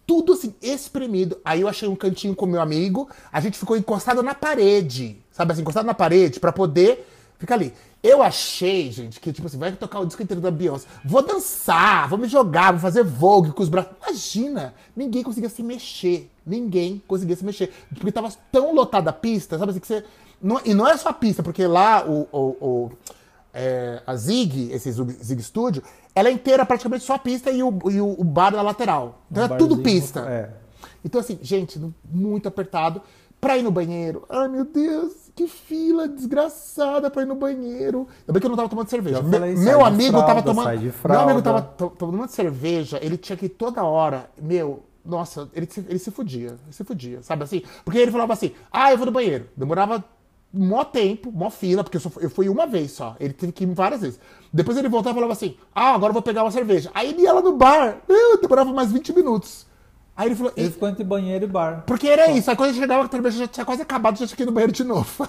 [0.07, 1.39] tudo assim, espremido.
[1.45, 5.19] Aí eu achei um cantinho com meu amigo, a gente ficou encostado na parede.
[5.33, 7.07] Sabe assim, encostado na parede pra poder
[7.39, 7.73] ficar ali.
[8.03, 10.87] Eu achei, gente, que tipo assim, vai tocar o disco inteiro da Beyoncé.
[11.05, 13.91] Vou dançar, vou me jogar, vou fazer vogue com os braços.
[14.01, 16.31] Imagina, ninguém conseguia se mexer.
[16.47, 17.73] Ninguém conseguia se mexer.
[17.93, 20.05] Porque tava tão lotada a pista, sabe assim, que você.
[20.41, 22.29] não- e não é só a pista, porque lá o.
[22.31, 22.91] o, o-
[23.57, 25.83] é, a Zig, esse Zig Studio,
[26.15, 29.23] ela é inteira praticamente só a pista e o, e o, bar na lateral.
[29.31, 30.21] Então Um é tudo pista.
[30.29, 30.51] é.
[31.05, 31.81] Então, assim, gente,
[32.11, 33.01] muito apertado.
[33.41, 38.09] Pra ir no banheiro, ai meu Deus, que fila desgraçada pra ir no banheiro.
[38.21, 39.23] Ainda bem que eu não tava tomando cerveja.
[39.23, 40.81] Me- falei, meu amigo fralda, tava tomando.
[41.05, 44.31] Meu amigo tava to- tomando cerveja, ele tinha que ir toda hora.
[44.41, 46.49] Meu, nossa, ele se, ele se fudia.
[46.65, 47.63] Ele se fudia, sabe assim?
[47.85, 49.47] Porque ele falava assim: ah, eu vou no banheiro.
[49.57, 50.03] Demorava
[50.57, 53.17] mó tempo, mó fila, porque eu, só, eu fui uma vez só.
[53.21, 54.21] Ele teve que ir várias vezes.
[54.53, 56.91] Depois ele voltava e falava assim: ah, agora eu vou pegar uma cerveja.
[56.95, 57.99] Aí ele ia lá no bar.
[58.09, 59.67] Meu, demorava mais 20 minutos.
[60.17, 60.53] Aí ele falou.
[60.57, 61.85] Ele ficou entre banheiro e bar.
[61.87, 64.37] Porque era isso, aí quando ele chegava, a cerveja já tinha quase acabado, já tinha
[64.37, 65.29] que ir no banheiro de novo.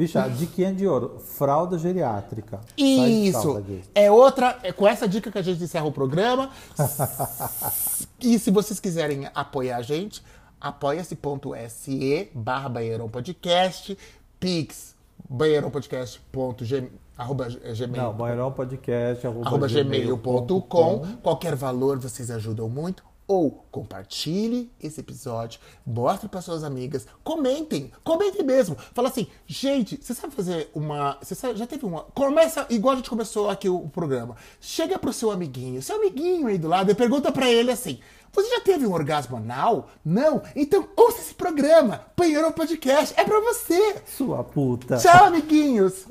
[0.00, 1.20] Bicha, diquinha de ouro.
[1.36, 2.60] Fralda geriátrica.
[2.78, 3.62] Isso.
[3.94, 4.58] É outra.
[4.62, 6.50] É com essa dica que a gente encerra o programa.
[8.18, 10.22] e se vocês quiserem apoiar a gente,
[10.60, 13.96] apoia-se.se barra Banheirão Podcast,
[14.38, 14.94] pix
[15.28, 20.16] banheirãopodcast.gmail arroba gmail, Não, banheirão podcast, arroba, arroba gmail.com.
[20.46, 21.16] gmail.com.
[21.22, 23.04] Qualquer valor vocês ajudam muito.
[23.28, 28.74] Ou compartilhe esse episódio, mostre para suas amigas, comentem, comentem mesmo.
[28.92, 31.16] Fala assim, gente, você sabe fazer uma.
[31.22, 32.00] Você sabe- já teve uma.
[32.12, 34.34] Começa igual a gente começou aqui o, o programa.
[34.60, 38.00] Chega pro seu amiguinho, seu amiguinho aí do lado, e pergunta para ele assim:
[38.32, 39.90] Você já teve um orgasmo anal?
[40.04, 40.42] Não?
[40.54, 42.00] Então ouça esse programa.
[42.16, 43.14] Banheiro Podcast.
[43.16, 43.96] É para você.
[44.06, 44.98] Sua puta.
[44.98, 46.06] Tchau, amiguinhos!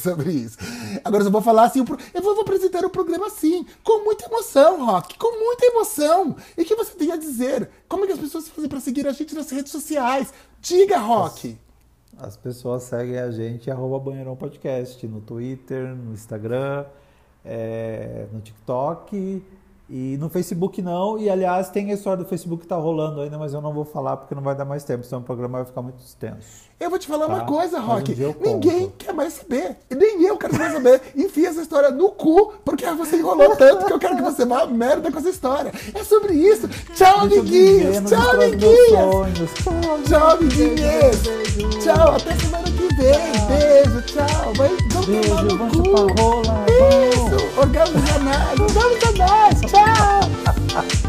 [0.00, 0.56] Sobre isso.
[1.04, 1.84] Agora eu só vou falar assim,
[2.14, 6.36] eu vou apresentar o programa assim, com muita emoção, Rock, com muita emoção.
[6.56, 7.68] E o que você tem a dizer?
[7.88, 10.32] Como é que as pessoas fazem pra seguir a gente nas redes sociais?
[10.60, 11.58] Diga, Rock!
[12.18, 16.84] As pessoas seguem a gente arroba Banheirão Podcast no Twitter, no Instagram,
[17.44, 19.42] é, no TikTok
[19.88, 21.18] e no Facebook não.
[21.18, 23.84] E aliás, tem a história do Facebook que tá rolando ainda, mas eu não vou
[23.84, 26.70] falar porque não vai dar mais tempo, senão o programa vai ficar muito extenso.
[26.82, 28.12] Eu vou te falar uma Tá, coisa, mas um Rock.
[28.14, 28.48] dia eu conto.
[28.48, 29.76] Ninguém quer mais saber.
[29.88, 31.00] E nem eu quero mais saber.
[31.14, 34.66] Enfia essa história no cu, porque você enrolou tanto que eu quero que você vá
[34.66, 35.72] merda com essa história.
[35.94, 36.68] É sobre isso.
[36.92, 38.00] Tchau, amiguinhos.
[38.00, 38.32] não Tchau,
[38.88, 39.50] sonhos.
[39.54, 40.38] Tchau, Tchau.
[40.38, 41.70] Beijo.
[41.80, 43.22] Tchau, até semana que vem.
[43.46, 44.52] Beijo, tchau.
[44.56, 46.20] Vai, tomar Beijo, no vamos cu.
[46.20, 46.66] rola.
[47.12, 48.66] Isso, orgasmo danado.